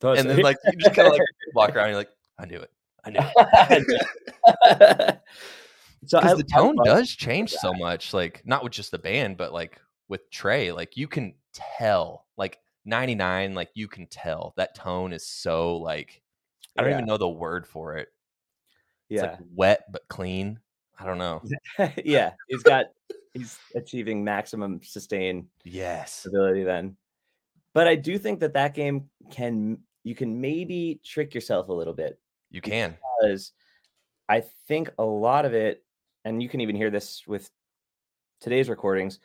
Thought 0.00 0.18
And 0.18 0.28
so. 0.28 0.34
then 0.34 0.42
like 0.44 0.56
you 0.64 0.78
just 0.78 0.94
kind 0.94 1.08
of 1.08 1.14
like 1.14 1.22
walk 1.54 1.74
around, 1.74 1.86
and 1.86 1.90
you're 1.92 2.00
like, 2.00 2.10
I 2.38 2.46
knew 2.46 2.58
it. 2.58 2.70
I 3.04 3.10
knew 3.10 3.20
it. 3.20 5.18
so 6.06 6.18
I, 6.20 6.34
the 6.34 6.44
tone 6.44 6.76
love- 6.76 6.86
does 6.86 7.10
change 7.10 7.52
so 7.52 7.72
much, 7.72 8.12
like 8.14 8.42
not 8.44 8.62
with 8.62 8.72
just 8.72 8.90
the 8.90 8.98
band, 8.98 9.36
but 9.36 9.52
like 9.52 9.80
with 10.08 10.30
Trey, 10.30 10.72
like 10.72 10.96
you 10.96 11.06
can 11.08 11.34
tell, 11.52 12.26
like 12.36 12.58
99, 12.84 13.54
like 13.54 13.70
you 13.74 13.88
can 13.88 14.06
tell 14.06 14.54
that 14.56 14.74
tone 14.74 15.12
is 15.12 15.26
so 15.26 15.76
like 15.76 16.22
I 16.78 16.82
don't 16.82 16.90
Yeah. 16.90 16.96
even 16.98 17.06
know 17.06 17.16
the 17.16 17.28
word 17.28 17.66
for 17.66 17.96
it. 17.96 18.08
It's 19.10 19.22
Yeah, 19.22 19.30
like 19.30 19.38
wet 19.54 19.84
but 19.90 20.02
clean. 20.08 20.60
I 20.98 21.04
don't 21.04 21.18
know. 21.18 21.42
yeah. 22.04 22.32
He's 22.48 22.62
got 22.62 22.86
he's 23.34 23.58
achieving 23.74 24.24
maximum 24.24 24.80
sustain 24.82 25.48
Yes. 25.64 26.26
ability 26.26 26.64
then. 26.64 26.96
But 27.74 27.86
I 27.88 27.94
do 27.96 28.18
think 28.18 28.40
that 28.40 28.54
that 28.54 28.74
game 28.74 29.08
can 29.30 29.78
you 30.04 30.14
can 30.14 30.40
maybe 30.40 31.00
trick 31.04 31.34
yourself 31.34 31.68
a 31.68 31.72
little 31.72 31.92
bit 31.92 32.18
You 32.50 32.60
can. 32.60 32.96
because 33.20 33.52
I 34.28 34.42
think 34.66 34.90
a 34.98 35.04
lot 35.04 35.44
of 35.44 35.52
it, 35.54 35.84
and 36.24 36.42
you 36.42 36.48
can 36.48 36.60
even 36.60 36.76
hear 36.76 36.90
this 36.90 37.26
with 37.26 37.50
today's 38.40 38.68
recordings, 38.68 39.18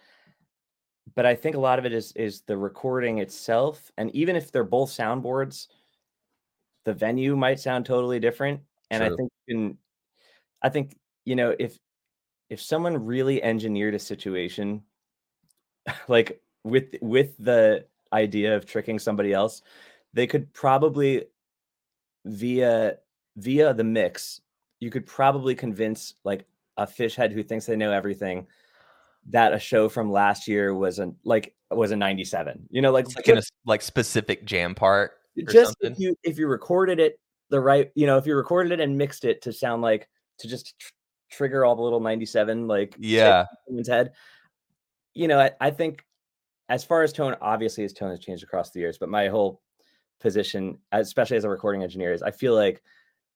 but 1.16 1.26
I 1.26 1.36
think 1.36 1.56
a 1.56 1.60
lot 1.60 1.80
of 1.80 1.86
it 1.86 1.94
is 1.94 2.12
is 2.14 2.42
the 2.42 2.58
recording 2.58 3.20
itself, 3.20 3.92
and 3.98 4.14
even 4.16 4.36
if 4.36 4.52
they're 4.52 4.64
both 4.64 4.90
soundboards, 4.90 5.68
the 6.86 6.94
venue 6.94 7.36
might 7.36 7.60
sound 7.60 7.86
totally 7.86 8.20
different. 8.20 8.62
And 8.90 9.04
I 9.04 9.10
think 9.10 9.32
you 9.48 9.56
can, 9.56 9.78
I 10.62 10.70
think 10.70 10.98
you 11.26 11.36
know 11.36 11.56
if 11.60 11.78
if 12.50 12.62
someone 12.62 13.06
really 13.06 13.42
engineered 13.42 13.96
a 13.96 14.00
situation 14.00 14.84
like 16.08 16.42
with 16.64 16.96
with 17.02 17.36
the 17.38 17.86
idea 18.12 18.56
of 18.56 18.66
tricking 18.66 19.00
somebody 19.00 19.34
else, 19.34 19.62
they 20.14 20.28
could 20.28 20.54
probably 20.54 21.26
via 22.26 22.98
via 23.38 23.74
the 23.74 23.84
mix, 23.84 24.42
you 24.80 24.90
could 24.90 25.06
probably 25.06 25.56
convince 25.56 26.16
like 26.24 26.46
a 26.78 26.86
Phish 26.86 27.16
head 27.16 27.32
who 27.32 27.44
thinks 27.44 27.66
they 27.66 27.76
know 27.76 27.92
everything 27.92 28.48
that 29.30 29.54
a 29.54 29.60
show 29.60 29.88
from 29.90 30.12
last 30.12 30.48
year 30.48 30.74
was 30.74 31.00
a 31.00 31.14
like 31.24 31.56
was 31.72 31.92
a 31.92 31.96
97. 31.96 32.68
You 32.70 32.82
know, 32.82 32.92
like, 32.92 33.06
It's 33.06 33.16
like 33.16 33.28
in 33.28 33.38
a 33.38 33.42
like 33.66 33.82
specific 33.82 34.46
jam 34.46 34.76
part 34.76 35.14
or 35.38 35.52
just 35.52 35.76
if 35.82 36.00
you 36.00 36.16
if 36.24 36.38
you 36.38 36.48
recorded 36.48 37.00
it 37.00 37.20
the 37.50 37.60
right, 37.60 37.92
you 37.96 38.06
know, 38.08 38.18
if 38.18 38.26
you 38.26 38.36
recorded 38.36 38.72
it 38.72 38.80
and 38.80 38.98
mixed 38.98 39.26
it 39.26 39.42
to 39.44 39.54
sound 39.54 39.82
like 39.82 40.10
to 40.40 40.48
just 40.48 40.78
tr- 40.80 40.92
trigger 41.30 41.66
all 41.66 41.76
the 41.76 41.82
little 41.82 42.00
97 42.00 42.68
like 42.68 42.96
Yeah. 42.98 43.46
in 43.68 43.84
head. 43.86 44.12
You 45.14 45.28
know, 45.28 45.40
I, 45.40 45.52
I 45.62 45.70
think 45.72 46.04
as 46.70 46.84
far 46.84 47.04
as 47.04 47.14
tone, 47.14 47.36
obviously 47.42 47.84
his 47.84 47.94
tone 47.94 48.10
has 48.10 48.20
changed 48.20 48.44
across 48.44 48.72
the 48.72 48.80
years, 48.80 48.98
but 48.98 49.10
my 49.10 49.28
whole 49.28 49.62
position, 50.20 50.80
especially 50.92 51.38
as 51.38 51.44
a 51.44 51.50
recording 51.50 51.84
engineer, 51.84 52.14
is 52.14 52.24
I 52.24 52.32
feel 52.32 52.56
like 52.56 52.82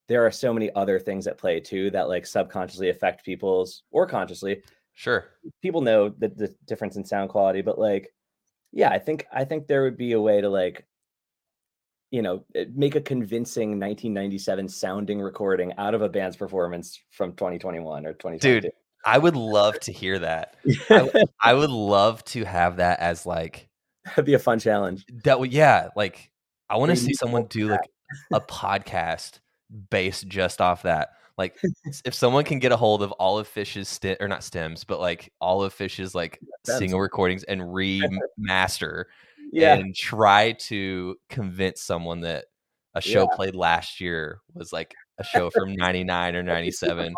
there 0.08 0.26
are 0.26 0.32
so 0.32 0.54
many 0.54 0.72
other 0.74 1.00
things 1.00 1.28
at 1.28 1.38
play 1.38 1.60
too 1.60 1.92
that 1.92 2.08
like 2.08 2.26
subconsciously 2.26 2.90
affect 2.90 3.26
people's 3.26 3.84
or 3.92 4.08
consciously. 4.08 4.62
Sure. 4.94 5.26
People 5.62 5.82
know 5.82 6.10
the, 6.10 6.30
the 6.30 6.56
difference 6.66 6.96
in 6.96 7.06
sound 7.06 7.30
quality, 7.30 7.62
but 7.62 7.78
like, 7.78 8.14
yeah, 8.72 8.90
I 8.90 9.00
think 9.00 9.26
I 9.32 9.46
think 9.46 9.68
there 9.68 9.84
would 9.84 9.98
be 9.98 10.14
a 10.14 10.22
way 10.22 10.42
to 10.42 10.50
like, 10.50 10.86
you 12.12 12.22
know, 12.22 12.46
eh, 12.56 12.66
make 12.74 12.96
a 12.96 13.02
convincing 13.02 13.72
1997 13.72 14.70
sounding 14.70 15.22
recording 15.22 15.74
out 15.78 15.94
of 15.94 16.02
a 16.02 16.10
band's 16.10 16.38
performance 16.38 17.00
from 17.12 17.34
2021 17.34 18.06
or 18.06 18.14
2022. 18.14 18.70
I 19.06 19.18
would 19.18 19.36
love 19.36 19.80
to 19.82 19.92
hear 19.92 20.20
that. 20.20 20.56
I 21.42 21.54
would 21.54 21.70
love 21.70 22.24
to 22.26 22.44
have 22.44 22.78
that 22.78 23.00
as 23.00 23.26
like 23.26 23.70
That'd 24.06 24.26
be 24.26 24.34
a 24.34 24.40
fun 24.40 24.60
challenge. 24.60 25.06
that 25.26 25.40
would 25.40 25.52
yeah, 25.52 25.90
like 25.96 26.32
I 26.70 26.78
want 26.78 26.92
to 26.92 26.98
see 26.98 27.14
someone 27.14 27.46
do 27.46 27.68
like 27.68 27.90
a 28.34 28.42
podcast 28.42 29.40
based 29.90 30.28
just 30.28 30.62
off 30.62 30.84
that. 30.84 31.10
Like 31.38 31.56
if 32.06 32.14
someone 32.14 32.44
can 32.44 32.60
get 32.60 32.72
a 32.72 32.78
hold 32.78 33.02
of 33.04 33.12
all 33.14 33.38
of 33.38 33.48
Phish's 33.48 33.88
stem 33.88 34.18
or 34.20 34.28
not 34.28 34.44
stems, 34.44 34.84
but 34.84 35.00
like 35.00 35.32
all 35.40 35.64
of 35.64 35.74
Phish's 35.74 36.16
like 36.16 36.40
single 36.66 37.00
recordings 37.00 37.44
and 37.44 37.62
remaster 38.40 39.06
Yeah. 39.52 39.76
and 39.76 39.96
try 39.96 40.54
to 40.54 41.16
convince 41.30 41.82
someone 41.82 42.22
that 42.22 42.46
a 42.96 43.02
show 43.02 43.28
Yeah. 43.30 43.36
played 43.36 43.56
last 43.56 44.02
year 44.02 44.42
was 44.54 44.74
like 44.74 44.96
a 45.20 45.24
show 45.24 45.50
from 45.52 45.76
99 45.76 46.36
or 46.36 46.44
That'd 46.44 46.66
be 46.66 46.72
super 46.72 46.96
97. 46.96 47.16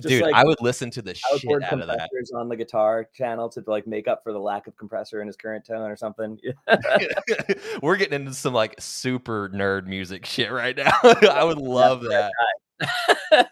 Just 0.00 0.08
Dude, 0.08 0.22
like 0.22 0.34
I 0.34 0.44
would 0.44 0.60
listen 0.60 0.90
to 0.92 1.02
the 1.02 1.14
shit 1.14 1.62
out 1.64 1.80
of 1.80 1.88
that. 1.88 2.08
on 2.34 2.48
the 2.48 2.56
guitar 2.56 3.08
channel 3.14 3.48
to 3.48 3.64
like 3.66 3.86
make 3.86 4.06
up 4.06 4.22
for 4.22 4.32
the 4.32 4.38
lack 4.38 4.68
of 4.68 4.76
compressor 4.76 5.20
in 5.20 5.26
his 5.26 5.36
current 5.36 5.66
tone 5.66 5.90
or 5.90 5.96
something. 5.96 6.38
We're 7.82 7.96
getting 7.96 8.14
into 8.14 8.34
some 8.34 8.54
like 8.54 8.76
super 8.78 9.48
nerd 9.48 9.86
music 9.86 10.24
shit 10.24 10.52
right 10.52 10.76
now. 10.76 10.92
I 11.02 11.42
would 11.42 11.58
love 11.58 12.02
that. 12.02 12.30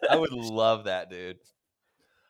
I 0.08 0.16
would 0.16 0.32
love 0.32 0.84
that, 0.84 1.10
dude. 1.10 1.38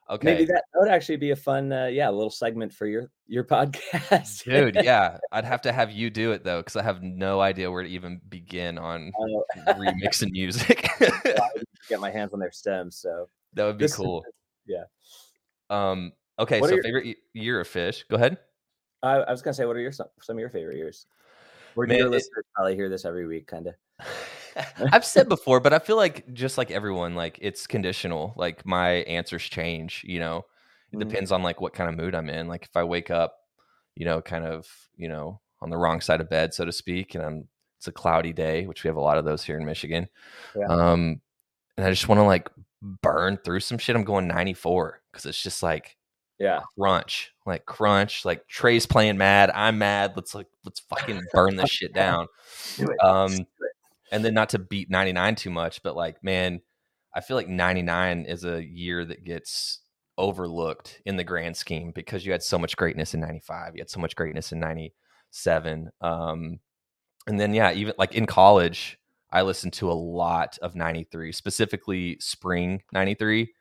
Okay. 0.08 0.24
Maybe 0.24 0.44
that, 0.46 0.64
that 0.72 0.80
would 0.80 0.88
actually 0.88 1.16
be 1.16 1.32
a 1.32 1.36
fun, 1.36 1.72
uh, 1.72 1.86
yeah, 1.86 2.08
a 2.08 2.12
little 2.12 2.30
segment 2.30 2.72
for 2.72 2.86
your 2.86 3.10
your 3.26 3.42
podcast, 3.42 4.44
Dude, 4.44 4.78
yeah. 4.82 5.18
I'd 5.32 5.44
have 5.44 5.62
to 5.62 5.72
have 5.72 5.90
you 5.90 6.10
do 6.10 6.30
it 6.30 6.44
though, 6.44 6.60
because 6.60 6.76
I 6.76 6.84
have 6.84 7.02
no 7.02 7.40
idea 7.40 7.70
where 7.70 7.82
to 7.82 7.88
even 7.88 8.20
begin 8.28 8.78
on 8.78 9.12
Uh, 9.66 9.74
remixing 9.74 10.30
music. 10.30 10.88
Get 11.88 12.00
my 12.00 12.10
hands 12.10 12.32
on 12.32 12.38
their 12.38 12.52
stems. 12.52 12.96
So 12.96 13.28
that 13.56 13.64
would 13.64 13.78
be 13.78 13.84
This 13.84 13.92
is- 13.92 13.96
cool. 13.98 14.24
yeah. 14.66 14.84
Um, 15.70 16.12
okay, 16.38 16.60
What 16.60 16.68
so 16.68 16.74
your- 16.76 16.84
favorite 16.84 17.16
year 17.32 17.60
of 17.60 17.68
Phish. 17.68 18.04
Go 18.08 18.16
ahead. 18.16 18.38
I, 19.02 19.16
I 19.16 19.30
was 19.32 19.42
gonna 19.42 19.54
say, 19.54 19.66
what 19.66 19.76
are 19.76 19.80
your 19.80 19.92
some, 19.92 20.06
some 20.22 20.36
of 20.36 20.40
your 20.40 20.50
favorite 20.50 20.76
years? 20.76 21.06
Where 21.74 21.86
Man, 21.86 21.98
your 21.98 22.08
listeners 22.08 22.44
probably 22.54 22.74
hear 22.74 22.88
this 22.88 23.04
every 23.04 23.26
week, 23.26 23.46
kind 23.46 23.66
of. 23.66 23.74
I've 24.92 25.04
said 25.04 25.28
before, 25.28 25.60
but 25.60 25.72
I 25.74 25.78
feel 25.78 25.96
like 25.96 26.32
just 26.32 26.56
like 26.56 26.70
everyone, 26.70 27.14
like 27.14 27.38
it's 27.42 27.66
conditional. 27.66 28.32
Like 28.36 28.64
my 28.64 28.90
answers 29.04 29.42
change, 29.42 30.02
you 30.06 30.18
know. 30.20 30.46
It 30.92 30.96
Mhm. 30.96 31.08
depends 31.08 31.32
on 31.32 31.42
like 31.42 31.60
what 31.60 31.74
kind 31.74 31.90
of 31.90 31.96
mood 31.96 32.14
I'm 32.14 32.30
in. 32.30 32.48
Like 32.48 32.64
if 32.64 32.74
I 32.76 32.84
wake 32.84 33.10
up, 33.10 33.36
you 33.96 34.04
know, 34.06 34.22
kind 34.22 34.46
of, 34.46 34.66
you 34.96 35.08
know, 35.08 35.40
on 35.60 35.68
the 35.68 35.76
wrong 35.76 36.00
side 36.00 36.20
of 36.22 36.30
bed, 36.30 36.54
so 36.54 36.64
to 36.64 36.72
speak, 36.72 37.14
and 37.14 37.22
I'm 37.24 37.48
it's 37.78 37.88
a 37.88 37.92
cloudy 37.92 38.32
day, 38.32 38.66
which 38.66 38.82
we 38.84 38.88
have 38.88 38.96
a 38.96 39.00
lot 39.00 39.18
of 39.18 39.24
those 39.26 39.42
here 39.44 39.58
in 39.58 39.66
Michigan. 39.66 40.08
Yeah. 40.56 40.66
Um 40.68 41.20
and 41.76 41.86
I 41.86 41.90
just 41.90 42.08
want 42.08 42.18
to 42.20 42.24
like 42.24 42.48
burn 43.02 43.38
through 43.44 43.60
some 43.60 43.78
shit. 43.78 43.96
I'm 43.96 44.04
going 44.04 44.28
94 44.28 45.02
because 45.10 45.26
it's 45.26 45.42
just 45.42 45.62
like 45.62 45.96
Yeah, 46.38 46.60
crunch, 46.78 47.32
like 47.44 47.66
crunch, 47.66 48.24
like 48.24 48.46
Trey's 48.46 48.86
playing 48.86 49.18
mad. 49.18 49.50
I'm 49.54 49.78
mad. 49.78 50.12
Let's 50.16 50.34
like 50.34 50.48
let's 50.64 50.80
fucking 50.80 51.22
burn 51.32 51.56
this 51.56 51.70
shit 51.70 51.92
down. 51.94 52.26
do. 52.76 52.88
Um, 53.02 53.36
do 53.36 53.44
and 54.12 54.24
then 54.24 54.34
not 54.34 54.50
to 54.50 54.58
beat 54.58 54.90
99 54.90 55.34
too 55.34 55.50
much, 55.50 55.82
but 55.82 55.96
like, 55.96 56.22
man, 56.22 56.60
I 57.14 57.20
feel 57.20 57.36
like 57.36 57.48
99 57.48 58.24
is 58.26 58.44
a 58.44 58.64
year 58.64 59.04
that 59.04 59.24
gets 59.24 59.80
overlooked 60.18 61.00
in 61.04 61.16
the 61.16 61.24
grand 61.24 61.56
scheme 61.56 61.92
because 61.94 62.24
you 62.24 62.32
had 62.32 62.42
so 62.42 62.58
much 62.58 62.76
greatness 62.76 63.14
in 63.14 63.20
95, 63.20 63.74
you 63.74 63.80
had 63.80 63.90
so 63.90 64.00
much 64.00 64.16
greatness 64.16 64.52
in 64.52 64.60
97. 64.60 65.90
Um, 66.00 66.60
and 67.26 67.40
then, 67.40 67.52
yeah, 67.52 67.72
even 67.72 67.94
like 67.98 68.14
in 68.14 68.26
college, 68.26 68.98
I 69.30 69.42
listened 69.42 69.72
to 69.74 69.90
a 69.90 69.94
lot 69.94 70.58
of 70.62 70.74
93, 70.74 71.32
specifically 71.32 72.16
spring 72.20 72.82
93. 72.92 73.52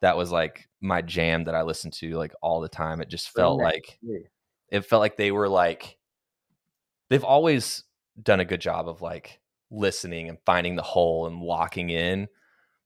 That 0.00 0.16
was 0.16 0.32
like 0.32 0.68
my 0.80 1.00
jam 1.00 1.44
that 1.44 1.54
I 1.54 1.62
listened 1.62 1.92
to 1.94 2.16
like 2.16 2.32
all 2.42 2.60
the 2.60 2.68
time. 2.68 3.00
It 3.00 3.08
just 3.08 3.30
felt 3.30 3.60
like 3.60 3.98
it 4.68 4.84
felt 4.86 5.00
like 5.00 5.16
they 5.16 5.30
were 5.30 5.48
like 5.48 5.98
they've 7.10 7.22
always 7.22 7.84
done 8.20 8.40
a 8.40 8.44
good 8.44 8.60
job 8.60 8.88
of 8.88 9.02
like 9.02 9.40
listening 9.70 10.28
and 10.28 10.38
finding 10.44 10.76
the 10.76 10.82
hole 10.82 11.26
and 11.26 11.40
locking 11.40 11.90
in 11.90 12.26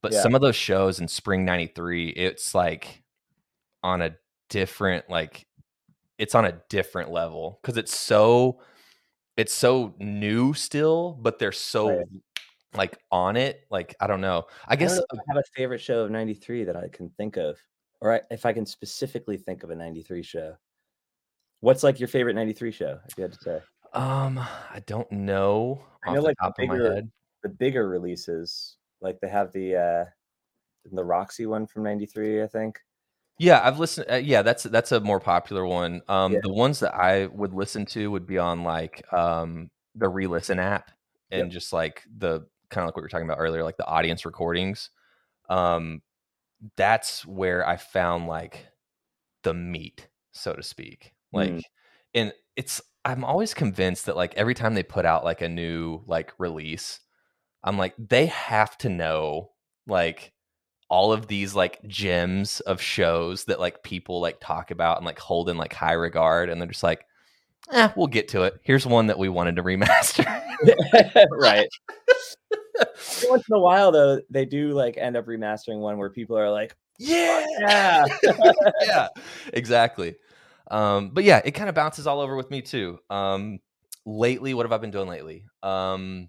but 0.03 0.13
Yeah. 0.13 0.23
some 0.23 0.35
of 0.35 0.41
those 0.41 0.57
shows 0.57 1.01
in 1.01 1.09
spring 1.09 1.45
93 1.45 2.11
it's 2.11 2.55
like 2.55 3.03
on 3.83 4.03
a 4.03 4.17
different 4.51 5.09
like 5.09 5.47
it's 6.19 6.35
on 6.35 6.45
a 6.45 6.61
different 6.69 7.11
level 7.11 7.59
because 7.63 7.77
it's 7.77 7.97
so 7.97 8.61
it's 9.37 9.53
so 9.53 9.95
new 9.99 10.55
still 10.55 11.13
but 11.21 11.39
they're 11.39 11.49
oh, 11.49 11.53
so 11.53 11.89
Right. 11.89 12.07
Like 12.77 12.99
on 13.11 13.37
it 13.37 13.67
like 13.71 13.95
i 14.01 14.07
don't 14.07 14.21
know 14.21 14.45
i 14.69 14.73
I 14.73 14.77
guess 14.77 14.97
if 14.97 15.05
I 15.11 15.19
have 15.29 15.37
a 15.39 15.43
favorite 15.55 15.81
show 15.81 16.05
of 16.05 16.11
'93 16.11 16.65
that 16.65 16.77
I 16.77 16.89
can 16.89 17.09
think 17.11 17.37
of, 17.37 17.59
or 18.01 18.13
I, 18.15 18.21
if 18.31 18.45
I 18.47 18.53
can 18.53 18.67
specifically 18.67 19.37
think 19.37 19.63
of 19.63 19.71
a 19.71 19.75
'93 19.77 20.23
show. 20.23 20.57
What's 21.61 21.83
like 21.83 21.99
your 21.99 22.09
favorite 22.09 22.35
'93 22.35 22.71
show? 22.71 23.01
If 23.09 23.17
you 23.17 23.23
had 23.23 23.33
to 23.33 23.39
say 23.41 23.61
um 23.93 24.39
i 24.39 24.83
don't 24.87 25.11
know 25.13 25.81
I 26.05 26.15
know, 26.15 26.21
like, 26.21 26.37
the 26.41 26.53
bigger- 26.59 27.03
the 27.43 27.49
bigger 27.49 27.89
releases, 27.89 28.77
like 29.01 29.19
they 29.21 29.29
have 29.29 29.53
the 29.53 29.77
uh 29.77 30.05
the 30.93 31.05
Roxy 31.05 31.47
one 31.47 31.67
from 31.67 31.83
'93, 31.85 32.43
I 32.43 32.47
think. 32.47 32.79
Yeah, 33.39 33.61
I've 33.63 33.79
listened. 33.79 34.07
Uh, 34.11 34.15
yeah, 34.17 34.43
that's 34.43 34.63
that's 34.65 34.93
a 34.93 35.01
more 35.01 35.21
popular 35.21 35.67
one. 35.67 36.01
Um, 36.09 36.33
Yeah. 36.35 36.41
The 36.43 36.53
ones 36.53 36.81
that 36.81 36.95
I 36.95 37.27
would 37.27 37.53
listen 37.53 37.85
to 37.87 38.11
would 38.11 38.27
be 38.27 38.39
on 38.39 38.63
like 38.65 39.05
um, 39.13 39.71
the 39.95 40.09
re-listen 40.09 40.59
app 40.59 40.91
and 41.31 41.43
Yep. 41.43 41.51
just 41.51 41.73
like 41.73 42.03
the 42.17 42.47
kind 42.71 42.83
of 42.83 42.89
like 42.89 42.97
what 42.97 43.03
we 43.03 43.05
were 43.05 43.09
talking 43.09 43.27
about 43.27 43.39
earlier, 43.41 43.63
like 43.65 43.77
the 43.77 43.87
audience 43.87 44.25
recordings. 44.25 44.91
Um, 45.49 46.03
that's 46.77 47.25
where 47.27 47.67
I 47.67 47.77
found 47.77 48.27
like 48.27 48.67
the 49.43 49.55
meat, 49.55 50.09
so 50.33 50.53
to 50.55 50.63
speak. 50.63 51.15
Like, 51.33 51.51
Mm. 51.51 51.63
and 52.15 52.33
it's 52.57 52.81
I'm 53.05 53.25
always 53.25 53.55
convinced 53.55 54.07
that 54.07 54.17
like 54.17 54.35
every 54.35 54.55
time 54.55 54.75
they 54.75 54.83
put 54.83 55.07
out 55.07 55.25
like 55.25 55.41
a 55.43 55.49
new 55.49 56.03
like 56.07 56.33
release, 56.39 57.01
I'm 57.63 57.79
like 57.79 57.95
they 57.99 58.27
have 58.27 58.77
to 58.79 58.89
know 58.89 59.53
like 59.87 60.33
all 60.89 61.13
of 61.13 61.27
these 61.29 61.55
like 61.55 61.81
gems 61.87 62.61
of 62.61 62.81
shows 62.81 63.45
that 63.45 63.61
like 63.61 63.83
people 63.83 64.21
like 64.21 64.39
talk 64.41 64.71
about 64.71 64.97
and 64.97 65.07
like 65.07 65.19
hold 65.19 65.49
in 65.49 65.57
like 65.57 65.73
high 65.73 65.93
regard 65.93 66.49
and 66.49 66.61
they're 66.61 66.69
just 66.69 66.83
like 66.83 67.05
eh, 67.73 67.89
we'll 67.97 68.07
get 68.07 68.29
to 68.29 68.43
it. 68.43 68.61
Here's 68.63 68.87
one 68.87 69.07
that 69.09 69.19
we 69.19 69.29
wanted 69.29 69.57
to 69.57 69.63
remaster. 69.63 70.25
right. 71.31 71.69
Once 73.29 73.45
in 73.49 73.57
a 73.57 73.61
while, 73.61 73.91
though, 73.93 74.21
they 74.31 74.45
do 74.45 74.73
like 74.73 74.97
end 74.99 75.17
up 75.17 75.27
remastering 75.27 75.81
one 75.81 75.99
where 75.99 76.11
people 76.11 76.39
are 76.39 76.51
like, 76.51 76.77
yeah, 76.99 77.45
"Yeah, 77.61 78.07
yeah, 78.83 79.09
exactly. 79.53 80.17
Um, 80.71 81.11
but 81.11 81.25
yeah, 81.25 81.41
it 81.45 81.53
kind 81.53 81.69
of 81.69 81.75
bounces 81.75 82.07
all 82.07 82.21
over 82.21 82.37
with 82.37 82.51
me 82.51 82.63
too. 82.63 82.99
Um, 83.11 83.61
lately, 84.05 84.55
what 84.55 84.65
have 84.65 84.73
I 84.73 84.79
been 84.79 84.91
doing 84.91 85.09
lately? 85.09 85.45
Um, 85.63 86.29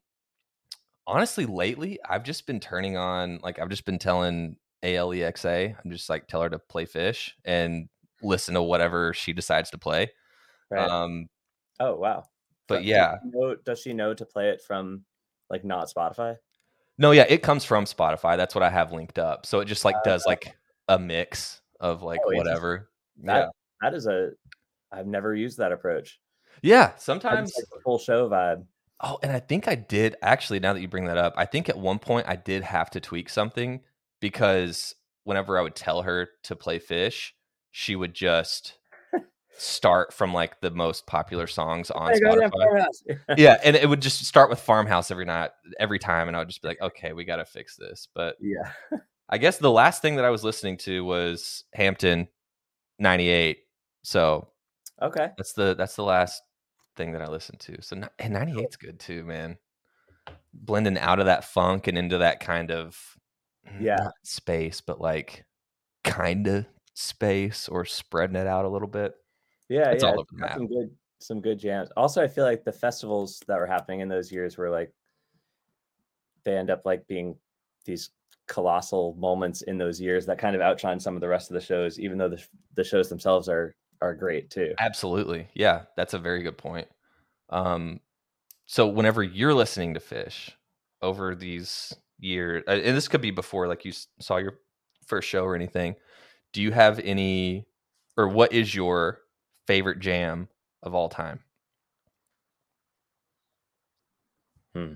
honestly, 1.05 1.45
lately, 1.45 1.99
I've 2.07 2.23
just 2.23 2.45
been 2.45 2.59
turning 2.59 2.97
on, 2.97 3.39
like, 3.41 3.59
I've 3.59 3.69
just 3.69 3.85
been 3.85 3.99
telling 3.99 4.57
Alexa, 4.83 5.75
I'm 5.83 5.91
just 5.91 6.09
like, 6.09 6.27
tell 6.27 6.41
her 6.41 6.49
to 6.49 6.59
play 6.59 6.85
Phish 6.85 7.31
and 7.45 7.89
listen 8.21 8.53
to 8.55 8.61
whatever 8.61 9.13
she 9.13 9.33
decides 9.33 9.69
to 9.71 9.77
play. 9.77 10.11
Right. 10.69 10.89
Um, 10.89 11.27
oh 11.79 11.95
wow." 11.95 12.23
but 12.67 12.77
Does 12.79 12.85
yeah, 12.85 13.15
she 13.23 13.29
know- 13.29 13.55
does 13.65 13.79
she 13.79 13.93
know 13.93 14.13
to 14.13 14.25
play 14.25 14.49
it 14.49 14.61
from 14.61 15.03
like 15.49 15.63
not 15.63 15.89
Spotify? 15.89 16.35
no, 16.97 17.11
yeah, 17.11 17.25
it 17.29 17.41
comes 17.43 17.63
from 17.63 17.85
Spotify. 17.85 18.35
That's 18.37 18.53
what 18.55 18.63
I 18.63 18.69
have 18.69 18.91
linked 18.91 19.19
up. 19.19 19.45
So 19.45 19.59
it 19.59 19.65
just 19.65 19.85
like 19.85 19.95
does 20.03 20.25
like 20.25 20.57
a 20.87 20.97
mix 20.99 21.61
of 21.79 22.01
like 22.03 22.19
Oh, 22.25 22.35
whatever. 22.35 22.89
That- 23.23 23.37
yeah. 23.37 23.47
That 23.81 23.93
is 23.93 24.07
a. 24.07 24.31
I've 24.91 25.05
never 25.05 25.35
used 25.35 25.59
that 25.59 25.71
approach. 25.71 26.19
Yeah. 26.63 26.93
Sometimes 26.97 27.49
just 27.51 27.59
like 27.59 27.77
the 27.77 27.83
full 27.83 27.99
show 27.99 28.27
vibe. 28.27 28.65
Oh, 28.99 29.19
and 29.21 29.31
I 29.31 29.39
think 29.39 29.67
I 29.67 29.75
did 29.75 30.15
actually. 30.23 30.59
Now 30.59 30.73
that 30.73 30.81
you 30.81 30.87
bring 30.87 31.05
that 31.05 31.17
up, 31.19 31.33
I 31.37 31.45
think 31.45 31.69
at 31.69 31.77
one 31.77 31.99
point 31.99 32.27
I 32.27 32.35
did 32.35 32.63
have 32.63 32.89
to 32.91 32.99
tweak 32.99 33.29
something 33.29 33.81
because 34.19 34.95
whenever 35.23 35.59
I 35.59 35.61
would 35.61 35.75
tell 35.75 36.01
her 36.01 36.29
to 36.45 36.55
play 36.55 36.79
Phish, 36.79 37.31
she 37.69 37.95
would 37.95 38.15
just 38.15 38.73
start 39.57 40.13
from 40.13 40.33
like 40.33 40.59
the 40.61 40.71
most 40.71 41.05
popular 41.07 41.47
songs 41.47 41.91
on 41.91 42.11
Spotify. 42.13 42.85
Yeah, 43.37 43.57
and 43.63 43.75
it 43.75 43.87
would 43.87 44.01
just 44.01 44.23
start 44.25 44.49
with 44.49 44.59
Farmhouse 44.59 45.11
every 45.11 45.25
night, 45.25 45.51
every 45.79 45.99
time, 45.99 46.27
and 46.27 46.35
I 46.35 46.39
would 46.39 46.47
just 46.47 46.61
be 46.61 46.67
like, 46.67 46.81
okay, 46.81 47.13
we 47.13 47.25
got 47.25 47.37
to 47.37 47.45
fix 47.45 47.75
this. 47.75 48.07
But 48.13 48.37
yeah. 48.39 48.71
I 49.29 49.37
guess 49.37 49.57
the 49.57 49.71
last 49.71 50.01
thing 50.01 50.15
that 50.15 50.25
I 50.25 50.29
was 50.29 50.43
listening 50.43 50.77
to 50.79 51.03
was 51.03 51.63
Hampton 51.73 52.27
'98. 52.99 53.59
So 54.03 54.47
Okay. 55.01 55.29
that's 55.37 55.53
the 55.53 55.75
that's 55.75 55.95
the 55.95 56.03
last 56.03 56.41
thing 56.95 57.11
that 57.11 57.21
I 57.21 57.27
listened 57.27 57.59
to. 57.61 57.81
So 57.81 57.95
and 58.19 58.35
98's 58.35 58.77
good 58.77 58.99
too, 58.99 59.23
man. 59.23 59.57
Blending 60.53 60.97
out 60.97 61.19
of 61.19 61.25
that 61.27 61.43
funk 61.43 61.87
and 61.87 61.97
into 61.97 62.19
that 62.19 62.39
kind 62.39 62.71
of 62.71 62.97
mm, 63.69 63.81
Yeah. 63.81 63.95
not 63.97 64.13
space, 64.23 64.81
but 64.81 64.99
like 65.01 65.45
kind 66.03 66.47
of 66.47 66.65
space 66.93 67.67
or 67.67 67.85
spreading 67.85 68.35
it 68.37 68.47
out 68.47 68.65
a 68.65 68.69
little 68.69 68.87
bit. 68.87 69.13
Yeah, 69.69 69.91
It's 69.91 70.03
yeah. 70.03 70.09
all 70.09 70.19
over 70.19 70.27
the 70.31 70.37
map. 70.37 70.53
Some 70.53 70.67
good, 70.67 70.95
some 71.19 71.41
good 71.41 71.59
jams. 71.59 71.89
Also, 71.97 72.21
I 72.21 72.27
feel 72.27 72.45
like 72.45 72.63
the 72.63 72.71
festivals 72.71 73.41
that 73.47 73.57
were 73.57 73.65
happening 73.67 73.99
in 74.01 74.09
those 74.09 74.31
years 74.31 74.57
were 74.57 74.69
like 74.69 74.93
they 76.43 76.57
end 76.57 76.69
up 76.69 76.83
like 76.85 77.05
being 77.07 77.35
these 77.85 78.11
colossal 78.47 79.13
moments 79.15 79.61
in 79.63 79.77
those 79.77 79.99
years 79.99 80.25
that 80.25 80.39
kind 80.39 80.55
of 80.55 80.61
outshine 80.61 80.99
some 80.99 81.15
of 81.15 81.21
the 81.21 81.27
rest 81.27 81.49
of 81.49 81.53
the 81.53 81.61
shows, 81.61 81.99
even 81.99 82.17
though 82.17 82.29
the 82.29 82.41
the 82.75 82.83
shows 82.83 83.09
themselves 83.09 83.49
are 83.49 83.75
are 84.01 84.15
great 84.15 84.49
too. 84.49 84.73
Absolutely. 84.79 85.47
Yeah, 85.53 85.83
that's 85.95 86.13
a 86.13 86.19
very 86.19 86.43
good 86.43 86.57
point. 86.57 86.87
Um 87.49 87.99
so 88.65 88.87
whenever 88.87 89.23
you're 89.23 89.53
listening 89.53 89.93
to 89.93 89.99
Phish 89.99 90.51
over 91.01 91.35
these 91.35 91.93
years, 92.19 92.63
uh, 92.67 92.71
and 92.71 92.95
this 92.95 93.07
could 93.07 93.21
be 93.21 93.31
before 93.31 93.67
like 93.67 93.85
you 93.85 93.91
saw 94.19 94.37
your 94.37 94.59
first 95.05 95.27
show 95.27 95.43
or 95.43 95.55
anything, 95.55 95.95
do 96.53 96.61
you 96.61 96.71
have 96.71 96.99
any 96.99 97.65
or 98.17 98.27
what 98.29 98.53
is 98.53 98.73
your 98.73 99.19
favorite 99.67 99.99
jam 99.99 100.47
of 100.81 100.95
all 100.95 101.09
time? 101.09 101.41
Hmm. 104.73 104.93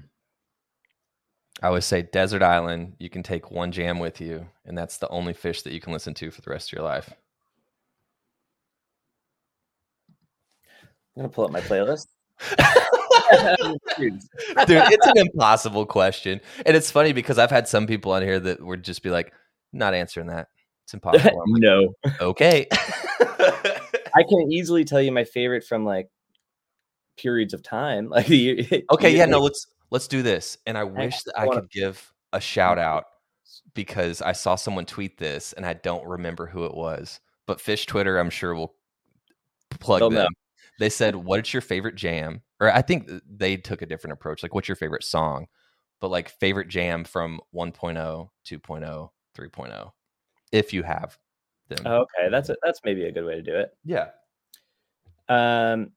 I 1.61 1.67
always 1.67 1.86
say 1.86 2.01
Desert 2.01 2.41
Island, 2.41 2.95
you 2.97 3.09
can 3.09 3.22
take 3.22 3.51
one 3.51 3.72
jam 3.72 3.99
with 3.99 4.19
you, 4.19 4.47
and 4.65 4.76
that's 4.76 4.97
the 4.97 5.09
only 5.09 5.34
Phish 5.34 5.63
that 5.63 5.74
you 5.74 5.80
can 5.80 5.93
listen 5.93 6.15
to 6.15 6.32
for 6.32 6.41
the 6.41 6.49
rest 6.49 6.69
of 6.69 6.74
your 6.74 6.84
life. 6.84 7.13
I'm 11.15 11.24
gonna 11.24 11.30
pull 11.30 11.45
up 11.45 11.51
my 11.51 11.61
playlist. 11.61 12.07
Dude, 13.97 14.19
Dude, 14.67 14.84
it's 14.91 15.07
an 15.07 15.17
impossible 15.17 15.86
question. 15.86 16.41
And 16.65 16.76
it's 16.76 16.89
funny 16.89 17.13
because 17.13 17.38
I've 17.38 17.51
had 17.51 17.67
some 17.67 17.86
people 17.86 18.11
on 18.11 18.24
here 18.24 18.39
that 18.39 18.61
would 18.61 18.84
just 18.84 19.03
be 19.03 19.09
like, 19.09 19.34
not 19.74 19.93
answering 19.93 20.28
that. 20.28 20.47
It's 20.86 20.93
impossible. 20.93 21.43
Like, 21.47 21.61
no, 21.61 21.93
okay. 22.19 22.67
I 24.16 24.24
can 24.24 24.51
easily 24.51 24.84
tell 24.84 25.01
you 25.01 25.12
my 25.12 25.24
favorite 25.24 25.64
from 25.64 25.86
like 25.86 26.09
periods 27.18 27.53
of 27.53 27.64
time. 27.64 28.09
Like 28.09 28.28
the 28.28 28.84
okay, 28.91 29.16
yeah, 29.16 29.26
you- 29.26 29.32
no, 29.32 29.39
let's 29.39 29.68
let's 29.89 30.07
do 30.07 30.22
this. 30.22 30.57
And 30.66 30.78
I 30.78 30.84
wish 30.84 31.22
that 31.24 31.39
I 31.39 31.47
could 31.47 31.70
give 31.70 32.14
a 32.34 32.41
shout 32.41 32.80
out 32.80 33.05
because 33.74 34.22
I 34.22 34.32
saw 34.32 34.55
someone 34.55 34.86
tweet 34.86 35.18
this 35.18 35.53
and 35.53 35.66
I 35.66 35.74
don't 35.74 36.05
remember 36.05 36.45
who 36.47 36.66
it 36.66 36.74
was. 36.74 37.20
But 37.47 37.57
Phish 37.59 37.86
Twitter, 37.86 38.18
I'm 38.18 38.30
sure 38.30 38.55
will 38.55 38.76
plug 39.80 39.99
them. 40.01 40.14
know. 40.14 40.28
They 40.80 40.89
said, 40.89 41.16
"What's 41.16 41.53
your 41.53 41.62
favorite 41.62 41.95
jam?" 41.95 42.41
Or 42.59 42.74
I 42.74 42.82
think 42.82 43.09
they 43.30 43.57
took 43.57 43.82
a 43.82 43.86
different 43.86 44.14
approach. 44.14 44.43
Like, 44.43 44.53
"What's 44.53 44.68
your 44.70 44.76
favorite 44.76 45.03
song?" 45.03 45.47
But 45.99 46.09
like 46.09 46.30
favorite 46.30 46.68
jam 46.70 47.03
from 47.03 47.39
1.0, 47.53 48.30
2.0, 48.45 49.09
3.0, 49.38 49.91
if 50.51 50.74
you 50.74 50.84
have 50.84 51.18
them. 51.76 51.88
Okay, 51.88 52.30
that's 52.30 52.49
a, 52.49 52.55
that's 52.63 52.82
maybe 52.84 53.05
a 53.05 53.11
good 53.11 53.26
way 53.26 53.36
to 53.36 53.41
do 53.41 53.55
it. 53.55 53.72
yeah. 53.86 54.07
Um, 55.30 55.91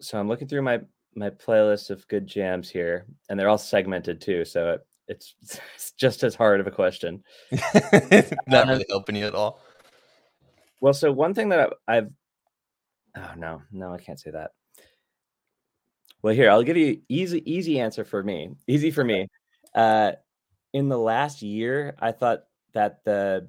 so 0.00 0.18
I'm 0.18 0.28
looking 0.28 0.48
through 0.48 0.62
my 0.62 0.80
my 1.14 1.30
playlist 1.30 1.90
of 1.90 2.06
good 2.08 2.26
jams 2.26 2.68
here, 2.70 3.06
and 3.28 3.38
they're 3.38 3.48
all 3.48 3.58
segmented 3.58 4.20
too. 4.20 4.44
So 4.44 4.72
it, 4.74 4.80
it's 5.08 5.34
it's 5.74 5.92
just 5.92 6.22
as 6.22 6.34
hard 6.34 6.60
of 6.60 6.66
a 6.66 6.70
question. 6.70 7.22
Not 8.46 8.68
really 8.68 8.86
helping 8.88 9.16
you 9.16 9.26
at 9.26 9.34
all. 9.34 9.60
Well, 10.80 10.94
so 10.94 11.12
one 11.12 11.34
thing 11.34 11.48
that 11.50 11.72
I- 11.88 11.96
I've 11.96 12.10
oh 13.16 13.32
no 13.36 13.62
no 13.72 13.92
I 13.92 13.98
can't 13.98 14.20
say 14.20 14.30
that. 14.30 14.52
Well, 16.22 16.34
here 16.34 16.50
I'll 16.50 16.62
give 16.62 16.76
you 16.76 17.00
easy 17.08 17.42
easy 17.50 17.80
answer 17.80 18.04
for 18.04 18.22
me. 18.22 18.50
Easy 18.66 18.90
for 18.90 19.04
me. 19.04 19.28
Uh, 19.74 20.12
in 20.72 20.88
the 20.88 20.98
last 20.98 21.42
year, 21.42 21.96
I 21.98 22.12
thought 22.12 22.44
that 22.74 23.04
the 23.04 23.48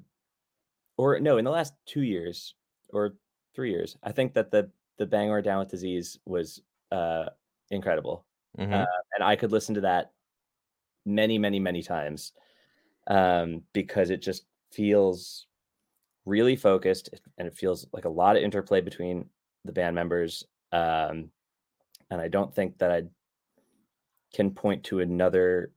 or 0.96 1.18
no, 1.20 1.38
in 1.38 1.44
the 1.44 1.50
last 1.50 1.74
two 1.86 2.02
years 2.02 2.54
or 2.90 3.14
three 3.54 3.70
years, 3.70 3.96
I 4.02 4.12
think 4.12 4.34
that 4.34 4.50
the 4.50 4.70
the 4.98 5.06
Bangor 5.06 5.42
Down 5.42 5.58
with 5.60 5.70
Disease 5.70 6.18
was 6.24 6.62
uh 6.90 7.30
incredible. 7.70 8.26
Mhm. 8.58 8.72
Uh, 8.72 8.86
and 9.14 9.24
I 9.24 9.36
could 9.36 9.52
listen 9.52 9.74
to 9.76 9.80
that 9.82 10.12
many, 11.04 11.38
many, 11.38 11.58
many 11.58 11.82
times 11.82 12.32
um, 13.06 13.62
because 13.72 14.10
it 14.10 14.20
just 14.22 14.44
feels 14.70 15.46
really 16.24 16.54
focused 16.54 17.10
and 17.38 17.48
it 17.48 17.56
feels 17.56 17.86
like 17.92 18.04
a 18.04 18.10
lot 18.10 18.36
of 18.36 18.42
interplay 18.42 18.80
between 18.80 19.28
the 19.64 19.72
band 19.72 19.94
members. 19.94 20.44
Um, 20.70 21.30
and 22.10 22.20
I 22.20 22.28
don't 22.28 22.54
think 22.54 22.78
that 22.78 22.92
I 22.92 23.04
can 24.34 24.50
point 24.50 24.84
to 24.84 25.00
another 25.00 25.72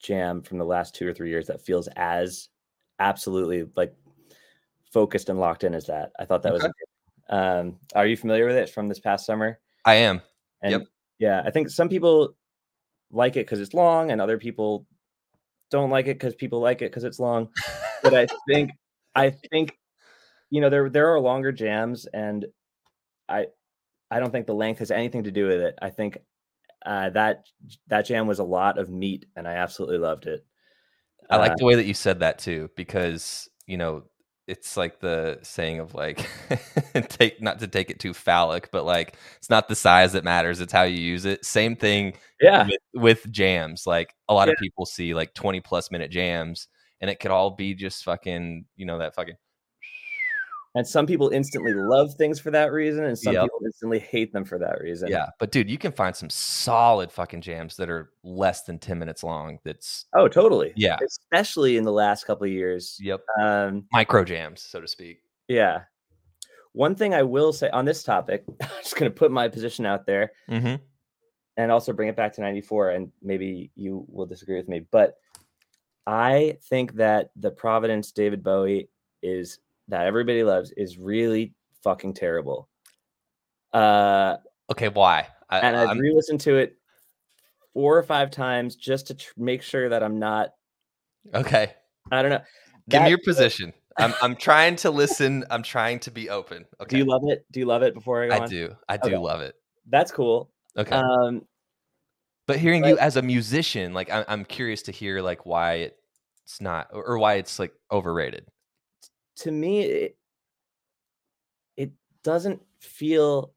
jam 0.00 0.42
from 0.42 0.58
the 0.58 0.64
last 0.64 0.94
two 0.94 1.06
or 1.06 1.14
three 1.14 1.30
years 1.30 1.46
that 1.46 1.62
feels 1.62 1.88
as 1.96 2.48
absolutely 3.00 3.66
like 3.74 3.94
focused 4.92 5.28
and 5.28 5.40
locked 5.40 5.64
in 5.64 5.74
as 5.74 5.86
that. 5.86 6.12
I 6.18 6.24
thought 6.24 6.42
that 6.42 6.52
was. 6.52 6.68
Um, 7.28 7.78
are 7.94 8.06
you 8.06 8.16
familiar 8.16 8.46
with 8.46 8.56
it 8.56 8.70
from 8.70 8.88
this 8.88 8.98
past 8.98 9.24
summer? 9.24 9.58
I 9.84 9.94
am. 9.94 10.20
And 10.62 10.72
Yep. 10.72 10.82
yeah, 11.18 11.42
I 11.44 11.50
think 11.50 11.70
some 11.70 11.88
people 11.88 12.34
like 13.10 13.36
it 13.36 13.46
because 13.46 13.60
it's 13.60 13.74
long, 13.74 14.10
and 14.10 14.20
other 14.20 14.38
people 14.38 14.86
don't 15.70 15.90
like 15.90 16.06
it 16.06 16.14
because 16.14 16.34
people 16.34 16.60
like 16.60 16.82
it 16.82 16.90
because 16.90 17.04
it's 17.04 17.18
long. 17.18 17.48
But 18.02 18.14
I 18.14 18.26
think 18.48 18.72
I 19.14 19.30
think 19.30 19.78
you 20.50 20.60
know 20.60 20.70
there 20.70 20.90
there 20.90 21.08
are 21.14 21.20
longer 21.20 21.52
jams, 21.52 22.06
and 22.06 22.46
I 23.28 23.46
I 24.10 24.20
don't 24.20 24.30
think 24.30 24.46
the 24.46 24.54
length 24.54 24.80
has 24.80 24.90
anything 24.90 25.24
to 25.24 25.30
do 25.30 25.46
with 25.46 25.60
it. 25.60 25.78
I 25.80 25.90
think 25.90 26.18
uh, 26.84 27.10
that 27.10 27.44
that 27.88 28.06
jam 28.06 28.26
was 28.26 28.38
a 28.38 28.44
lot 28.44 28.78
of 28.78 28.90
meat, 28.90 29.26
and 29.36 29.46
I 29.46 29.52
absolutely 29.52 29.98
loved 29.98 30.26
it. 30.26 30.44
I 31.30 31.36
like 31.36 31.52
Uh, 31.52 31.56
the 31.56 31.64
way 31.64 31.74
that 31.76 31.86
you 31.86 31.94
said 31.94 32.20
that 32.20 32.38
too, 32.38 32.70
because 32.76 33.48
you 33.66 33.76
know 33.76 34.04
it's 34.46 34.76
like 34.76 34.98
the 35.00 35.38
saying 35.42 35.78
of 35.80 35.94
like 35.94 36.28
take 37.08 37.40
not 37.40 37.60
to 37.60 37.68
take 37.68 37.90
it 37.90 38.00
too 38.00 38.12
phallic, 38.14 38.70
but 38.72 38.84
like 38.84 39.16
it's 39.38 39.50
not 39.50 39.68
the 39.68 39.76
size 39.76 40.12
that 40.14 40.24
matters; 40.24 40.60
it's 40.60 40.72
how 40.72 40.82
you 40.82 40.98
use 40.98 41.24
it. 41.24 41.44
Same 41.44 41.76
thing 41.76 42.14
yeah, 42.40 42.66
with, 42.66 42.80
with 43.02 43.32
jams. 43.32 43.86
Like 43.86 44.14
a 44.28 44.34
lot 44.34 44.48
of 44.48 44.56
people 44.56 44.86
see 44.86 45.14
like 45.14 45.34
twenty 45.34 45.60
plus 45.60 45.90
minute 45.90 46.10
jams, 46.10 46.68
and 47.00 47.10
it 47.10 47.20
could 47.20 47.30
all 47.30 47.50
be 47.50 47.74
just 47.74 48.04
fucking 48.04 48.64
you 48.76 48.86
know 48.86 48.98
that 48.98 49.14
fucking 49.14 49.36
And 50.76 50.86
some 50.86 51.04
people 51.04 51.30
instantly 51.30 51.74
love 51.74 52.14
things 52.14 52.38
for 52.38 52.52
that 52.52 52.70
reason, 52.70 53.02
and 53.04 53.18
some 53.18 53.32
Yep. 53.34 53.42
people 53.42 53.60
instantly 53.64 53.98
hate 53.98 54.32
them 54.32 54.44
for 54.44 54.56
that 54.60 54.80
reason. 54.80 55.08
Yeah, 55.08 55.26
but 55.40 55.50
dude, 55.50 55.68
you 55.68 55.78
can 55.78 55.90
find 55.90 56.14
some 56.14 56.30
solid 56.30 57.10
fucking 57.10 57.40
jams 57.40 57.74
that 57.76 57.90
are 57.90 58.10
less 58.22 58.62
than 58.62 58.78
10 58.78 58.96
minutes 58.98 59.24
long. 59.24 59.58
That's 59.64 60.06
Oh, 60.14 60.28
totally. 60.28 60.72
yeah. 60.76 60.96
Especially 61.04 61.76
in 61.76 61.82
the 61.84 61.90
last 61.92 62.24
couple 62.24 62.44
of 62.46 62.52
years. 62.52 62.96
Yep. 63.02 63.20
Um, 63.40 63.86
Micro 63.92 64.22
jams, 64.24 64.62
so 64.62 64.80
to 64.80 64.86
speak. 64.86 65.22
yeah. 65.48 65.82
One 66.72 66.94
thing 66.94 67.14
I 67.14 67.24
will 67.24 67.52
say 67.52 67.68
on 67.70 67.84
this 67.84 68.04
topic, 68.04 68.44
I'm 68.62 68.68
just 68.80 68.94
going 68.94 69.10
to 69.10 69.14
put 69.16 69.32
my 69.32 69.48
position 69.48 69.86
out 69.86 70.06
there 70.06 70.30
Mm-hmm. 70.48 70.76
and 71.56 71.72
also 71.72 71.92
bring 71.92 72.08
it 72.08 72.14
back 72.14 72.32
to 72.34 72.42
94, 72.42 72.90
and 72.90 73.10
maybe 73.20 73.72
you 73.74 74.04
will 74.08 74.24
disagree 74.26 74.56
with 74.56 74.68
me, 74.68 74.86
but 74.92 75.16
I 76.06 76.58
think 76.68 76.94
that 76.94 77.30
the 77.34 77.50
Providence 77.50 78.12
David 78.12 78.44
Bowie 78.44 78.88
is 79.20 79.58
that 79.90 80.06
everybody 80.06 80.42
loves 80.42 80.72
is 80.76 80.98
really 80.98 81.54
fucking 81.84 82.14
terrible. 82.14 82.68
Uh, 83.72 84.36
Okay, 84.70 84.88
why? 84.88 85.26
I, 85.48 85.58
and 85.60 85.76
I've 85.76 85.98
re-listened 85.98 86.40
to 86.42 86.56
it 86.56 86.76
four 87.74 87.98
or 87.98 88.02
five 88.04 88.30
times 88.30 88.76
just 88.76 89.08
to 89.08 89.14
tr- 89.14 89.32
make 89.36 89.62
sure 89.62 89.88
that 89.88 90.02
I'm 90.02 90.18
not. 90.18 90.50
okay. 91.34 91.74
I 92.12 92.22
don't 92.22 92.30
know. 92.30 92.38
Give 92.88 93.00
That- 93.00 93.04
me 93.04 93.10
your 93.10 93.18
position. 93.24 93.72
I'm 93.98 94.14
I'm 94.22 94.36
trying 94.36 94.76
to 94.76 94.90
listen. 94.90 95.44
I'm 95.50 95.62
trying 95.64 95.98
to 96.00 96.10
be 96.12 96.30
open. 96.30 96.64
Okay. 96.80 96.90
Do 96.90 96.98
you 96.98 97.04
love 97.04 97.22
it? 97.26 97.44
Do 97.50 97.58
you 97.60 97.66
love 97.66 97.82
it? 97.82 97.92
Before 97.92 98.22
I 98.22 98.28
go 98.28 98.34
I 98.34 98.38
on, 98.40 98.48
do. 98.48 98.74
I 98.88 98.96
do 98.96 99.08
Okay. 99.08 99.16
love 99.18 99.40
it. 99.40 99.54
that's 99.88 100.12
cool. 100.12 100.50
Okay. 100.78 100.94
Um, 100.94 101.42
but 102.46 102.58
hearing 102.58 102.84
you 102.84 102.96
as 102.98 103.16
a 103.16 103.22
musician, 103.22 103.92
like 103.92 104.08
I'm, 104.10 104.24
I'm 104.28 104.44
curious 104.44 104.82
to 104.82 104.92
hear 104.92 105.20
like 105.20 105.44
why 105.44 105.90
it's 106.46 106.60
not 106.60 106.86
or 106.92 107.18
why 107.18 107.34
it's 107.34 107.58
like 107.58 107.72
overrated. 107.92 108.46
To 109.40 109.50
me, 109.50 109.80
it, 109.82 110.16
it 111.76 111.92
doesn't 112.22 112.62
feel 112.80 113.52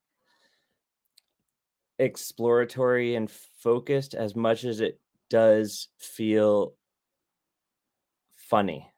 exploratory 1.99 3.15
and 3.15 3.29
focused 3.29 4.13
as 4.13 4.35
much 4.35 4.63
as 4.63 4.79
it 4.79 4.99
does 5.29 5.89
feel 5.99 6.73
funny. 8.35 8.91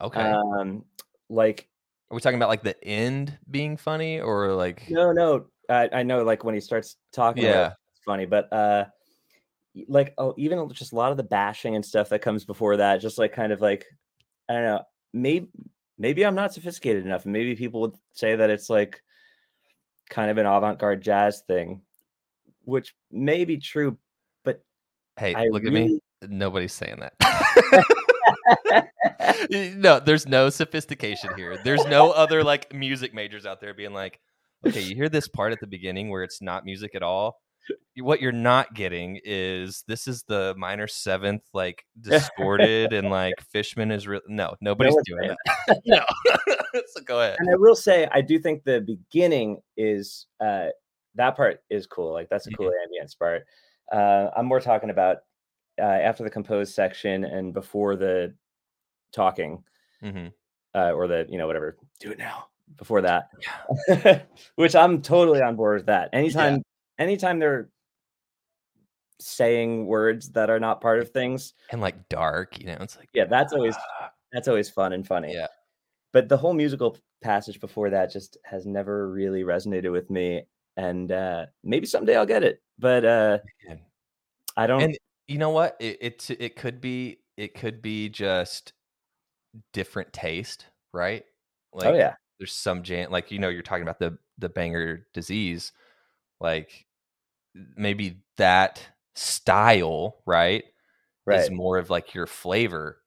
Okay. 0.00 0.20
Um, 0.20 0.84
like 1.28 1.68
Are 2.10 2.14
we 2.14 2.20
talking 2.20 2.38
about 2.38 2.48
like 2.48 2.62
the 2.62 2.82
end 2.84 3.38
being 3.50 3.76
funny 3.76 4.20
or 4.20 4.52
like 4.52 4.88
no, 4.90 5.12
no, 5.12 5.46
I, 5.68 5.88
I 5.92 6.02
know 6.02 6.22
like 6.22 6.44
when 6.44 6.54
he 6.54 6.60
starts 6.60 6.96
talking, 7.12 7.44
about 7.44 7.50
it, 7.50 7.54
Yeah. 7.54 7.72
it's 7.94 8.04
funny, 8.04 8.26
but 8.26 8.52
uh, 8.52 8.84
like 9.88 10.14
oh, 10.18 10.34
even 10.36 10.70
just 10.72 10.92
a 10.92 10.96
lot 10.96 11.10
of 11.10 11.16
the 11.16 11.22
bashing 11.22 11.76
and 11.76 11.84
stuff 11.84 12.10
that 12.10 12.22
comes 12.22 12.44
before 12.44 12.76
that, 12.78 13.00
just 13.00 13.18
like 13.18 13.32
kind 13.32 13.52
of 13.52 13.60
like 13.60 13.84
I 14.48 14.54
don't 14.54 14.64
know, 14.64 14.82
maybe 15.16 15.48
maybe 15.98 16.24
I'm 16.24 16.34
not 16.34 16.52
sophisticated 16.52 17.04
enough, 17.04 17.24
and 17.24 17.32
maybe 17.32 17.56
people 17.56 17.80
would 17.80 17.94
say 18.12 18.36
that 18.36 18.50
it's 18.50 18.70
like 18.70 19.02
kind 20.10 20.30
of 20.30 20.38
an 20.38 20.46
avant-garde 20.46 21.02
jazz 21.02 21.42
thing, 21.46 21.82
which 22.64 22.94
may 23.10 23.44
be 23.44 23.58
true, 23.58 23.96
but 24.44 24.62
hey, 25.18 25.34
I 25.34 25.48
look 25.48 25.64
at 25.64 25.72
me. 25.72 26.00
Nobody's 26.22 26.72
saying 26.72 27.00
that. 27.00 27.84
No, 29.76 30.00
there's 30.00 30.26
no 30.26 30.50
sophistication 30.50 31.30
here. 31.36 31.58
There's 31.62 31.84
no 31.86 32.10
other 32.10 32.42
like 32.42 32.72
music 32.74 33.14
majors 33.14 33.46
out 33.46 33.60
there 33.60 33.74
being 33.74 33.92
like, 33.92 34.18
okay, 34.66 34.80
you 34.80 34.94
hear 34.94 35.08
this 35.08 35.28
part 35.28 35.52
at 35.52 35.60
the 35.60 35.66
beginning 35.66 36.10
where 36.10 36.22
it's 36.22 36.42
not 36.42 36.64
music 36.64 36.94
at 36.94 37.02
all. 37.02 37.40
What 37.98 38.20
you're 38.20 38.32
not 38.32 38.74
getting 38.74 39.20
is 39.24 39.84
this 39.86 40.06
is 40.06 40.22
the 40.24 40.54
minor 40.56 40.86
seventh, 40.86 41.42
like 41.52 41.84
distorted 42.00 42.92
and 42.92 43.10
like 43.10 43.34
Fishman 43.52 43.90
is 43.90 44.06
real. 44.06 44.20
No, 44.28 44.54
nobody's 44.60 44.94
one's 44.94 45.06
doing 45.06 45.34
that. 45.68 45.82
no. 45.86 46.04
so 46.86 47.00
go 47.02 47.20
ahead. 47.20 47.36
and 47.38 47.48
I 47.50 47.56
will 47.56 47.76
say 47.76 48.08
I 48.12 48.20
do 48.20 48.38
think 48.38 48.64
the 48.64 48.80
beginning 48.80 49.60
is 49.76 50.26
uh 50.40 50.66
that 51.14 51.36
part 51.36 51.62
is 51.70 51.86
cool. 51.86 52.12
Like 52.12 52.28
that's 52.28 52.46
a 52.46 52.50
cool 52.50 52.70
ambience 52.70 53.18
part. 53.18 53.44
Uh 53.90 54.30
I'm 54.36 54.46
more 54.46 54.60
talking 54.60 54.90
about 54.90 55.18
uh 55.80 55.82
after 55.82 56.22
the 56.24 56.30
composed 56.30 56.74
section 56.74 57.24
and 57.24 57.52
before 57.52 57.96
the 57.96 58.34
talking 59.12 59.62
hmm 60.00 60.26
uh 60.74 60.92
or 60.92 61.06
the 61.06 61.26
you 61.28 61.38
know 61.38 61.46
whatever 61.46 61.76
do 62.00 62.10
it 62.10 62.18
now 62.18 62.46
before 62.76 63.00
that 63.00 63.28
which 64.56 64.74
i'm 64.74 65.00
totally 65.00 65.40
on 65.40 65.56
board 65.56 65.78
with 65.78 65.86
that 65.86 66.10
anytime 66.12 66.62
anytime 66.98 67.38
they're 67.38 67.68
saying 69.18 69.86
words 69.86 70.30
that 70.30 70.50
are 70.50 70.60
not 70.60 70.80
part 70.80 71.00
of 71.00 71.10
things 71.10 71.54
And 71.70 71.80
like 71.80 72.08
dark, 72.08 72.58
you 72.60 72.66
know, 72.66 72.76
it's 72.80 72.96
like 72.96 73.08
yeah 73.14 73.24
that's 73.24 73.52
always 73.52 73.74
ah, 74.00 74.10
that's 74.32 74.48
always 74.48 74.68
fun 74.68 74.92
and 74.92 75.06
funny 75.06 75.32
yeah. 75.32 75.46
but 76.12 76.28
the 76.28 76.36
whole 76.36 76.52
musical 76.52 76.98
passage 77.22 77.60
before 77.60 77.90
that 77.90 78.12
just 78.12 78.36
has 78.44 78.66
never 78.66 79.10
really 79.10 79.42
resonated 79.42 79.90
with 79.90 80.10
me 80.10 80.42
and 80.76 81.10
uh 81.10 81.46
maybe 81.64 81.86
someday 81.86 82.14
i'll 82.14 82.26
get 82.26 82.44
it 82.44 82.60
but 82.78 83.04
uh 83.06 83.38
Man. 83.66 83.80
i 84.58 84.66
don't 84.66 84.82
And 84.82 84.98
you 85.28 85.38
know 85.38 85.50
what? 85.50 85.76
It, 85.80 85.98
it 86.00 86.30
it 86.40 86.56
could 86.56 86.80
be 86.80 87.18
it 87.36 87.54
could 87.54 87.82
be 87.82 88.08
just 88.08 88.72
different 89.72 90.12
taste, 90.12 90.66
right? 90.92 91.24
Like 91.72 91.86
oh 91.86 91.94
yeah 91.94 92.14
there's 92.38 92.52
some 92.52 92.82
jam 92.82 93.10
like 93.10 93.30
you 93.30 93.38
know 93.38 93.48
you're 93.48 93.62
talking 93.62 93.82
about 93.82 93.98
the 93.98 94.16
the 94.38 94.48
Bangor 94.48 95.06
disease 95.14 95.72
like 96.40 96.86
maybe 97.76 98.18
that 98.36 98.82
style 99.14 100.18
right, 100.26 100.64
right. 101.24 101.40
is 101.40 101.50
more 101.50 101.78
of 101.78 101.90
like 101.90 102.14
your 102.14 102.26
flavor. 102.26 103.00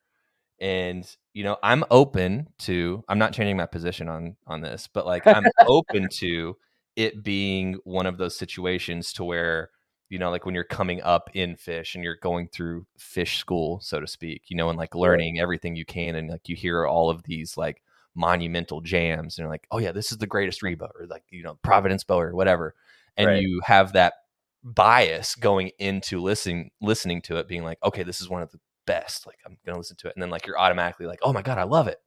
And 0.60 1.08
you 1.40 1.46
know 1.46 1.56
i'm 1.64 1.86
open 1.90 2.50
to 2.58 3.02
i'm 3.08 3.18
not 3.18 3.32
changing 3.32 3.56
my 3.56 3.66
position 3.66 4.10
on 4.10 4.36
on 4.46 4.60
this 4.60 4.90
but 4.94 5.06
like 5.06 5.26
i'm 5.26 5.46
open 5.68 6.10
to 6.12 6.54
it 6.98 7.24
being 7.24 7.78
one 7.86 8.06
of 8.06 8.18
those 8.18 8.38
situations 8.38 9.14
to 9.14 9.24
where 9.24 9.70
you 10.10 10.20
know 10.20 10.30
like 10.32 10.46
when 10.46 10.54
you're 10.54 10.66
coming 10.66 11.02
up 11.02 11.30
in 11.34 11.56
Phish 11.56 11.96
and 11.96 12.04
you're 12.04 12.18
going 12.22 12.50
through 12.50 12.86
Phish 13.00 13.38
school 13.38 13.80
so 13.80 14.02
to 14.02 14.08
speak 14.08 14.44
you 14.48 14.58
know 14.58 14.68
and 14.68 14.78
like 14.78 14.96
learning 14.96 15.40
everything 15.40 15.78
you 15.78 15.86
can 15.86 16.16
and 16.16 16.30
like 16.30 16.50
you 16.50 16.58
hear 16.58 16.86
all 16.86 17.10
of 17.10 17.24
these 17.24 17.56
like 17.56 17.82
monumental 18.14 18.82
jams 18.82 19.38
and 19.38 19.44
you're 19.44 19.52
like 19.52 19.66
oh 19.72 19.78
yeah 19.78 19.94
this 19.94 20.12
is 20.12 20.18
the 20.18 20.28
greatest 20.28 20.62
reba 20.62 20.90
or 21.00 21.08
like 21.08 21.24
you 21.30 21.42
know 21.42 21.58
providence 21.64 22.04
bow 22.04 22.20
or 22.20 22.36
whatever 22.36 22.76
and 23.20 23.28
Right. 23.28 23.42
you 23.44 23.62
have 23.64 23.94
that 23.94 24.14
bias 24.64 25.36
going 25.36 25.70
into 25.78 26.20
listening 26.20 26.72
listening 26.82 27.22
to 27.22 27.38
it 27.38 27.48
being 27.48 27.64
like 27.64 27.78
okay 27.84 28.04
this 28.04 28.20
is 28.20 28.28
one 28.28 28.42
of 28.42 28.52
the 28.52 28.60
best 28.88 29.26
like 29.28 29.38
i'm 29.46 29.58
gonna 29.66 29.78
listen 29.78 29.96
to 29.96 30.08
it 30.08 30.14
and 30.16 30.22
then 30.24 30.30
like 30.30 30.48
you're 30.48 30.60
automatically 30.60 31.06
like 31.06 31.20
oh 31.22 31.32
my 31.32 31.42
god 31.44 31.58
i 31.58 31.64
love 31.64 31.88
it. 31.88 32.00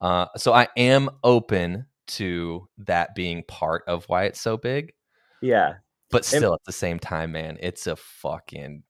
Uh 0.00 0.26
so 0.36 0.52
i 0.52 0.68
am 0.76 1.08
open 1.24 1.86
to 2.08 2.68
that 2.78 3.14
being 3.14 3.42
part 3.48 3.82
of 3.88 4.04
why 4.04 4.24
it's 4.24 4.40
so 4.40 4.56
big 4.56 4.92
yeah 5.40 5.74
but 6.10 6.24
still 6.24 6.54
at 6.54 6.62
the 6.64 6.72
same 6.72 6.98
time 7.00 7.32
man 7.32 7.56
it's 7.60 7.86
a 7.86 7.96
fucking 7.96 8.82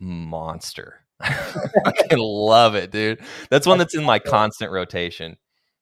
monster. 0.00 1.00
I 1.20 1.92
love 2.12 2.74
it 2.74 2.90
dude. 2.90 3.20
That's 3.50 3.66
one 3.66 3.78
that's 3.78 3.94
in 3.94 4.04
my 4.04 4.18
constant 4.18 4.70
rotation. 4.72 5.36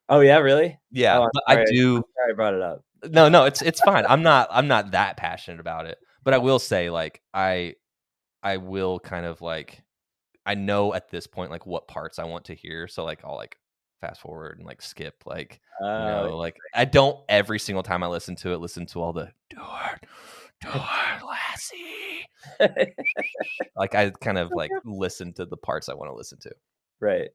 Oh 0.08 0.20
yeah 0.20 0.38
really? 0.38 0.78
Yeah 0.90 1.18
Oh, 1.20 1.28
i 1.46 1.64
do 1.64 1.94
sorry 2.16 2.32
i 2.32 2.34
brought 2.34 2.54
it 2.54 2.62
up 2.62 2.84
no 3.10 3.28
no 3.28 3.44
it's 3.44 3.62
it's 3.62 3.80
fine. 3.80 4.04
I'm 4.08 4.22
not 4.22 4.48
i'm 4.50 4.68
not 4.68 4.92
that 4.92 5.16
passionate 5.16 5.60
about 5.60 5.86
it 5.86 5.98
but 6.24 6.34
i 6.34 6.38
will 6.38 6.58
say 6.58 6.90
like 6.90 7.20
i 7.34 7.74
i 8.42 8.56
will 8.56 8.98
kind 9.00 9.26
of 9.26 9.40
like 9.40 9.82
i 10.46 10.54
know 10.54 10.94
at 10.94 11.10
this 11.10 11.26
point 11.26 11.50
like 11.50 11.66
what 11.66 11.88
parts 11.88 12.18
i 12.18 12.24
want 12.24 12.46
to 12.46 12.54
hear 12.54 12.88
so 12.88 13.04
like 13.04 13.24
i'll 13.24 13.36
like 13.36 13.56
fast 14.00 14.20
forward 14.20 14.58
and 14.58 14.66
like 14.66 14.82
skip 14.82 15.14
like 15.26 15.60
you 15.80 15.86
uh, 15.86 16.24
know 16.26 16.36
like 16.36 16.56
i 16.74 16.84
don't 16.84 17.18
every 17.28 17.58
single 17.58 17.82
time 17.82 18.02
i 18.02 18.06
listen 18.06 18.34
to 18.34 18.52
it 18.52 18.58
listen 18.58 18.84
to 18.86 19.00
all 19.00 19.12
the 19.12 19.30
door 19.50 20.00
door 20.60 20.88
lassie. 21.26 22.26
Like 23.76 23.94
i 23.94 24.10
kind 24.10 24.38
of 24.38 24.50
like 24.54 24.70
listen 24.84 25.32
to 25.34 25.46
the 25.46 25.56
parts 25.56 25.88
i 25.88 25.94
want 25.94 26.10
to 26.10 26.16
listen 26.16 26.38
to. 26.40 26.52
Right. 27.00 27.30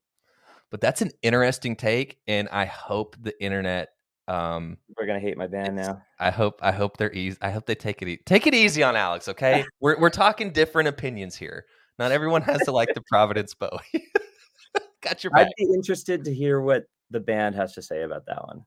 But 0.69 0.81
that's 0.81 1.01
an 1.01 1.11
interesting 1.21 1.75
take 1.75 2.17
and 2.27 2.47
i 2.49 2.65
hope 2.65 3.15
the 3.19 3.41
internet 3.41 3.89
um 4.27 4.77
we're 4.97 5.05
gonna 5.05 5.19
hate 5.19 5.37
my 5.37 5.47
band 5.47 5.75
now 5.75 6.01
I 6.19 6.31
hope 6.31 6.59
I 6.61 6.71
hope 6.71 6.97
they're 6.97 7.13
easy. 7.13 7.37
I 7.41 7.49
hope 7.51 7.65
they 7.65 7.75
take 7.75 8.01
it 8.01 8.07
e- 8.07 8.19
take 8.25 8.45
it 8.47 8.53
easy 8.53 8.83
on 8.83 8.95
Alex. 8.95 9.27
Okay, 9.27 9.63
we're 9.79 9.99
we're 9.99 10.09
talking 10.09 10.51
different 10.51 10.89
opinions 10.89 11.35
here. 11.35 11.65
Not 11.97 12.11
everyone 12.11 12.41
has 12.43 12.61
to 12.63 12.71
like 12.71 12.93
the 12.93 13.01
Providence 13.09 13.53
Bowie. 13.53 13.79
Got 15.01 15.23
your 15.23 15.31
Back. 15.31 15.47
i'd 15.47 15.53
be 15.57 15.73
interested 15.73 16.25
to 16.25 16.33
hear 16.33 16.59
what 16.59 16.83
the 17.11 17.19
band 17.19 17.55
has 17.55 17.73
to 17.73 17.81
say 17.81 18.03
about 18.03 18.25
that 18.25 18.45
one 18.45 18.65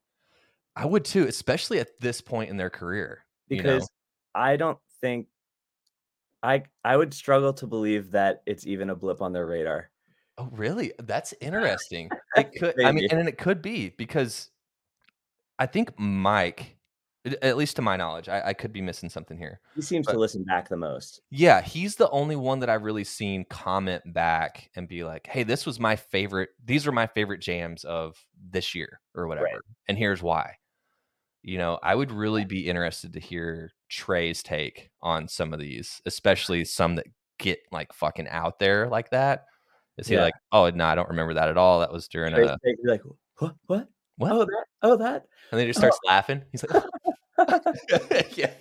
I 0.76 0.86
would 0.86 1.04
too, 1.04 1.26
especially 1.26 1.78
at 1.80 2.00
this 2.00 2.20
point 2.20 2.48
in 2.50 2.56
their 2.56 2.70
career. 2.70 3.26
you 3.48 3.56
know? 3.56 3.62
because 3.62 3.90
I 4.34 4.56
don't 4.56 4.78
think 5.00 5.26
I 6.42 6.62
I 6.84 6.96
would 6.96 7.12
struggle 7.12 7.52
to 7.54 7.66
believe 7.66 8.12
that 8.12 8.42
it's 8.46 8.66
even 8.66 8.90
a 8.90 8.94
blip 8.94 9.20
on 9.20 9.32
their 9.32 9.46
radar. 9.46 9.90
oh, 10.38 10.48
really? 10.52 10.92
That's 11.00 11.34
interesting. 11.40 12.08
It 12.36 12.52
could. 12.58 12.82
I 12.82 12.92
mean, 12.92 13.08
and 13.10 13.28
it 13.28 13.38
could 13.38 13.60
be 13.60 13.90
because 13.90 14.50
I 15.60 15.66
think 15.66 15.92
Mike, 15.98 16.78
at 17.42 17.58
least 17.58 17.76
to 17.76 17.82
my 17.82 17.96
knowledge, 17.96 18.30
I, 18.30 18.48
I 18.48 18.52
could 18.54 18.72
be 18.72 18.80
missing 18.80 19.10
something 19.10 19.36
here. 19.36 19.60
He 19.76 19.82
seems 19.82 20.06
But- 20.06 20.14
to 20.14 20.18
listen 20.18 20.42
back 20.42 20.70
the 20.70 20.76
most. 20.78 21.20
Yeah, 21.30 21.60
he's 21.60 21.96
the 21.96 22.08
only 22.10 22.34
one 22.34 22.60
that 22.60 22.70
I've 22.70 22.82
really 22.82 23.04
seen 23.04 23.44
comment 23.44 24.02
back 24.12 24.70
and 24.74 24.88
be 24.88 25.04
like, 25.04 25.26
"Hey, 25.26 25.42
this 25.42 25.66
was 25.66 25.78
my 25.78 25.96
favorite. 25.96 26.48
These 26.64 26.86
are 26.86 26.92
my 26.92 27.06
favorite 27.06 27.42
jams 27.42 27.84
of 27.84 28.16
this 28.50 28.74
year 28.74 29.00
or 29.14 29.28
whatever. 29.28 29.44
Right. 29.44 29.60
And 29.86 29.98
here's 29.98 30.22
why. 30.22 30.56
You 31.42 31.58
know, 31.58 31.78
I 31.82 31.94
would 31.94 32.10
really 32.10 32.44
be 32.44 32.66
interested 32.66 33.12
to 33.12 33.20
hear 33.20 33.70
Trey's 33.88 34.42
take 34.42 34.90
on 35.02 35.28
some 35.28 35.52
of 35.52 35.60
these, 35.60 36.00
especially 36.06 36.64
some 36.64 36.96
that 36.96 37.06
get 37.38 37.60
like 37.70 37.92
fucking 37.92 38.28
out 38.28 38.58
there 38.58 38.88
like 38.88 39.10
that. 39.10 39.44
Is 39.98 40.06
he 40.06 40.14
yeah. 40.14 40.22
like, 40.22 40.34
oh 40.52 40.70
no, 40.70 40.86
I 40.86 40.94
don't 40.94 41.08
remember 41.08 41.34
that 41.34 41.48
at 41.48 41.58
all. 41.58 41.80
That 41.80 41.92
was 41.92 42.08
during 42.08 42.32
Trey's 42.32 42.48
a 42.48 42.58
like, 42.84 43.02
what, 43.38 43.54
what, 43.66 43.88
what? 44.20 44.32
Oh, 44.32 44.44
that, 44.44 44.64
oh, 44.82 44.96
that. 44.98 45.26
And 45.50 45.58
then 45.58 45.60
he 45.60 45.66
just 45.68 45.78
starts 45.78 45.98
oh. 46.04 46.08
laughing. 46.08 46.42
He's 46.52 46.62
like, 46.62 46.82
yeah. 48.36 48.52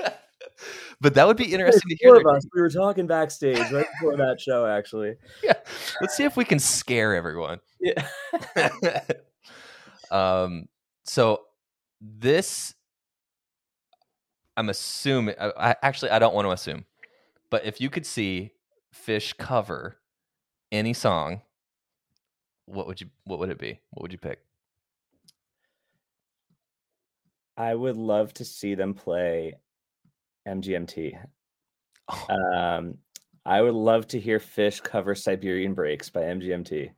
But 1.02 1.16
that 1.16 1.28
would 1.28 1.36
be 1.36 1.52
interesting 1.54 1.90
to 1.90 1.96
hear. 2.00 2.16
Us, 2.16 2.46
we 2.54 2.62
were 2.62 2.70
talking 2.70 3.08
backstage 3.08 3.60
right 3.72 3.86
before 4.00 4.16
that 4.18 4.40
show, 4.40 4.66
actually. 4.66 5.16
Yeah. 5.44 5.54
Let's 6.00 6.16
see 6.16 6.24
if 6.24 6.38
we 6.38 6.46
can 6.46 6.60
scare 6.60 7.14
everyone. 7.14 7.60
Yeah. 7.82 8.06
um. 10.12 10.68
So 11.04 11.42
this, 12.00 12.74
I'm 14.56 14.70
assuming. 14.70 15.36
I, 15.40 15.52
I 15.58 15.76
actually 15.82 16.12
I 16.12 16.20
don't 16.20 16.34
want 16.34 16.46
to 16.46 16.52
assume, 16.52 16.86
but 17.50 17.66
if 17.66 17.82
you 17.82 17.90
could 17.90 18.06
see 18.06 18.54
Phish 18.94 19.38
cover 19.38 19.98
any 20.72 20.94
song, 20.94 21.42
what 22.66 22.88
would 22.88 23.02
you? 23.02 23.08
What 23.26 23.40
would 23.40 23.50
it 23.50 23.60
be? 23.60 23.80
What 23.92 24.04
would 24.04 24.14
you 24.14 24.18
pick? 24.18 24.40
I 27.60 27.76
would 27.76 27.98
love 27.98 28.34
to 28.36 28.46
see 28.46 28.74
them 28.74 28.94
play 28.94 29.56
MGMT. 30.48 31.20
Oh. 32.08 32.34
Um, 32.34 32.98
I 33.46 33.62
would 33.62 33.74
love 33.74 34.08
to 34.08 34.20
hear 34.20 34.40
Phish 34.40 34.82
cover 34.82 35.14
Siberian 35.14 35.74
Breaks 35.74 36.10
by 36.10 36.22
MGMT, 36.22 36.92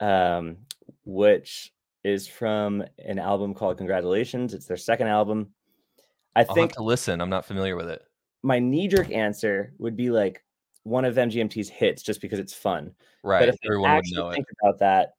um, 0.00 0.58
which 1.04 1.72
is 2.04 2.28
from 2.28 2.84
an 2.98 3.18
album 3.18 3.54
called 3.54 3.78
Congratulations. 3.78 4.52
It's 4.52 4.66
their 4.66 4.76
second 4.76 5.08
album. 5.08 5.48
I 6.34 6.40
I'll 6.40 6.54
think 6.54 6.72
to 6.74 6.82
listen. 6.82 7.22
I'm 7.22 7.30
not 7.30 7.46
familiar 7.46 7.74
with 7.74 7.88
it. 7.88 8.02
My 8.42 8.58
knee 8.58 8.86
jerk 8.86 9.10
answer 9.10 9.72
would 9.78 9.96
be 9.96 10.10
like 10.10 10.44
one 10.82 11.06
of 11.06 11.14
MGMT's 11.14 11.70
hits, 11.70 12.02
just 12.02 12.20
because 12.20 12.38
it's 12.38 12.52
fun. 12.52 12.92
Right. 13.24 13.40
But 13.40 13.48
if 13.48 13.56
Everyone 13.64 13.96
would 13.96 14.04
know 14.12 14.30
think 14.30 14.46
it. 14.46 14.56
about 14.62 14.78
that, 14.80 15.14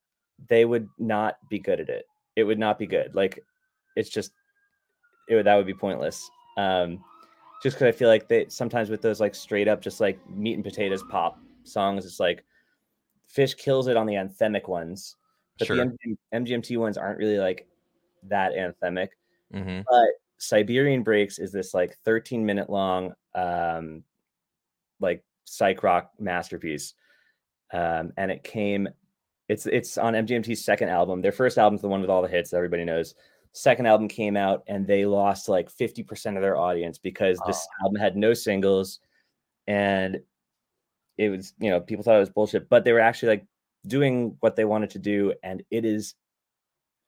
they 0.47 0.65
would 0.65 0.87
not 0.99 1.37
be 1.49 1.57
good 1.57 1.79
at 1.79 1.89
it. 1.89 2.05
It 2.35 2.43
would 2.43 2.59
not 2.59 2.77
be 2.77 2.85
good. 2.85 3.15
Like 3.15 3.39
it's 3.97 4.09
just 4.09 4.31
it 5.27 5.35
would, 5.35 5.45
that 5.45 5.55
would 5.55 5.67
be 5.67 5.73
pointless. 5.73 6.29
Um, 6.57 7.03
just 7.61 7.75
because 7.75 7.93
I 7.93 7.97
feel 7.97 8.07
like 8.07 8.27
they 8.27 8.45
sometimes 8.49 8.89
with 8.89 9.01
those 9.01 9.19
like 9.19 9.35
straight 9.35 9.67
up 9.67 9.81
just 9.81 9.99
like 9.99 10.19
meat 10.29 10.53
and 10.53 10.63
potatoes 10.63 11.03
pop 11.09 11.39
songs, 11.63 12.05
it's 12.05 12.19
like 12.19 12.43
Phish 13.35 13.57
kills 13.57 13.87
it 13.87 13.97
on 13.97 14.05
the 14.05 14.13
anthemic 14.13 14.67
ones, 14.67 15.15
but 15.59 15.67
sure. 15.67 15.77
the 15.77 15.83
MGM, 15.83 16.17
MGMT 16.33 16.77
ones 16.77 16.97
aren't 16.97 17.17
really 17.17 17.37
like 17.37 17.67
that 18.23 18.53
anthemic. 18.53 19.09
Mm-hmm. 19.53 19.81
But 19.89 20.09
Siberian 20.37 21.03
Breaks 21.03 21.39
is 21.39 21.51
this 21.51 21.73
like 21.73 21.97
13 22.05 22.45
minute 22.45 22.69
long 22.69 23.13
um, 23.35 24.03
like 24.99 25.23
psych 25.45 25.83
rock 25.83 26.11
masterpiece, 26.19 26.93
um, 27.73 28.13
and 28.17 28.31
it 28.31 28.43
came. 28.43 28.87
It's 29.49 29.65
it's 29.65 29.97
on 29.97 30.13
MGMT's 30.13 30.63
second 30.63 30.89
album. 30.89 31.21
Their 31.21 31.31
first 31.31 31.57
album's 31.57 31.81
the 31.81 31.87
one 31.87 32.01
with 32.01 32.09
all 32.09 32.21
the 32.21 32.27
hits 32.27 32.53
everybody 32.53 32.83
knows 32.85 33.15
second 33.57 33.87
album 33.87 34.07
came 34.07 34.37
out 34.37 34.63
and 34.67 34.85
they 34.85 35.05
lost 35.05 35.49
like 35.49 35.71
50% 35.71 36.35
of 36.35 36.41
their 36.41 36.57
audience 36.57 36.97
because 36.99 37.39
this 37.47 37.67
oh. 37.81 37.85
album 37.85 37.99
had 37.99 38.15
no 38.15 38.33
singles 38.33 38.99
and 39.65 40.19
it 41.17 41.29
was 41.29 41.53
you 41.59 41.69
know 41.69 41.81
people 41.81 42.03
thought 42.03 42.15
it 42.15 42.19
was 42.19 42.29
bullshit 42.29 42.69
but 42.69 42.83
they 42.83 42.93
were 42.93 42.99
actually 42.99 43.29
like 43.29 43.45
doing 43.87 44.37
what 44.41 44.55
they 44.55 44.65
wanted 44.65 44.91
to 44.91 44.99
do 44.99 45.33
and 45.41 45.63
it 45.71 45.85
is 45.85 46.13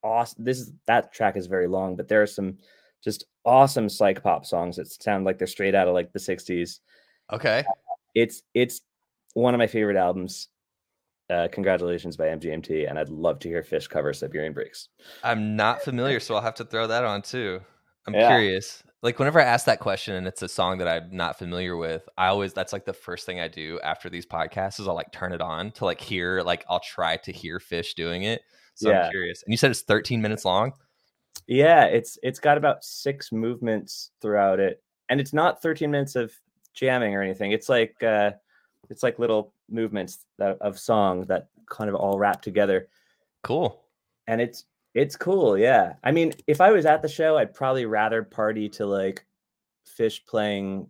awesome 0.04 0.44
this 0.44 0.60
is 0.60 0.74
that 0.88 1.14
track 1.14 1.38
is 1.38 1.46
very 1.46 1.68
long 1.68 1.96
but 1.96 2.08
there 2.08 2.22
are 2.22 2.28
some 2.28 2.58
just 3.04 3.26
awesome 3.46 3.88
psych 3.88 4.24
pop 4.24 4.46
songs 4.46 4.76
that 4.76 4.88
sound 4.88 5.26
like 5.26 5.38
they're 5.38 5.48
straight 5.48 5.76
out 5.76 5.88
of 5.88 5.94
like 5.94 6.12
the 6.12 6.20
60s 6.20 6.80
okay. 7.32 7.64
It's 8.16 8.42
it's 8.56 8.82
one 9.36 9.54
of 9.54 9.60
my 9.60 9.68
favorite 9.68 9.96
albums 9.96 10.48
uh, 11.30 11.48
congratulations 11.52 12.18
by 12.18 12.26
MGMT, 12.26 12.90
and 12.90 12.98
I'd 12.98 13.10
love 13.10 13.40
to 13.40 13.48
hear 13.48 13.62
Phish 13.62 13.90
cover 13.90 14.14
Siberian 14.14 14.54
Breaks. 14.54 14.90
I'm 15.24 15.56
not 15.56 15.82
familiar, 15.82 16.20
so 16.20 16.36
I'll 16.36 16.42
have 16.42 16.56
to 16.56 16.66
throw 16.66 16.88
that 16.88 17.04
on 17.04 17.22
too. 17.22 17.62
I'm 18.08 18.14
yeah. 18.14 18.30
curious. 18.30 18.84
Like 19.02 19.20
whenever 19.20 19.40
I 19.40 19.46
ask 19.46 19.66
that 19.66 19.80
question 19.80 20.16
and 20.16 20.28
it's 20.28 20.42
a 20.42 20.48
song 20.48 20.80
that 20.80 20.88
I'm 20.88 21.16
not 21.16 21.38
familiar 21.38 21.78
with, 21.78 22.08
I 22.18 22.28
always 22.28 22.54
that's 22.54 22.74
like 22.74 22.86
the 22.86 22.94
first 22.94 23.26
thing 23.26 23.40
I 23.40 23.48
do 23.48 23.80
after 23.82 24.10
these 24.10 24.26
podcasts 24.26 24.80
is 24.80 24.88
I'll 24.88 24.96
like 24.96 25.12
turn 25.12 25.32
it 25.32 25.42
on 25.42 25.72
to 25.74 25.86
like 25.86 26.02
hear 26.02 26.42
like 26.42 26.66
I'll 26.68 26.82
try 26.82 27.18
to 27.18 27.32
hear 27.32 27.60
Phish 27.60 27.94
doing 27.94 28.24
it. 28.24 28.42
So 28.74 28.90
yeah. 28.90 29.06
I'm 29.06 29.12
curious. 29.12 29.44
And 29.44 29.54
you 29.54 29.58
said 29.58 29.72
it's 29.72 29.84
13 29.84 30.22
minutes 30.22 30.44
long? 30.44 30.74
Yeah, 31.48 31.86
it's 31.86 32.18
it's 32.24 32.40
got 32.40 32.58
about 32.58 32.84
six 32.84 33.32
movements 33.32 34.12
throughout 34.22 34.60
it. 34.60 34.84
And 35.08 35.22
it's 35.22 35.34
not 35.34 35.62
13 35.62 35.92
minutes 35.92 36.16
of 36.16 36.34
jamming 36.74 37.16
or 37.16 37.22
anything. 37.22 37.52
It's 37.52 37.70
like 37.70 38.02
uh 38.04 38.32
it's 38.90 39.04
like 39.04 39.20
little 39.20 39.54
movements 39.70 40.26
that, 40.38 40.58
of 40.62 40.80
song 40.80 41.26
that 41.26 41.48
kind 41.70 41.90
of 41.90 41.96
all 41.96 42.18
wrap 42.18 42.42
together. 42.42 42.88
Cool. 43.44 43.84
And 44.28 44.42
it's 44.42 44.66
it's 44.96 45.16
cool, 45.16 45.58
yeah. 45.58 45.94
I 46.04 46.12
mean, 46.12 46.34
if 46.48 46.62
I 46.62 46.72
was 46.72 46.86
at 46.86 47.02
the 47.02 47.08
show, 47.08 47.38
I'd 47.38 47.54
probably 47.54 47.86
rather 47.86 48.24
party 48.24 48.70
to 48.70 48.86
like 48.86 49.26
Phish 49.98 50.26
playing 50.26 50.88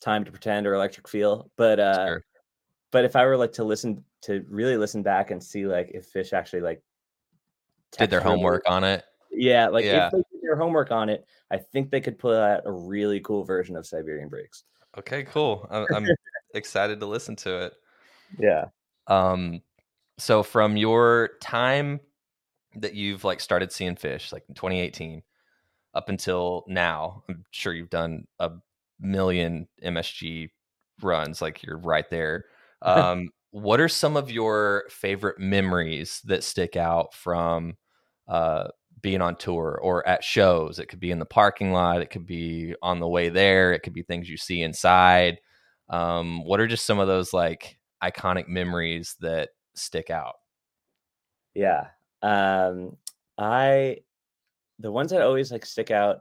Time 0.00 0.24
to 0.24 0.30
Pretend 0.30 0.66
or 0.66 0.74
Electric 0.74 1.08
Feel. 1.08 1.50
But 1.56 1.78
uh 1.78 2.06
sure. 2.06 2.24
but 2.90 3.04
if 3.04 3.16
I 3.16 3.24
were 3.24 3.36
like 3.36 3.52
to 3.52 3.64
listen 3.64 4.04
to 4.22 4.44
really 4.48 4.76
listen 4.76 5.02
back 5.02 5.30
and 5.30 5.42
see 5.42 5.66
like 5.66 5.90
if 5.94 6.12
Phish 6.12 6.32
actually 6.32 6.62
like 6.62 6.82
did 7.98 8.10
their 8.10 8.20
homework 8.20 8.62
on 8.66 8.84
it. 8.84 9.04
Yeah, 9.30 9.68
like 9.68 9.84
yeah. 9.84 10.06
if 10.06 10.12
they 10.12 10.18
did 10.18 10.42
their 10.42 10.56
homework 10.56 10.90
on 10.90 11.08
it, 11.08 11.24
I 11.50 11.58
think 11.58 11.90
they 11.90 12.00
could 12.00 12.18
put 12.18 12.36
out 12.36 12.62
a 12.64 12.72
really 12.72 13.20
cool 13.20 13.44
version 13.44 13.76
of 13.76 13.86
Siberian 13.86 14.28
Breaks. 14.28 14.64
Okay, 14.98 15.24
cool. 15.24 15.66
I'm 15.70 16.06
excited 16.54 17.00
to 17.00 17.06
listen 17.06 17.36
to 17.36 17.66
it. 17.66 17.74
Yeah. 18.38 18.66
Um, 19.06 19.62
so 20.18 20.42
from 20.42 20.76
your 20.76 21.30
time 21.40 22.00
that 22.76 22.94
you've 22.94 23.24
like 23.24 23.40
started 23.40 23.72
seeing 23.72 23.96
Phish, 23.96 24.32
like 24.32 24.44
in 24.48 24.54
2018, 24.54 25.22
up 25.94 26.08
until 26.08 26.64
now, 26.68 27.22
I'm 27.28 27.44
sure 27.50 27.72
you've 27.72 27.90
done 27.90 28.26
a 28.38 28.50
million 29.00 29.68
MSG 29.84 30.50
runs. 31.02 31.42
Like 31.42 31.62
you're 31.62 31.78
right 31.78 32.08
there. 32.10 32.46
Um, 32.84 33.28
what 33.52 33.80
are 33.80 33.88
some 33.88 34.16
of 34.16 34.28
your 34.28 34.86
favorite 34.90 35.38
memories 35.38 36.20
that 36.24 36.42
stick 36.42 36.74
out 36.74 37.14
from 37.14 37.76
uh, 38.26 38.68
being 39.00 39.20
on 39.20 39.36
tour 39.36 39.78
or 39.80 40.04
at 40.08 40.24
shows? 40.24 40.80
It 40.80 40.86
could 40.86 40.98
be 40.98 41.12
in 41.12 41.20
the 41.20 41.24
parking 41.24 41.70
lot. 41.70 42.02
It 42.02 42.10
could 42.10 42.26
be 42.26 42.74
on 42.82 42.98
the 42.98 43.06
way 43.06 43.28
there. 43.28 43.72
It 43.72 43.84
could 43.84 43.92
be 43.92 44.02
things 44.02 44.28
you 44.28 44.36
see 44.36 44.62
inside. 44.62 45.38
Um, 45.88 46.44
what 46.44 46.60
are 46.60 46.66
just 46.66 46.86
some 46.86 46.98
of 46.98 47.08
those 47.08 47.32
like 47.32 47.78
iconic 48.02 48.48
memories 48.48 49.16
that 49.20 49.50
stick 49.74 50.10
out? 50.10 50.34
Yeah. 51.54 51.88
Um, 52.22 52.96
I, 53.38 53.98
the 54.78 54.90
ones 54.90 55.10
that 55.10 55.22
always 55.22 55.52
like 55.52 55.66
stick 55.66 55.90
out 55.90 56.20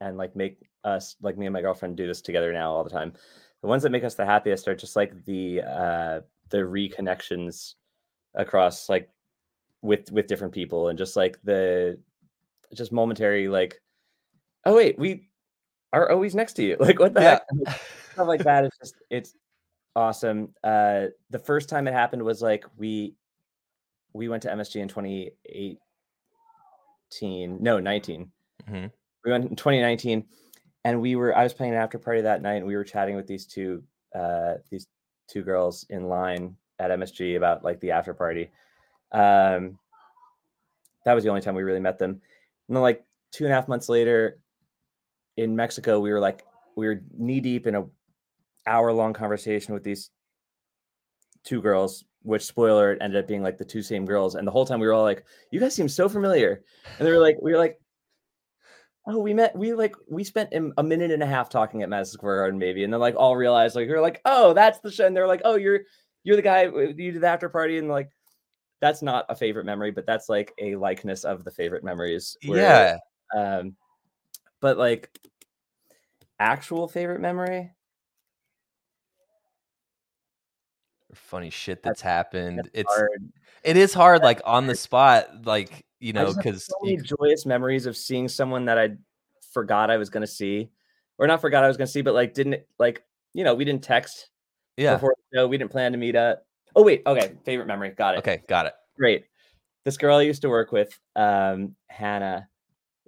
and 0.00 0.16
like 0.16 0.36
make 0.36 0.58
us, 0.84 1.16
like 1.22 1.38
me 1.38 1.46
and 1.46 1.52
my 1.52 1.60
girlfriend 1.60 1.96
do 1.96 2.06
this 2.06 2.20
together 2.20 2.52
now 2.52 2.72
all 2.72 2.84
the 2.84 2.90
time. 2.90 3.12
The 3.62 3.68
ones 3.68 3.82
that 3.82 3.90
make 3.90 4.04
us 4.04 4.14
the 4.14 4.26
happiest 4.26 4.68
are 4.68 4.74
just 4.74 4.96
like 4.96 5.24
the, 5.24 5.62
uh, 5.62 6.20
the 6.50 6.58
reconnections 6.58 7.74
across 8.34 8.88
like 8.88 9.08
with, 9.82 10.10
with 10.12 10.26
different 10.26 10.52
people 10.52 10.88
and 10.88 10.98
just 10.98 11.16
like 11.16 11.38
the, 11.44 11.98
just 12.74 12.92
momentary, 12.92 13.48
like, 13.48 13.80
oh 14.64 14.76
wait, 14.76 14.98
we 14.98 15.28
are 15.92 16.10
always 16.10 16.34
next 16.34 16.54
to 16.54 16.64
you. 16.64 16.76
Like 16.80 16.98
what 16.98 17.14
the 17.14 17.22
yeah. 17.22 17.38
heck? 17.66 17.80
Stuff 18.16 18.28
like 18.28 18.44
that. 18.44 18.64
It's 18.64 18.78
just, 18.78 18.94
it's 19.10 19.34
awesome. 19.94 20.54
Uh, 20.64 21.08
the 21.28 21.38
first 21.38 21.68
time 21.68 21.86
it 21.86 21.92
happened 21.92 22.22
was 22.22 22.40
like 22.40 22.64
we 22.78 23.14
we 24.14 24.30
went 24.30 24.42
to 24.44 24.48
MSG 24.48 24.76
in 24.76 24.88
2018. 24.88 27.62
No, 27.62 27.78
19. 27.78 28.32
Mm-hmm. 28.68 28.86
We 29.24 29.30
went 29.30 29.50
in 29.50 29.56
2019, 29.56 30.24
and 30.84 31.00
we 31.02 31.14
were. 31.14 31.36
I 31.36 31.42
was 31.42 31.52
playing 31.52 31.74
an 31.74 31.78
after 31.78 31.98
party 31.98 32.22
that 32.22 32.40
night, 32.40 32.56
and 32.56 32.66
we 32.66 32.74
were 32.74 32.84
chatting 32.84 33.16
with 33.16 33.26
these 33.26 33.44
two 33.46 33.82
uh, 34.14 34.54
these 34.70 34.86
two 35.28 35.42
girls 35.42 35.84
in 35.90 36.08
line 36.08 36.56
at 36.78 36.90
MSG 36.90 37.36
about 37.36 37.64
like 37.64 37.80
the 37.80 37.90
after 37.90 38.14
party. 38.14 38.50
Um, 39.12 39.78
that 41.04 41.12
was 41.12 41.22
the 41.22 41.30
only 41.30 41.42
time 41.42 41.54
we 41.54 41.62
really 41.62 41.80
met 41.80 41.98
them. 41.98 42.22
And 42.68 42.76
then 42.76 42.82
like 42.82 43.04
two 43.30 43.44
and 43.44 43.52
a 43.52 43.54
half 43.54 43.68
months 43.68 43.90
later, 43.90 44.38
in 45.36 45.54
Mexico, 45.54 46.00
we 46.00 46.12
were 46.12 46.20
like 46.20 46.46
we 46.76 46.86
were 46.86 47.02
knee 47.16 47.40
deep 47.40 47.66
in 47.66 47.74
a 47.74 47.84
hour 48.66 48.92
long 48.92 49.12
conversation 49.12 49.74
with 49.74 49.84
these 49.84 50.10
two 51.44 51.62
girls, 51.62 52.04
which 52.22 52.44
spoiler 52.44 52.92
it 52.92 52.98
ended 53.00 53.22
up 53.22 53.28
being 53.28 53.42
like 53.42 53.58
the 53.58 53.64
two 53.64 53.82
same 53.82 54.04
girls. 54.04 54.34
And 54.34 54.46
the 54.46 54.52
whole 54.52 54.66
time 54.66 54.80
we 54.80 54.86
were 54.86 54.92
all 54.92 55.02
like, 55.02 55.24
"You 55.50 55.60
guys 55.60 55.74
seem 55.74 55.88
so 55.88 56.08
familiar," 56.08 56.62
and 56.98 57.06
they 57.06 57.12
were 57.12 57.20
like, 57.20 57.38
"We 57.40 57.52
were 57.52 57.58
like." 57.58 57.80
Oh, 59.08 59.20
we 59.20 59.34
met. 59.34 59.56
We 59.56 59.72
like 59.72 59.94
we 60.08 60.24
spent 60.24 60.52
a 60.52 60.82
minute 60.82 61.12
and 61.12 61.22
a 61.22 61.26
half 61.26 61.48
talking 61.48 61.82
at 61.82 61.88
Madison 61.88 62.14
Square 62.14 62.38
Garden, 62.38 62.58
maybe, 62.58 62.82
and 62.82 62.92
then 62.92 62.98
like 62.98 63.14
all 63.16 63.36
realized 63.36 63.76
like 63.76 63.86
we 63.86 63.94
are 63.94 64.00
like, 64.00 64.20
oh, 64.24 64.52
that's 64.52 64.80
the 64.80 64.90
show. 64.90 65.06
And 65.06 65.16
they're 65.16 65.28
like, 65.28 65.42
oh, 65.44 65.54
you're 65.54 65.82
you're 66.24 66.34
the 66.34 66.42
guy 66.42 66.64
you 66.64 67.12
did 67.12 67.20
the 67.20 67.28
after 67.28 67.48
party, 67.48 67.78
and 67.78 67.88
like, 67.88 68.10
that's 68.80 69.02
not 69.02 69.24
a 69.28 69.36
favorite 69.36 69.64
memory, 69.64 69.92
but 69.92 70.06
that's 70.06 70.28
like 70.28 70.52
a 70.58 70.74
likeness 70.74 71.22
of 71.22 71.44
the 71.44 71.52
favorite 71.52 71.84
memories. 71.84 72.36
where, 72.46 72.58
yeah. 72.58 72.98
Um, 73.58 73.76
but 74.60 74.76
like 74.76 75.16
actual 76.40 76.88
favorite 76.88 77.20
memory, 77.20 77.70
Funny 81.16 81.50
shit 81.50 81.82
that's 81.82 82.00
happened. 82.00 82.58
that's 82.58 82.70
It's 82.72 82.94
hard. 82.94 83.32
it 83.64 83.76
is 83.76 83.92
hard, 83.92 84.22
like 84.22 84.40
on 84.44 84.66
the 84.66 84.74
spot, 84.74 85.44
like 85.44 85.84
you 86.00 86.12
know, 86.12 86.32
because 86.32 86.66
so 86.66 86.74
many 86.82 86.98
joyous 86.98 87.46
memories 87.46 87.86
of 87.86 87.96
seeing 87.96 88.28
someone 88.28 88.66
that 88.66 88.78
I 88.78 88.90
forgot 89.52 89.90
I 89.90 89.96
was 89.96 90.10
going 90.10 90.22
to 90.22 90.26
see, 90.26 90.70
or 91.18 91.26
not 91.26 91.40
forgot 91.40 91.64
I 91.64 91.68
was 91.68 91.76
going 91.76 91.86
to 91.86 91.92
see, 91.92 92.02
but 92.02 92.14
like 92.14 92.34
didn't 92.34 92.62
like 92.78 93.02
you 93.34 93.44
know 93.44 93.54
we 93.54 93.64
didn't 93.64 93.82
text 93.82 94.30
yeah. 94.76 94.94
before 94.94 95.14
the 95.16 95.38
show. 95.38 95.48
We 95.48 95.58
didn't 95.58 95.70
plan 95.70 95.92
to 95.92 95.98
meet 95.98 96.16
up. 96.16 96.46
Oh 96.74 96.82
wait, 96.82 97.02
okay, 97.06 97.32
favorite 97.44 97.66
memory, 97.66 97.90
got 97.90 98.14
it. 98.14 98.18
Okay, 98.18 98.42
got 98.48 98.66
it. 98.66 98.74
great. 98.96 99.24
This 99.84 99.96
girl 99.96 100.18
I 100.18 100.22
used 100.22 100.42
to 100.42 100.48
work 100.48 100.72
with, 100.72 100.98
um, 101.14 101.76
Hannah. 101.86 102.48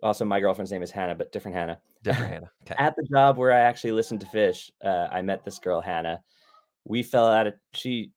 Also, 0.01 0.25
my 0.25 0.39
girlfriend's 0.39 0.71
name 0.71 0.83
is 0.83 0.93
Hannah, 0.93 1.17
but 1.17 1.33
different 1.33 1.57
Hannah. 1.57 1.81
Different 2.05 2.33
Hannah. 2.33 2.51
Okay. 2.63 2.77
At 2.79 2.95
the 2.97 3.03
job 3.03 3.37
where 3.39 3.53
I 3.53 3.61
actually 3.61 3.93
listened 3.93 4.21
to 4.21 4.27
Phish, 4.27 4.71
uh, 4.85 5.09
I 5.11 5.23
met 5.23 5.45
this 5.45 5.59
girl 5.59 5.81
Hannah. 5.81 6.21
We 6.89 7.03
fell 7.03 7.29
out 7.29 7.47
of 7.47 7.55
she 7.73 8.13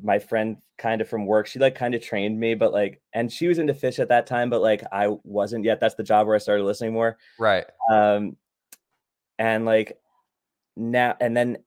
my 0.01 0.19
friend 0.19 0.57
kind 0.77 1.01
of 1.01 1.07
from 1.09 1.25
work. 1.25 1.47
She 1.47 1.59
like 1.59 1.75
kind 1.75 1.93
of 1.93 2.01
trained 2.01 2.39
me, 2.39 2.55
but 2.55 2.73
like 2.73 3.01
and 3.13 3.31
she 3.31 3.47
was 3.47 3.59
into 3.59 3.73
Phish 3.73 3.99
at 3.99 4.09
that 4.09 4.25
time, 4.27 4.49
but 4.49 4.61
like 4.61 4.83
I 4.91 5.09
wasn't 5.23 5.65
yet. 5.65 5.79
That's 5.79 5.95
the 5.95 6.03
job 6.03 6.25
where 6.27 6.35
I 6.35 6.39
started 6.39 6.63
listening 6.63 6.93
more. 6.93 7.17
Right. 7.37 7.65
Um 7.91 8.37
and 9.39 9.65
like 9.65 9.97
now 10.75 11.15
and 11.19 11.35
then 11.35 11.57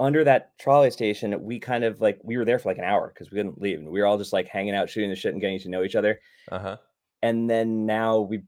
under 0.00 0.24
that 0.24 0.58
trolley 0.58 0.90
station, 0.90 1.42
we 1.44 1.58
kind 1.60 1.84
of 1.84 2.00
like 2.00 2.18
we 2.22 2.36
were 2.36 2.44
there 2.44 2.58
for 2.58 2.68
like 2.68 2.78
an 2.78 2.84
hour 2.84 3.08
because 3.12 3.30
we 3.30 3.36
couldn't 3.36 3.60
leave. 3.60 3.78
And 3.78 3.88
we 3.88 4.00
were 4.00 4.06
all 4.06 4.18
just 4.18 4.32
like 4.32 4.48
hanging 4.48 4.74
out, 4.74 4.90
shooting 4.90 5.10
the 5.10 5.16
shit 5.16 5.32
and 5.32 5.40
getting 5.40 5.58
to 5.60 5.68
know 5.68 5.82
each 5.84 5.94
other 5.96 6.20
Uh-huh. 6.50 6.76
and 7.22 7.48
then 7.48 7.86
now 7.86 8.20
we 8.20 8.42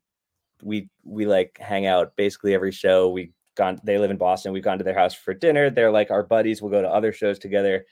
we 0.63 0.89
we 1.05 1.27
like 1.27 1.59
hang 1.61 1.87
out 1.87 2.17
basically 2.17 2.55
every 2.55 2.73
show 2.73 3.09
we 3.09 3.33
gone 3.57 3.79
they 3.85 3.99
live 3.99 4.11
in 4.11 4.17
boston 4.17 4.53
we've 4.53 4.65
gone 4.65 4.79
to 4.79 4.85
their 4.85 4.95
house 4.95 5.13
for 5.15 5.35
dinner 5.35 5.69
they're 5.69 5.91
like 5.91 6.11
our 6.11 6.23
buddies 6.23 6.63
we'll 6.63 6.71
go 6.71 6.81
to 6.81 6.89
other 6.89 7.13
shows 7.13 7.39
together 7.39 7.85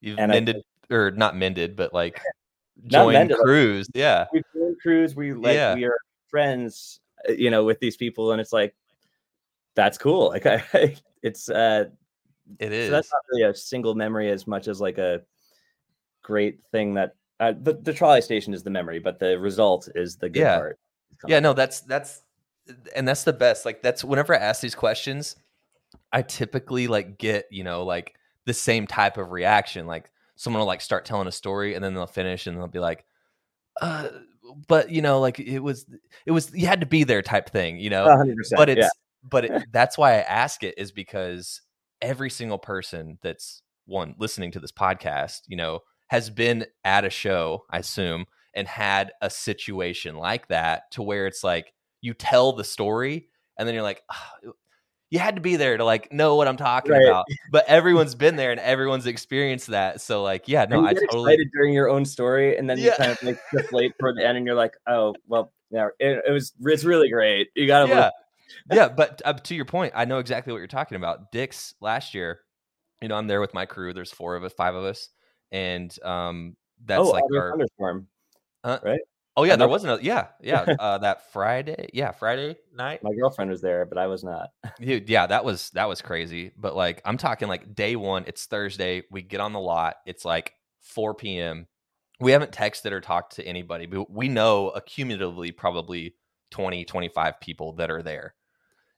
You've 0.00 0.18
And 0.18 0.30
I 0.32 0.36
mended 0.36 0.56
or 0.90 1.10
not 1.10 1.36
mended, 1.36 1.76
but 1.76 1.92
like 1.94 2.20
joined 2.86 3.12
mended, 3.14 3.36
like- 3.38 3.44
crews. 3.44 3.88
Yeah. 3.94 4.26
we 4.32 4.42
doing 4.52 4.76
cruise 4.82 5.14
we 5.14 5.32
like 5.32 5.54
Yeah. 5.54 5.74
we 5.74 5.84
are 5.84 5.96
friends 6.28 7.00
uh, 7.28 7.32
you 7.32 7.50
know 7.50 7.64
with 7.64 7.78
these 7.80 7.96
people 7.96 8.32
and 8.32 8.40
it's 8.40 8.52
like 8.52 8.74
that's 9.74 9.96
cool 9.98 10.28
like 10.30 10.44
I, 10.74 10.96
it's 11.22 11.48
uh 11.48 11.84
It 12.58 12.72
is. 12.72 12.88
so 12.88 12.92
that's 12.92 13.10
not 13.12 13.22
really 13.30 13.42
a 13.50 13.54
single 13.54 13.94
memory 13.94 14.30
as 14.30 14.46
much 14.46 14.66
as 14.68 14.80
like 14.80 14.98
a 14.98 15.22
great 16.22 16.60
thing 16.72 16.94
that 16.94 17.14
uh, 17.40 17.52
the, 17.60 17.74
the 17.74 17.92
trolley 17.92 18.20
station 18.20 18.52
is 18.54 18.62
the 18.62 18.70
memory 18.70 18.98
but 18.98 19.18
the 19.18 19.38
result 19.38 19.88
is 19.94 20.16
the 20.16 20.28
good 20.28 20.40
Yeah. 20.40 20.56
part 20.56 20.78
yeah, 21.26 21.40
no, 21.40 21.54
that's 21.54 21.80
that's 21.80 22.20
and 22.94 23.08
that's 23.08 23.24
the 23.24 23.32
best. 23.32 23.64
Like 23.64 23.80
that's 23.80 24.04
whenever 24.04 24.34
I 24.34 24.38
ask 24.38 24.60
these 24.60 24.74
questions, 24.74 25.36
I 26.12 26.20
typically 26.20 26.86
like 26.86 27.16
get, 27.16 27.46
you 27.50 27.64
know, 27.64 27.82
like 27.84 28.14
the 28.44 28.52
same 28.52 28.86
type 28.86 29.16
of 29.16 29.30
reaction. 29.30 29.86
Like 29.86 30.10
someone 30.36 30.60
will 30.60 30.66
like 30.66 30.80
start 30.80 31.04
telling 31.04 31.28
a 31.28 31.32
story 31.32 31.74
and 31.74 31.84
then 31.84 31.94
they'll 31.94 32.06
finish 32.06 32.46
and 32.46 32.56
they'll 32.56 32.66
be 32.66 32.80
like, 32.80 33.04
uh, 33.80 34.08
but 34.68 34.90
you 34.90 35.02
know, 35.02 35.20
like 35.20 35.38
it 35.40 35.60
was 35.60 35.86
it 36.26 36.30
was 36.30 36.52
you 36.54 36.66
had 36.66 36.80
to 36.80 36.86
be 36.86 37.04
there 37.04 37.22
type 37.22 37.50
thing, 37.50 37.78
you 37.78 37.90
know? 37.90 38.06
100% 38.06 38.34
but 38.56 38.68
it's 38.68 38.80
yeah. 38.80 38.88
but 39.22 39.44
it, 39.44 39.64
that's 39.72 39.98
why 39.98 40.12
I 40.14 40.22
ask 40.22 40.62
it 40.62 40.74
is 40.78 40.92
because 40.92 41.60
every 42.00 42.30
single 42.30 42.58
person 42.58 43.18
that's 43.22 43.62
one 43.86 44.14
listening 44.18 44.50
to 44.52 44.60
this 44.60 44.72
podcast, 44.72 45.40
you 45.46 45.56
know, 45.56 45.80
has 46.08 46.30
been 46.30 46.66
at 46.84 47.04
a 47.04 47.10
show, 47.10 47.64
I 47.70 47.78
assume, 47.78 48.26
and 48.54 48.68
had 48.68 49.12
a 49.20 49.30
situation 49.30 50.16
like 50.16 50.48
that 50.48 50.90
to 50.92 51.02
where 51.02 51.26
it's 51.26 51.42
like 51.42 51.72
you 52.00 52.14
tell 52.14 52.52
the 52.52 52.64
story 52.64 53.28
and 53.58 53.66
then 53.66 53.74
you're 53.74 53.82
like, 53.82 54.02
"Ah, 54.10 54.32
you 55.14 55.20
had 55.20 55.36
to 55.36 55.40
be 55.40 55.54
there 55.54 55.76
to 55.76 55.84
like 55.84 56.12
know 56.12 56.34
what 56.34 56.48
I'm 56.48 56.56
talking 56.56 56.90
Right. 56.90 57.06
about. 57.06 57.26
But 57.52 57.68
everyone's 57.68 58.16
been 58.16 58.34
there 58.34 58.50
and 58.50 58.58
everyone's 58.58 59.06
experienced 59.06 59.68
that. 59.68 60.00
So 60.00 60.24
like, 60.24 60.48
yeah, 60.48 60.64
no, 60.64 60.84
I 60.84 60.92
totally 60.92 61.38
during 61.54 61.72
your 61.72 61.88
own 61.88 62.04
story, 62.04 62.58
and 62.58 62.68
then 62.68 62.78
you 62.78 62.90
kind 62.98 63.12
of 63.12 63.18
like 63.22 63.36
deflate 63.56 63.92
toward 64.00 64.16
the 64.16 64.26
end, 64.26 64.38
and 64.38 64.44
you're 64.44 64.56
like, 64.56 64.72
"Oh, 64.88 65.14
well, 65.28 65.52
yeah, 65.70 65.86
it, 66.00 66.24
it 66.26 66.32
was 66.32 66.52
it's 66.64 66.82
really 66.82 67.10
great. 67.10 67.50
You 67.54 67.68
got 67.68 67.86
to 67.86 67.88
yeah 67.88 68.10
yeah 68.72 68.88
but 68.88 69.22
uh, 69.24 69.32
to 69.32 69.54
your 69.54 69.64
point 69.64 69.92
i 69.96 70.04
know 70.04 70.18
exactly 70.18 70.52
what 70.52 70.58
you're 70.58 70.66
talking 70.66 70.96
about 70.96 71.32
dick's 71.32 71.74
last 71.80 72.14
year 72.14 72.40
you 73.00 73.08
know 73.08 73.14
i'm 73.14 73.26
there 73.26 73.40
with 73.40 73.54
my 73.54 73.64
crew 73.66 73.92
there's 73.92 74.12
four 74.12 74.36
of 74.36 74.44
us 74.44 74.52
five 74.52 74.74
of 74.74 74.84
us 74.84 75.08
and 75.50 75.96
um 76.04 76.54
that's 76.84 77.00
oh, 77.00 77.10
like 77.10 77.24
our 77.34 77.50
thunderstorm. 77.50 78.06
Oh 79.36 79.44
yeah 79.44 79.56
there 79.56 79.68
wasn't 79.68 80.00
a 80.00 80.04
yeah 80.04 80.26
yeah 80.40 80.60
uh 80.78 80.98
that 80.98 81.32
friday 81.32 81.88
yeah 81.92 82.10
friday 82.12 82.56
night. 82.74 83.02
My 83.02 83.12
girlfriend 83.12 83.50
was 83.50 83.60
there, 83.60 83.84
but 83.84 83.98
I 83.98 84.06
was 84.06 84.24
not. 84.24 84.50
Dude, 84.80 85.08
yeah 85.08 85.26
that 85.26 85.44
was 85.44 85.70
that 85.70 85.88
was 85.88 86.02
crazy 86.02 86.52
but 86.56 86.76
like 86.76 87.00
i'm 87.04 87.16
talking 87.16 87.48
like 87.48 87.74
day 87.74 87.96
one 87.96 88.24
it's 88.26 88.46
thursday 88.46 89.02
we 89.10 89.22
get 89.22 89.40
on 89.40 89.52
the 89.52 89.60
lot 89.60 89.96
it's 90.06 90.24
like 90.24 90.52
4 90.80 91.14
p.m 91.14 91.66
we 92.20 92.32
haven't 92.32 92.52
texted 92.52 92.92
or 92.92 93.00
talked 93.00 93.36
to 93.36 93.46
anybody 93.46 93.86
but 93.86 94.10
we 94.10 94.28
know 94.28 94.72
accumulatively 94.76 95.56
probably 95.56 96.14
20 96.54 96.84
25 96.84 97.40
people 97.40 97.72
that 97.74 97.90
are 97.90 98.02
there. 98.02 98.34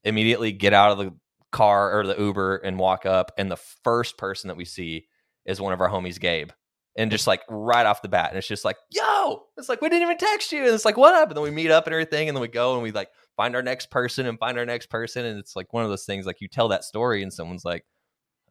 Immediately 0.05 0.53
get 0.53 0.75
out 0.75 0.93
of 0.93 0.99
the 0.99 1.15
car 1.53 1.99
or 1.99 2.07
the 2.07 2.17
uber 2.19 2.57
and 2.57 2.79
walk 2.79 3.07
up 3.07 3.33
and 3.39 3.51
the 3.51 3.57
first 3.57 4.19
person 4.19 4.49
that 4.49 4.59
we 4.59 4.67
see 4.67 5.07
is 5.47 5.59
one 5.59 5.73
of 5.73 5.81
our 5.81 5.89
homies 5.89 6.21
gabe 6.21 6.51
and 6.97 7.11
just 7.11 7.27
like 7.27 7.43
right 7.49 7.85
off 7.87 8.03
the 8.03 8.09
bat 8.09 8.31
and 8.31 8.39
it's 8.39 8.49
just 8.49 8.65
like 8.65 8.77
yo! 8.91 9.43
It's 9.57 9.69
like 9.69 9.81
we 9.81 9.89
didn't 9.89 10.03
even 10.03 10.19
text 10.19 10.53
you. 10.53 10.65
And 10.65 10.75
it's 10.75 10.85
like 10.85 10.97
what 10.97 11.15
up 11.15 11.29
and 11.29 11.37
then 11.37 11.43
we 11.45 11.51
meet 11.51 11.71
up 11.71 11.87
and 11.87 11.95
everything 11.95 12.29
and 12.29 12.37
then 12.37 12.41
we 12.43 12.49
go 12.49 12.75
and 12.75 12.83
we 12.83 12.91
like 12.91 13.11
find 13.37 13.55
our 13.55 13.63
next 13.63 13.91
person 13.91 14.27
and 14.27 14.39
find 14.39 14.59
our 14.59 14.67
next 14.67 14.87
person 14.87 15.25
and 15.25 15.39
it's 15.39 15.55
like 15.55 15.73
one 15.73 15.85
of 15.85 15.91
those 15.91 16.05
things 16.05 16.27
like 16.27 16.41
you 16.41 16.49
tell 16.49 16.69
that 16.69 16.85
story 16.85 17.23
and 17.23 17.33
someone's 17.33 17.65
like 17.65 17.85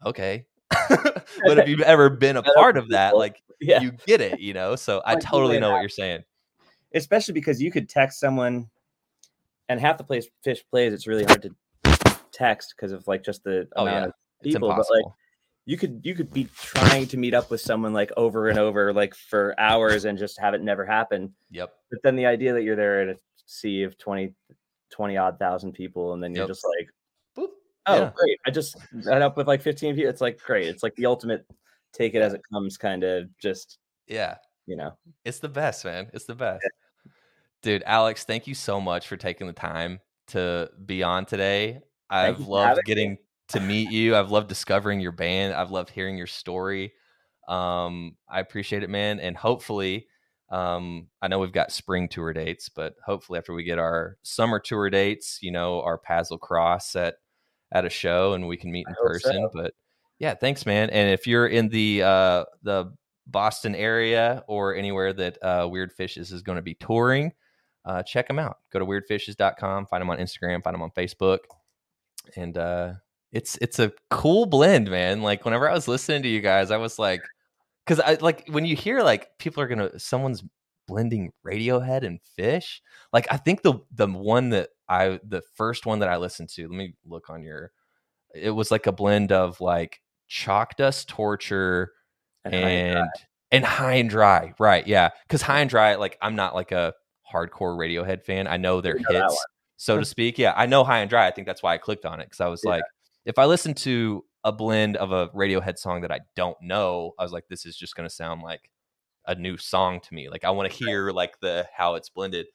okay. 0.05 0.45
But 1.43 1.59
if 1.59 1.67
you've 1.67 1.81
ever 1.81 2.09
been 2.09 2.37
a 2.37 2.43
part 2.43 2.77
of 2.77 2.89
that 2.89 3.15
like 3.15 3.41
Yeah, 3.59 3.81
you 3.81 3.91
get 4.05 4.21
it 4.21 4.39
you 4.39 4.53
know? 4.53 4.75
So 4.75 5.01
i 5.05 5.15
totally 5.15 5.59
know 5.59 5.71
what 5.71 5.81
you're 5.81 5.89
saying. 5.89 6.23
Especially 6.93 7.33
because 7.33 7.61
you 7.61 7.71
could 7.71 7.89
text 7.89 8.19
someone, 8.19 8.69
and 9.67 9.79
half 9.79 9.97
the 9.97 10.03
place 10.03 10.27
Phish 10.45 10.59
plays. 10.69 10.93
It's 10.93 11.07
really 11.07 11.25
hard 11.25 11.41
to 11.41 11.55
text 12.31 12.73
because 12.75 12.91
of 12.91 13.07
like 13.07 13.23
just 13.23 13.43
the 13.43 13.67
Oh, 13.75 13.83
amount 13.83 14.03
yeah. 14.03 14.07
of 14.07 14.13
people. 14.43 14.69
But 14.69 14.85
like, 14.89 15.05
you 15.65 15.77
could 15.77 16.01
you 16.03 16.13
could 16.15 16.31
be 16.31 16.47
trying 16.55 17.07
to 17.07 17.17
meet 17.17 17.33
up 17.33 17.49
with 17.49 17.61
someone 17.61 17.93
like 17.93 18.11
over 18.17 18.49
and 18.49 18.59
over, 18.59 18.93
like 18.93 19.15
for 19.15 19.55
hours, 19.59 20.05
and 20.05 20.17
just 20.17 20.39
have 20.39 20.53
it 20.53 20.61
never 20.61 20.85
happen. 20.85 21.33
yep 21.49 21.73
But 21.89 21.99
then 22.03 22.15
the 22.15 22.25
idea 22.25 22.53
that 22.53 22.63
you're 22.63 22.75
there 22.75 23.01
in 23.01 23.09
a 23.09 23.15
sea 23.47 23.83
of 23.83 23.97
20, 23.97 24.33
20 24.91 25.17
odd 25.17 25.39
thousand 25.39 25.73
people, 25.73 26.13
and 26.13 26.23
then 26.23 26.33
you're 26.33 26.43
Yep. 26.43 26.49
just 26.49 26.65
like, 26.77 26.87
Boop. 27.37 27.49
Oh, 27.87 27.95
Yeah. 27.99 28.11
great! 28.15 28.37
I 28.45 28.51
just 28.51 28.77
met 28.91 29.21
up 29.21 29.37
with 29.37 29.47
like 29.47 29.61
15 29.61 29.95
people. 29.95 30.09
It's 30.09 30.21
like 30.21 30.39
great. 30.39 30.67
It's 30.67 30.83
like 30.83 30.95
the 30.95 31.05
ultimate 31.07 31.45
take 31.93 32.13
it 32.13 32.21
as 32.21 32.33
it 32.33 32.41
comes 32.51 32.77
kind 32.77 33.03
of 33.03 33.29
just 33.39 33.79
Yeah. 34.07 34.37
you 34.67 34.75
know. 34.75 34.97
It's 35.23 35.39
the 35.39 35.49
best, 35.49 35.83
man. 35.85 36.09
It's 36.13 36.25
the 36.25 36.35
best. 36.35 36.65
Dude, 37.61 37.83
Alex, 37.85 38.23
thank 38.25 38.45
you 38.47 38.53
so 38.53 38.79
much 38.79 39.07
for 39.07 39.17
taking 39.17 39.47
the 39.47 39.53
time 39.53 39.99
to 40.27 40.69
be 40.85 41.01
on 41.03 41.25
today. 41.25 41.81
I've 42.09 42.39
loved 42.41 42.81
getting 42.85 43.17
to 43.49 43.59
meet 43.59 43.91
you. 43.91 44.15
I've 44.15 44.31
loved 44.31 44.49
discovering 44.49 44.99
your 44.99 45.11
band. 45.11 45.53
I've 45.53 45.71
loved 45.71 45.89
hearing 45.89 46.17
your 46.17 46.27
story. 46.27 46.93
Um, 47.47 48.15
I 48.29 48.39
appreciate 48.39 48.83
it, 48.83 48.89
man. 48.89 49.19
And 49.19 49.37
hopefully, 49.37 50.07
um, 50.49 51.07
I 51.21 51.27
know 51.27 51.39
we've 51.39 51.51
got 51.51 51.71
spring 51.71 52.07
tour 52.07 52.33
dates, 52.33 52.69
but 52.69 52.95
hopefully 53.05 53.37
after 53.37 53.53
we 53.53 53.63
get 53.63 53.79
our 53.79 54.17
summer 54.23 54.59
tour 54.59 54.89
dates, 54.89 55.39
you 55.41 55.51
know, 55.51 55.81
our 55.81 55.97
paths 55.97 56.29
will 56.29 56.37
cross 56.37 56.95
at 56.95 57.15
at 57.71 57.85
a 57.85 57.89
show 57.89 58.33
and 58.33 58.47
we 58.47 58.57
can 58.57 58.71
meet 58.71 58.85
in 58.87 58.93
hope 58.93 59.19
so. 59.19 59.29
person. 59.29 59.49
But 59.53 59.73
yeah, 60.19 60.33
thanks, 60.35 60.65
man. 60.65 60.89
And 60.91 61.09
if 61.09 61.27
you're 61.27 61.47
in 61.47 61.69
the 61.69 62.03
uh 62.03 62.45
the 62.63 62.93
Boston 63.27 63.75
area 63.75 64.43
or 64.47 64.75
anywhere 64.75 65.11
that 65.13 65.37
uh, 65.43 65.67
Weird 65.67 65.95
Phishes 65.95 66.31
is 66.31 66.43
going 66.43 66.57
to 66.57 66.61
be 66.61 66.75
touring, 66.75 67.33
uh, 67.83 68.03
check 68.03 68.27
them 68.27 68.39
out. 68.39 68.57
Go 68.71 68.79
to 68.79 68.85
weirdphishes.com, 68.85 69.87
find 69.87 70.01
them 70.01 70.09
on 70.09 70.17
Instagram, 70.17 70.63
find 70.63 70.75
them 70.75 70.83
on 70.83 70.91
Facebook. 70.91 71.39
And 72.35 72.57
uh, 72.57 72.93
it's 73.31 73.57
it's 73.61 73.79
a 73.79 73.91
cool 74.09 74.45
blend, 74.45 74.89
man. 74.89 75.21
Like 75.21 75.45
whenever 75.45 75.69
I 75.69 75.73
was 75.73 75.87
listening 75.87 76.23
to 76.23 76.29
you 76.29 76.41
guys, 76.41 76.71
I 76.71 76.77
was 76.77 76.97
like, 76.99 77.21
because 77.85 77.99
I 77.99 78.15
like 78.21 78.47
when 78.47 78.65
you 78.65 78.75
hear 78.75 79.01
like 79.01 79.29
people 79.39 79.61
are 79.63 79.67
gonna 79.67 79.97
someone's 79.99 80.43
blending 80.87 81.31
Radiohead 81.45 82.03
and 82.03 82.19
Phish. 82.37 82.79
Like 83.11 83.27
I 83.31 83.37
think 83.37 83.61
the 83.61 83.79
the 83.91 84.07
one 84.07 84.49
that 84.51 84.69
I 84.87 85.19
the 85.27 85.41
first 85.55 85.85
one 85.85 85.99
that 85.99 86.09
I 86.09 86.17
listened 86.17 86.49
to. 86.49 86.63
Let 86.67 86.77
me 86.77 86.95
look 87.05 87.29
on 87.29 87.43
your. 87.43 87.71
It 88.33 88.51
was 88.51 88.71
like 88.71 88.85
a 88.87 88.91
blend 88.91 89.31
of 89.31 89.61
like 89.61 90.01
chalk 90.27 90.75
dust 90.77 91.07
torture 91.07 91.91
And 92.43 92.53
high 92.53 92.59
and 92.69 92.93
dry. 92.93 93.01
and 93.01 93.09
and 93.51 93.65
high 93.65 93.93
and 93.93 94.09
dry 94.09 94.53
right 94.59 94.85
yeah 94.87 95.09
because 95.27 95.43
high 95.43 95.59
and 95.61 95.69
dry 95.69 95.95
like 95.95 96.17
i'm 96.19 96.35
not 96.35 96.55
like 96.55 96.71
a 96.71 96.93
hardcore 97.31 97.77
radiohead 97.77 98.23
fan 98.23 98.47
i 98.47 98.57
know 98.57 98.81
their 98.81 98.95
know 98.95 99.21
hits 99.21 99.45
so 99.77 99.99
to 99.99 100.03
speak 100.03 100.39
yeah 100.39 100.51
i 100.57 100.65
know 100.65 100.83
high 100.83 100.99
and 100.99 101.11
dry 101.11 101.27
i 101.27 101.31
think 101.31 101.45
that's 101.45 101.61
why 101.61 101.75
i 101.75 101.77
clicked 101.77 102.05
on 102.05 102.19
it 102.19 102.25
because 102.25 102.41
i 102.41 102.47
was 102.47 102.61
Yeah. 102.65 102.71
like 102.71 102.83
if 103.25 103.37
i 103.37 103.45
listen 103.45 103.73
to 103.73 104.23
a 104.43 104.51
blend 104.51 104.95
of 104.97 105.11
a 105.11 105.29
radiohead 105.29 105.77
song 105.77 106.01
that 106.01 106.11
i 106.11 106.19
don't 106.35 106.57
know 106.61 107.13
i 107.19 107.23
was 107.23 107.31
like 107.31 107.47
this 107.49 107.65
is 107.65 107.75
just 107.75 107.95
going 107.95 108.07
to 108.07 108.13
sound 108.13 108.41
like 108.41 108.69
a 109.27 109.35
new 109.35 109.57
song 109.57 109.99
to 109.99 110.13
me 110.13 110.29
like 110.29 110.43
i 110.43 110.49
want 110.51 110.71
to 110.71 110.77
hear 110.85 111.11
like 111.11 111.39
the 111.39 111.67
how 111.75 111.95
it's 111.95 112.09
blended 112.09 112.45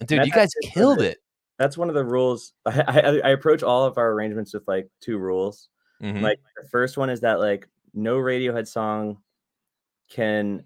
and 0.00 0.08
dude 0.08 0.24
you 0.24 0.32
guys 0.32 0.52
actually 0.56 0.68
one 0.80 0.92
of 0.92 0.98
killed 0.98 1.02
it 1.02 1.18
That's 1.58 1.78
one 1.78 1.88
of 1.88 1.94
the 1.94 2.04
rules. 2.04 2.52
I, 2.66 2.80
I 2.80 3.20
I 3.24 3.28
approach 3.30 3.62
all 3.62 3.84
of 3.84 3.96
our 3.96 4.10
arrangements 4.10 4.52
with 4.52 4.66
like 4.66 4.88
two 5.00 5.18
rules. 5.18 5.68
Mhm. 6.02 6.20
Like 6.20 6.40
the 6.60 6.68
first 6.68 6.96
one 6.96 7.10
is 7.10 7.20
that 7.20 7.38
like 7.38 7.68
no 7.92 8.16
Radiohead 8.16 8.66
song 8.66 9.18
can 10.10 10.64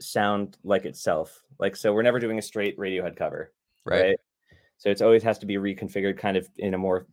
sound 0.00 0.56
like 0.64 0.86
itself. 0.86 1.40
Like 1.60 1.76
so 1.76 1.92
we're 1.92 2.02
never 2.02 2.18
doing 2.18 2.38
a 2.38 2.42
straight 2.42 2.76
Radiohead 2.78 3.16
cover, 3.16 3.52
right, 3.84 4.00
right? 4.00 4.20
So 4.78 4.90
it's 4.90 5.02
always 5.02 5.22
has 5.22 5.38
to 5.38 5.46
be 5.46 5.54
reconfigured 5.54 6.18
kind 6.18 6.36
of 6.36 6.48
in 6.56 6.74
a 6.74 6.78
more 6.78 7.06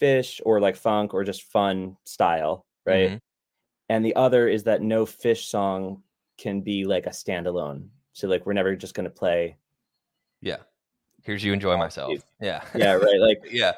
Phish 0.00 0.40
or 0.44 0.60
like 0.60 0.76
funk 0.76 1.14
or 1.14 1.24
just 1.24 1.44
fun 1.44 1.96
style, 2.04 2.64
right? 2.86 3.10
Mhm. 3.10 3.20
And 3.88 4.04
the 4.04 4.14
other 4.16 4.48
is 4.48 4.64
that 4.64 4.82
no 4.82 5.04
Phish 5.04 5.44
song 5.48 6.02
can 6.38 6.60
be 6.60 6.84
like 6.84 7.06
a 7.06 7.10
standalone. 7.10 7.88
So 8.12 8.28
like 8.28 8.46
we're 8.46 8.52
never 8.52 8.76
just 8.76 8.94
gonna 8.94 9.10
play 9.10 9.56
yeah 10.42 10.56
here's 11.22 11.44
you 11.44 11.52
enjoy 11.52 11.76
myself 11.76 12.18
yeah 12.40 12.64
yeah, 12.74 12.92
right. 12.92 13.20
Like 13.20 13.42
yeah 13.50 13.72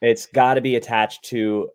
it's 0.00 0.26
got 0.26 0.54
to 0.54 0.60
be 0.60 0.76
attached 0.76 1.24
to 1.26 1.70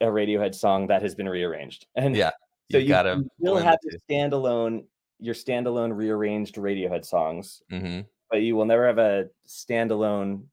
a 0.00 0.06
Radiohead 0.06 0.54
song 0.54 0.88
that 0.88 1.02
has 1.02 1.14
been 1.14 1.28
rearranged. 1.28 1.86
And 1.96 2.16
yeah 2.16 2.30
so 2.70 2.78
you 2.78 2.88
gotta 2.88 3.22
you 3.38 3.52
will 3.52 3.58
have 3.58 3.78
your 3.82 3.98
standalone, 4.08 4.84
your 5.20 5.34
standalone 5.34 5.94
rearranged 5.94 6.56
Radiohead 6.56 7.04
songs, 7.04 7.62
hmm 7.70 8.00
but 8.30 8.40
you 8.40 8.56
will 8.56 8.64
never 8.64 8.86
have 8.86 8.98
a 8.98 9.28
standalone 9.46 10.44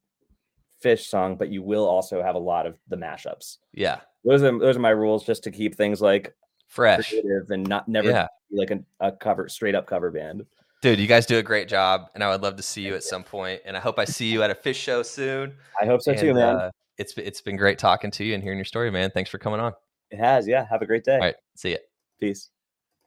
Phish 0.84 1.06
song. 1.08 1.36
But 1.36 1.50
you 1.50 1.62
will 1.62 1.88
also 1.88 2.22
have 2.22 2.36
a 2.36 2.40
lot 2.40 2.66
of 2.66 2.78
the 2.88 2.96
mashups. 2.98 3.58
yeah 3.74 4.02
Those 4.24 4.44
are 4.44 4.58
those 4.58 4.78
are 4.78 4.80
my 4.80 4.90
rules, 4.90 5.26
just 5.26 5.44
to 5.44 5.52
keep 5.52 5.76
things 5.76 6.02
like 6.02 6.36
fresh 6.68 7.10
creative 7.10 7.50
and 7.50 7.68
not 7.68 7.88
never 7.88 8.10
yeah 8.10 8.28
be 8.52 8.58
like 8.58 8.72
a, 8.72 8.80
a 9.00 9.12
cover 9.12 9.50
straight 9.50 9.76
up 9.76 9.88
cover 9.88 10.12
band. 10.12 10.46
Dude, 10.82 11.00
you 11.00 11.08
guys 11.08 11.26
do 11.26 11.38
a 11.38 11.44
great 11.44 11.68
job, 11.68 12.10
and 12.16 12.24
I 12.24 12.30
would 12.30 12.42
love 12.42 12.56
to 12.56 12.64
see 12.64 12.84
you 12.84 12.96
at 12.96 13.04
some 13.04 13.22
point. 13.24 13.62
And 13.66 13.76
I 13.76 13.82
hope 13.82 14.00
I 14.00 14.06
see 14.06 14.32
you 14.32 14.44
at 14.44 14.50
a 14.50 14.56
Phish 14.56 14.76
show 14.76 15.04
soon. 15.04 15.54
I 15.82 15.86
hope 15.86 16.02
so 16.02 16.14
too, 16.14 16.34
man. 16.34 16.56
uh, 16.56 16.72
it's 16.98 17.14
it's 17.18 17.42
been 17.42 17.58
great 17.58 17.78
talking 17.80 18.12
to 18.12 18.24
you 18.24 18.34
and 18.34 18.42
hearing 18.42 18.58
your 18.58 18.66
story, 18.66 18.90
man. 18.90 19.12
Thanks 19.12 19.30
for 19.30 19.38
coming 19.40 19.60
on. 19.60 19.74
it 20.10 20.20
has, 20.20 20.48
yeah. 20.48 20.66
Have 20.70 20.82
a 20.82 20.86
great 20.86 21.04
day. 21.04 21.16
All 21.16 21.20
right, 21.20 21.36
see 21.56 21.72
ya. 21.72 21.78
Peace. 22.20 22.50